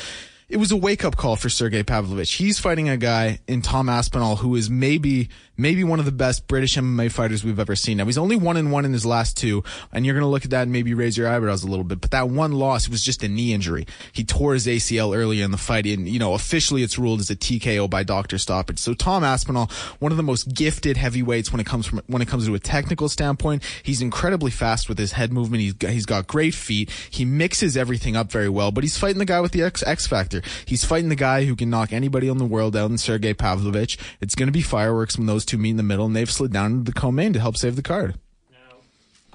it 0.48 0.56
was 0.56 0.72
a 0.72 0.76
wake 0.76 1.04
up 1.04 1.14
call 1.14 1.36
for 1.36 1.50
Sergey 1.50 1.82
Pavlovich. 1.82 2.32
He's 2.32 2.58
fighting 2.58 2.88
a 2.88 2.96
guy 2.96 3.40
in 3.46 3.60
Tom 3.60 3.90
Aspinall 3.90 4.36
who 4.36 4.56
is 4.56 4.70
maybe 4.70 5.28
maybe 5.58 5.84
one 5.84 5.98
of 5.98 6.06
the 6.06 6.12
best 6.12 6.46
British 6.46 6.76
MMA 6.76 7.10
fighters 7.10 7.44
we've 7.44 7.58
ever 7.58 7.76
seen. 7.76 7.98
Now 7.98 8.06
he's 8.06 8.16
only 8.16 8.36
one 8.36 8.56
and 8.56 8.72
one 8.72 8.86
in 8.86 8.92
his 8.94 9.04
last 9.04 9.36
two, 9.36 9.62
and 9.92 10.06
you're 10.06 10.14
gonna 10.14 10.28
look 10.28 10.44
at 10.44 10.50
that 10.52 10.62
and 10.62 10.72
maybe 10.72 10.94
raise 10.94 11.18
your 11.18 11.28
eyebrows 11.28 11.64
a 11.64 11.66
little 11.66 11.84
bit. 11.84 12.00
But 12.00 12.12
that 12.12 12.30
one 12.30 12.52
loss 12.52 12.88
was 12.88 13.04
just 13.04 13.22
a 13.22 13.28
knee 13.28 13.52
injury. 13.52 13.86
He 14.12 14.24
tore 14.24 14.54
his 14.54 14.66
ACL 14.66 15.14
earlier 15.14 15.44
in 15.44 15.50
the 15.50 15.58
fight, 15.58 15.84
and 15.84 16.08
you 16.08 16.18
know 16.18 16.32
officially 16.32 16.82
it's 16.82 16.98
ruled 16.98 17.20
as 17.20 17.28
a 17.28 17.36
TKO 17.36 17.90
by 17.90 18.02
doctor 18.02 18.38
stoppage. 18.38 18.78
So 18.78 18.94
Tom 18.94 19.24
Aspinall, 19.24 19.70
one 19.98 20.12
of 20.12 20.16
the 20.16 20.22
most 20.22 20.54
gifted 20.54 20.96
heavyweights 20.96 21.52
when 21.52 21.60
it 21.60 21.66
comes 21.66 21.84
from 21.84 22.00
when 22.06 22.22
it 22.22 22.28
comes 22.28 22.46
to 22.46 22.54
a 22.54 22.58
technical 22.58 23.10
standpoint, 23.10 23.62
he's 23.82 24.00
incredibly 24.00 24.50
fast 24.50 24.88
with 24.88 24.96
his 24.96 25.12
head 25.12 25.30
movement. 25.30 25.60
He's 25.60 25.74
got, 25.74 25.90
he's 25.90 26.06
got 26.06 26.26
great 26.26 26.54
feet. 26.54 26.90
He 27.10 27.26
mixes 27.26 27.76
everything 27.76 28.16
up 28.16 28.32
very 28.32 28.48
well, 28.48 28.70
but 28.70 28.82
he's 28.82 28.96
fighting 28.96 29.18
the 29.18 29.26
guy 29.26 29.42
with 29.42 29.52
the 29.52 29.62
X 29.62 29.84
X 29.86 30.06
factor. 30.06 30.37
He's 30.66 30.84
fighting 30.84 31.08
the 31.08 31.16
guy 31.16 31.44
who 31.44 31.56
can 31.56 31.70
knock 31.70 31.92
anybody 31.92 32.28
in 32.28 32.38
the 32.38 32.44
world 32.44 32.76
out 32.76 32.90
in 32.90 32.98
Sergey 32.98 33.34
Pavlovich. 33.34 33.98
It's 34.20 34.34
going 34.34 34.48
to 34.48 34.52
be 34.52 34.62
fireworks 34.62 35.16
when 35.16 35.26
those 35.26 35.44
two 35.44 35.58
meet 35.58 35.70
in 35.70 35.76
the 35.76 35.82
middle, 35.82 36.06
and 36.06 36.16
they've 36.16 36.30
slid 36.30 36.52
down 36.52 36.72
into 36.72 36.92
the 36.92 36.98
co-main 36.98 37.32
to 37.32 37.40
help 37.40 37.56
save 37.56 37.76
the 37.76 37.82
card. 37.82 38.18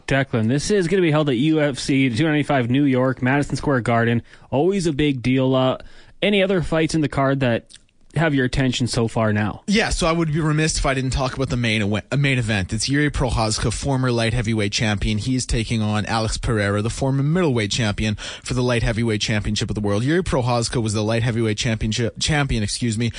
Declan, 0.07 0.49
this 0.49 0.69
is 0.69 0.87
going 0.87 1.01
to 1.01 1.05
be 1.05 1.11
held 1.11 1.29
at 1.29 1.35
UFC 1.35 2.09
295 2.09 2.69
New 2.69 2.83
York, 2.83 3.21
Madison 3.21 3.55
Square 3.55 3.81
Garden. 3.81 4.21
Always 4.51 4.85
a 4.85 4.93
big 4.93 5.21
deal. 5.21 5.55
Uh, 5.55 5.77
any 6.21 6.43
other 6.43 6.61
fights 6.61 6.93
in 6.93 7.01
the 7.01 7.09
card 7.09 7.39
that 7.39 7.67
have 8.15 8.35
your 8.35 8.45
attention 8.45 8.87
so 8.87 9.07
far 9.07 9.33
now? 9.33 9.63
Yeah, 9.67 9.89
so 9.89 10.07
I 10.07 10.11
would 10.11 10.31
be 10.31 10.39
remiss 10.39 10.77
if 10.77 10.85
I 10.85 10.93
didn't 10.93 11.11
talk 11.11 11.35
about 11.35 11.49
the 11.49 11.57
main 11.57 11.81
a 11.81 12.03
uh, 12.11 12.17
main 12.17 12.37
event. 12.37 12.73
It's 12.73 12.87
Yuri 12.87 13.09
Prochazka, 13.09 13.73
former 13.73 14.11
light 14.11 14.33
heavyweight 14.33 14.71
champion. 14.71 15.17
He 15.17 15.35
is 15.35 15.45
taking 15.45 15.81
on 15.81 16.05
Alex 16.05 16.37
Pereira, 16.37 16.81
the 16.81 16.89
former 16.89 17.23
middleweight 17.23 17.71
champion 17.71 18.15
for 18.15 18.53
the 18.53 18.63
light 18.63 18.83
heavyweight 18.83 19.21
championship 19.21 19.69
of 19.69 19.75
the 19.75 19.81
world. 19.81 20.03
Yuri 20.03 20.23
Prochazka 20.23 20.81
was 20.81 20.93
the 20.93 21.03
light 21.03 21.23
heavyweight 21.23 21.57
championship 21.57 22.19
champion, 22.19 22.63
excuse 22.63 22.97
me, 22.97 23.11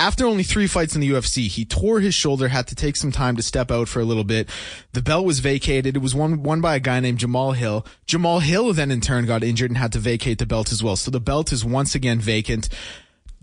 after 0.00 0.24
only 0.24 0.42
three 0.42 0.66
fights 0.66 0.94
in 0.94 1.02
the 1.02 1.10
UFC, 1.10 1.46
he 1.46 1.66
tore 1.66 2.00
his 2.00 2.14
shoulder, 2.14 2.48
had 2.48 2.66
to 2.68 2.74
take 2.74 2.96
some 2.96 3.12
time 3.12 3.36
to 3.36 3.42
step 3.42 3.70
out 3.70 3.86
for 3.86 4.00
a 4.00 4.04
little 4.04 4.24
bit. 4.24 4.48
The 4.92 5.02
belt 5.02 5.26
was 5.26 5.40
vacated. 5.40 5.94
It 5.94 6.00
was 6.00 6.14
won, 6.14 6.42
won 6.42 6.62
by 6.62 6.76
a 6.76 6.80
guy 6.80 7.00
named 7.00 7.18
Jamal 7.18 7.52
Hill. 7.52 7.84
Jamal 8.06 8.40
Hill 8.40 8.72
then 8.72 8.90
in 8.90 9.02
turn 9.02 9.26
got 9.26 9.44
injured 9.44 9.70
and 9.70 9.76
had 9.76 9.92
to 9.92 9.98
vacate 9.98 10.38
the 10.38 10.46
belt 10.46 10.72
as 10.72 10.82
well. 10.82 10.96
So 10.96 11.10
the 11.10 11.20
belt 11.20 11.52
is 11.52 11.66
once 11.66 11.94
again 11.94 12.18
vacant. 12.18 12.70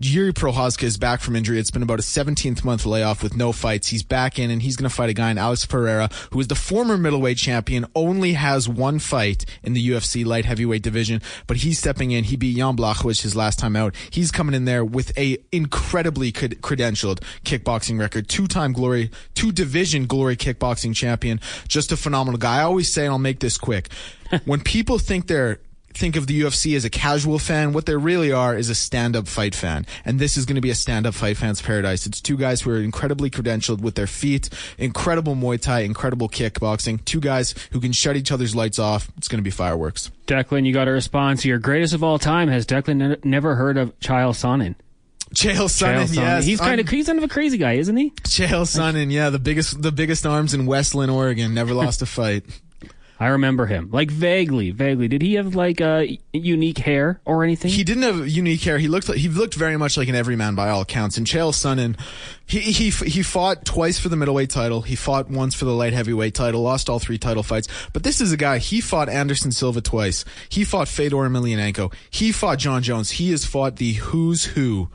Yuri 0.00 0.32
Prochazka 0.32 0.84
is 0.84 0.96
back 0.96 1.20
from 1.20 1.34
injury. 1.34 1.58
It's 1.58 1.72
been 1.72 1.82
about 1.82 1.98
a 1.98 2.04
17th 2.04 2.62
month 2.62 2.86
layoff 2.86 3.20
with 3.20 3.36
no 3.36 3.50
fights. 3.50 3.88
He's 3.88 4.04
back 4.04 4.38
in 4.38 4.48
and 4.48 4.62
he's 4.62 4.76
going 4.76 4.88
to 4.88 4.94
fight 4.94 5.10
a 5.10 5.12
guy 5.12 5.28
in 5.32 5.38
Alex 5.38 5.66
Pereira, 5.66 6.08
who 6.30 6.38
is 6.38 6.46
the 6.46 6.54
former 6.54 6.96
middleweight 6.96 7.36
champion, 7.36 7.84
only 7.96 8.34
has 8.34 8.68
one 8.68 9.00
fight 9.00 9.44
in 9.64 9.72
the 9.72 9.90
UFC 9.90 10.24
light 10.24 10.44
heavyweight 10.44 10.82
division, 10.82 11.20
but 11.48 11.56
he's 11.58 11.80
stepping 11.80 12.12
in. 12.12 12.22
He 12.22 12.36
beat 12.36 12.56
Jan 12.56 12.76
Blachowicz 12.76 13.22
his 13.22 13.34
last 13.34 13.58
time 13.58 13.74
out. 13.74 13.96
He's 14.10 14.30
coming 14.30 14.54
in 14.54 14.66
there 14.66 14.84
with 14.84 15.16
a 15.18 15.36
incredibly 15.50 16.30
credentialed 16.30 17.20
kickboxing 17.44 17.98
record, 17.98 18.28
two-time 18.28 18.74
glory, 18.74 19.10
two 19.34 19.50
division 19.50 20.06
glory 20.06 20.36
kickboxing 20.36 20.94
champion. 20.94 21.40
Just 21.66 21.90
a 21.90 21.96
phenomenal 21.96 22.38
guy. 22.38 22.58
I 22.58 22.62
always 22.62 22.92
say, 22.92 23.06
and 23.06 23.10
I'll 23.10 23.18
make 23.18 23.40
this 23.40 23.58
quick. 23.58 23.88
when 24.44 24.60
people 24.60 24.98
think 24.98 25.26
they're 25.26 25.58
think 25.98 26.16
of 26.16 26.26
the 26.26 26.40
UFC 26.40 26.76
as 26.76 26.84
a 26.84 26.90
casual 26.90 27.38
fan. 27.38 27.72
What 27.72 27.86
they 27.86 27.96
really 27.96 28.30
are 28.30 28.56
is 28.56 28.70
a 28.70 28.74
stand-up 28.74 29.26
fight 29.26 29.54
fan. 29.54 29.84
And 30.04 30.18
this 30.18 30.36
is 30.36 30.46
going 30.46 30.54
to 30.54 30.60
be 30.60 30.70
a 30.70 30.74
stand-up 30.74 31.14
fight 31.14 31.36
fan's 31.36 31.60
paradise. 31.60 32.06
It's 32.06 32.20
two 32.20 32.36
guys 32.36 32.60
who 32.62 32.70
are 32.70 32.78
incredibly 32.78 33.30
credentialed 33.30 33.80
with 33.80 33.96
their 33.96 34.06
feet, 34.06 34.48
incredible 34.78 35.34
Muay 35.34 35.60
Thai, 35.60 35.80
incredible 35.80 36.28
kickboxing, 36.28 37.04
two 37.04 37.20
guys 37.20 37.54
who 37.72 37.80
can 37.80 37.92
shut 37.92 38.16
each 38.16 38.30
other's 38.30 38.54
lights 38.54 38.78
off. 38.78 39.10
It's 39.16 39.28
going 39.28 39.38
to 39.38 39.42
be 39.42 39.50
fireworks. 39.50 40.10
Declan, 40.26 40.66
you 40.66 40.72
got 40.72 40.88
a 40.88 40.92
response. 40.92 41.44
Your 41.44 41.58
greatest 41.58 41.94
of 41.94 42.04
all 42.04 42.18
time. 42.18 42.48
Has 42.48 42.64
Declan 42.64 42.96
ne- 42.96 43.16
never 43.24 43.56
heard 43.56 43.76
of 43.76 43.98
Chael 43.98 44.30
Sonnen? 44.30 44.76
Chael 45.34 45.68
Sonnen, 45.68 46.06
Chael 46.06 46.14
yes. 46.14 46.44
He's 46.44 46.60
kind 46.60 46.80
of 46.80 46.88
he's 46.88 47.06
kind 47.06 47.18
of 47.18 47.24
a 47.24 47.28
crazy 47.28 47.58
guy, 47.58 47.74
isn't 47.74 47.96
he? 47.96 48.10
Chael 48.22 48.62
Sonnen, 48.62 49.10
yeah, 49.12 49.28
the 49.30 49.38
biggest 49.38 49.82
the 49.82 49.92
biggest 49.92 50.24
arms 50.24 50.54
in 50.54 50.64
West 50.64 50.94
Linn, 50.94 51.10
Oregon. 51.10 51.52
Never 51.52 51.74
lost 51.74 52.00
a 52.00 52.06
fight. 52.06 52.44
I 53.20 53.28
remember 53.28 53.66
him, 53.66 53.90
like 53.90 54.12
vaguely, 54.12 54.70
vaguely. 54.70 55.08
Did 55.08 55.22
he 55.22 55.34
have 55.34 55.56
like 55.56 55.80
uh, 55.80 56.04
unique 56.32 56.78
hair 56.78 57.20
or 57.24 57.42
anything? 57.42 57.72
He 57.72 57.82
didn't 57.82 58.04
have 58.04 58.28
unique 58.28 58.62
hair. 58.62 58.78
He 58.78 58.86
looked 58.86 59.08
like, 59.08 59.18
he 59.18 59.28
looked 59.28 59.54
very 59.54 59.76
much 59.76 59.96
like 59.96 60.08
an 60.08 60.14
everyman 60.14 60.54
by 60.54 60.68
all 60.68 60.82
accounts. 60.82 61.18
And 61.18 61.26
Chael 61.26 61.52
Sonnen, 61.52 61.98
he 62.46 62.60
he 62.60 62.90
he 62.90 63.22
fought 63.24 63.64
twice 63.64 63.98
for 63.98 64.08
the 64.08 64.14
middleweight 64.14 64.50
title. 64.50 64.82
He 64.82 64.94
fought 64.94 65.28
once 65.28 65.56
for 65.56 65.64
the 65.64 65.74
light 65.74 65.94
heavyweight 65.94 66.34
title. 66.34 66.62
Lost 66.62 66.88
all 66.88 67.00
three 67.00 67.18
title 67.18 67.42
fights. 67.42 67.66
But 67.92 68.04
this 68.04 68.20
is 68.20 68.32
a 68.32 68.36
guy. 68.36 68.58
He 68.58 68.80
fought 68.80 69.08
Anderson 69.08 69.50
Silva 69.50 69.80
twice. 69.80 70.24
He 70.48 70.64
fought 70.64 70.86
Fedor 70.86 71.16
Emelianenko. 71.16 71.92
He 72.10 72.30
fought 72.30 72.58
Jon 72.58 72.84
Jones. 72.84 73.10
He 73.10 73.32
has 73.32 73.44
fought 73.44 73.76
the 73.76 73.94
who's 73.94 74.44
who 74.44 74.90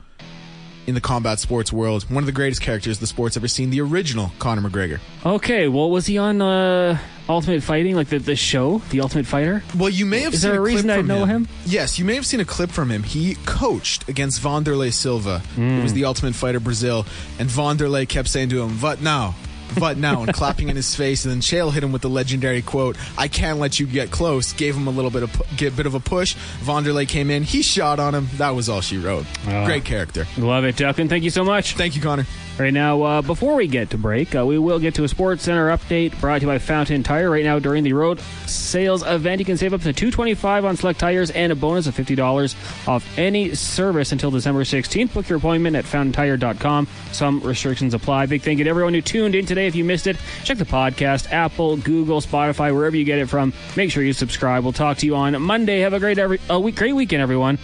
in 0.86 0.94
the 0.94 1.00
combat 1.00 1.38
sports 1.38 1.72
world. 1.72 2.04
One 2.10 2.22
of 2.22 2.26
the 2.26 2.32
greatest 2.32 2.60
characters 2.60 2.98
the 2.98 3.06
sport's 3.06 3.36
ever 3.36 3.48
seen. 3.48 3.70
The 3.70 3.80
original 3.80 4.32
Conor 4.38 4.68
McGregor. 4.68 5.00
Okay, 5.24 5.68
well, 5.68 5.90
was 5.90 6.06
he 6.06 6.18
on 6.18 6.42
uh, 6.42 6.98
Ultimate 7.28 7.62
Fighting, 7.62 7.96
like 7.96 8.08
the, 8.08 8.18
the 8.18 8.36
show, 8.36 8.78
The 8.90 9.00
Ultimate 9.00 9.26
Fighter? 9.26 9.62
Well, 9.76 9.88
you 9.88 10.04
may 10.06 10.20
have 10.20 10.34
Is 10.34 10.42
seen 10.42 10.50
there 10.50 10.60
a 10.60 10.62
clip 10.64 10.74
reason 10.74 10.90
I 10.90 10.96
from 10.98 11.06
know 11.06 11.24
him? 11.24 11.48
Yes, 11.64 11.98
you 11.98 12.04
may 12.04 12.14
have 12.16 12.26
seen 12.26 12.40
a 12.40 12.44
clip 12.44 12.70
from 12.70 12.90
him. 12.90 13.02
He 13.02 13.36
coached 13.46 14.08
against 14.08 14.42
Wanderlei 14.42 14.92
Silva. 14.92 15.42
It 15.44 15.48
Hmm. 15.56 15.82
was 15.82 15.92
the 15.94 16.04
Ultimate 16.04 16.34
Fighter 16.34 16.60
Brazil, 16.60 17.06
and 17.38 17.48
Wanderlei 17.48 18.06
kept 18.08 18.28
saying 18.28 18.50
to 18.50 18.62
him, 18.62 18.80
"What 18.80 19.00
now? 19.00 19.34
What 19.76 19.96
now?" 19.96 20.22
and 20.22 20.32
clapping 20.32 20.68
in 20.68 20.76
his 20.76 20.94
face. 20.94 21.24
And 21.24 21.32
then 21.32 21.40
Chael 21.40 21.72
hit 21.72 21.82
him 21.82 21.92
with 21.92 22.02
the 22.02 22.10
legendary 22.10 22.62
quote, 22.62 22.96
"I 23.18 23.28
can't 23.28 23.58
let 23.58 23.80
you 23.80 23.86
get 23.86 24.10
close." 24.10 24.52
Gave 24.52 24.76
him 24.76 24.86
a 24.86 24.90
little 24.90 25.10
bit 25.10 25.22
of 25.22 25.42
get 25.56 25.76
bit 25.76 25.86
of 25.86 25.94
a 25.94 26.00
push. 26.00 26.36
Wanderlei 26.64 27.08
came 27.08 27.30
in. 27.30 27.42
He 27.42 27.62
shot 27.62 27.98
on 27.98 28.14
him. 28.14 28.28
That 28.38 28.54
was 28.54 28.68
all 28.68 28.80
she 28.80 28.98
wrote. 28.98 29.26
Ah. 29.46 29.64
Great 29.64 29.84
character. 29.84 30.26
Love 30.38 30.64
it, 30.64 30.76
Declan. 30.76 31.08
Thank 31.08 31.24
you 31.24 31.30
so 31.30 31.44
much. 31.44 31.74
Thank 31.74 31.96
you, 31.96 32.02
Connor. 32.02 32.26
Right 32.56 32.72
now, 32.72 33.02
uh, 33.02 33.22
before 33.22 33.56
we 33.56 33.66
get 33.66 33.90
to 33.90 33.98
break, 33.98 34.36
uh, 34.36 34.46
we 34.46 34.58
will 34.58 34.78
get 34.78 34.94
to 34.94 35.02
a 35.02 35.08
Sports 35.08 35.42
Center 35.42 35.76
update 35.76 36.18
brought 36.20 36.38
to 36.38 36.42
you 36.42 36.46
by 36.46 36.58
Fountain 36.58 37.02
Tire. 37.02 37.28
Right 37.28 37.42
now, 37.42 37.58
during 37.58 37.82
the 37.82 37.92
road 37.94 38.20
sales 38.46 39.04
event, 39.04 39.40
you 39.40 39.44
can 39.44 39.56
save 39.56 39.74
up 39.74 39.80
to 39.82 39.92
two 39.92 40.12
twenty 40.12 40.34
five 40.34 40.64
on 40.64 40.76
select 40.76 41.00
tires 41.00 41.32
and 41.32 41.50
a 41.50 41.56
bonus 41.56 41.88
of 41.88 41.96
fifty 41.96 42.14
dollars 42.14 42.54
off 42.86 43.18
any 43.18 43.56
service 43.56 44.12
until 44.12 44.30
December 44.30 44.64
sixteenth. 44.64 45.12
Book 45.12 45.28
your 45.28 45.38
appointment 45.38 45.74
at 45.74 45.84
FountainTire.com. 45.84 46.86
Some 47.10 47.40
restrictions 47.40 47.92
apply. 47.92 48.26
Big 48.26 48.42
thank 48.42 48.58
you 48.58 48.64
to 48.64 48.70
everyone 48.70 48.94
who 48.94 49.02
tuned 49.02 49.34
in 49.34 49.46
today. 49.46 49.66
If 49.66 49.74
you 49.74 49.84
missed 49.84 50.06
it, 50.06 50.16
check 50.44 50.58
the 50.58 50.64
podcast, 50.64 51.32
Apple, 51.32 51.76
Google, 51.76 52.20
Spotify, 52.20 52.72
wherever 52.72 52.96
you 52.96 53.04
get 53.04 53.18
it 53.18 53.28
from. 53.28 53.52
Make 53.76 53.90
sure 53.90 54.04
you 54.04 54.12
subscribe. 54.12 54.62
We'll 54.62 54.72
talk 54.72 54.98
to 54.98 55.06
you 55.06 55.16
on 55.16 55.42
Monday. 55.42 55.80
Have 55.80 55.92
a 55.92 55.98
great 55.98 56.18
every 56.18 56.38
a 56.48 56.60
week, 56.60 56.76
great 56.76 56.94
weekend, 56.94 57.20
everyone. 57.20 57.58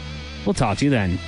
We'll 0.44 0.54
talk 0.54 0.78
to 0.78 0.84
you 0.84 0.90
then. 0.90 1.20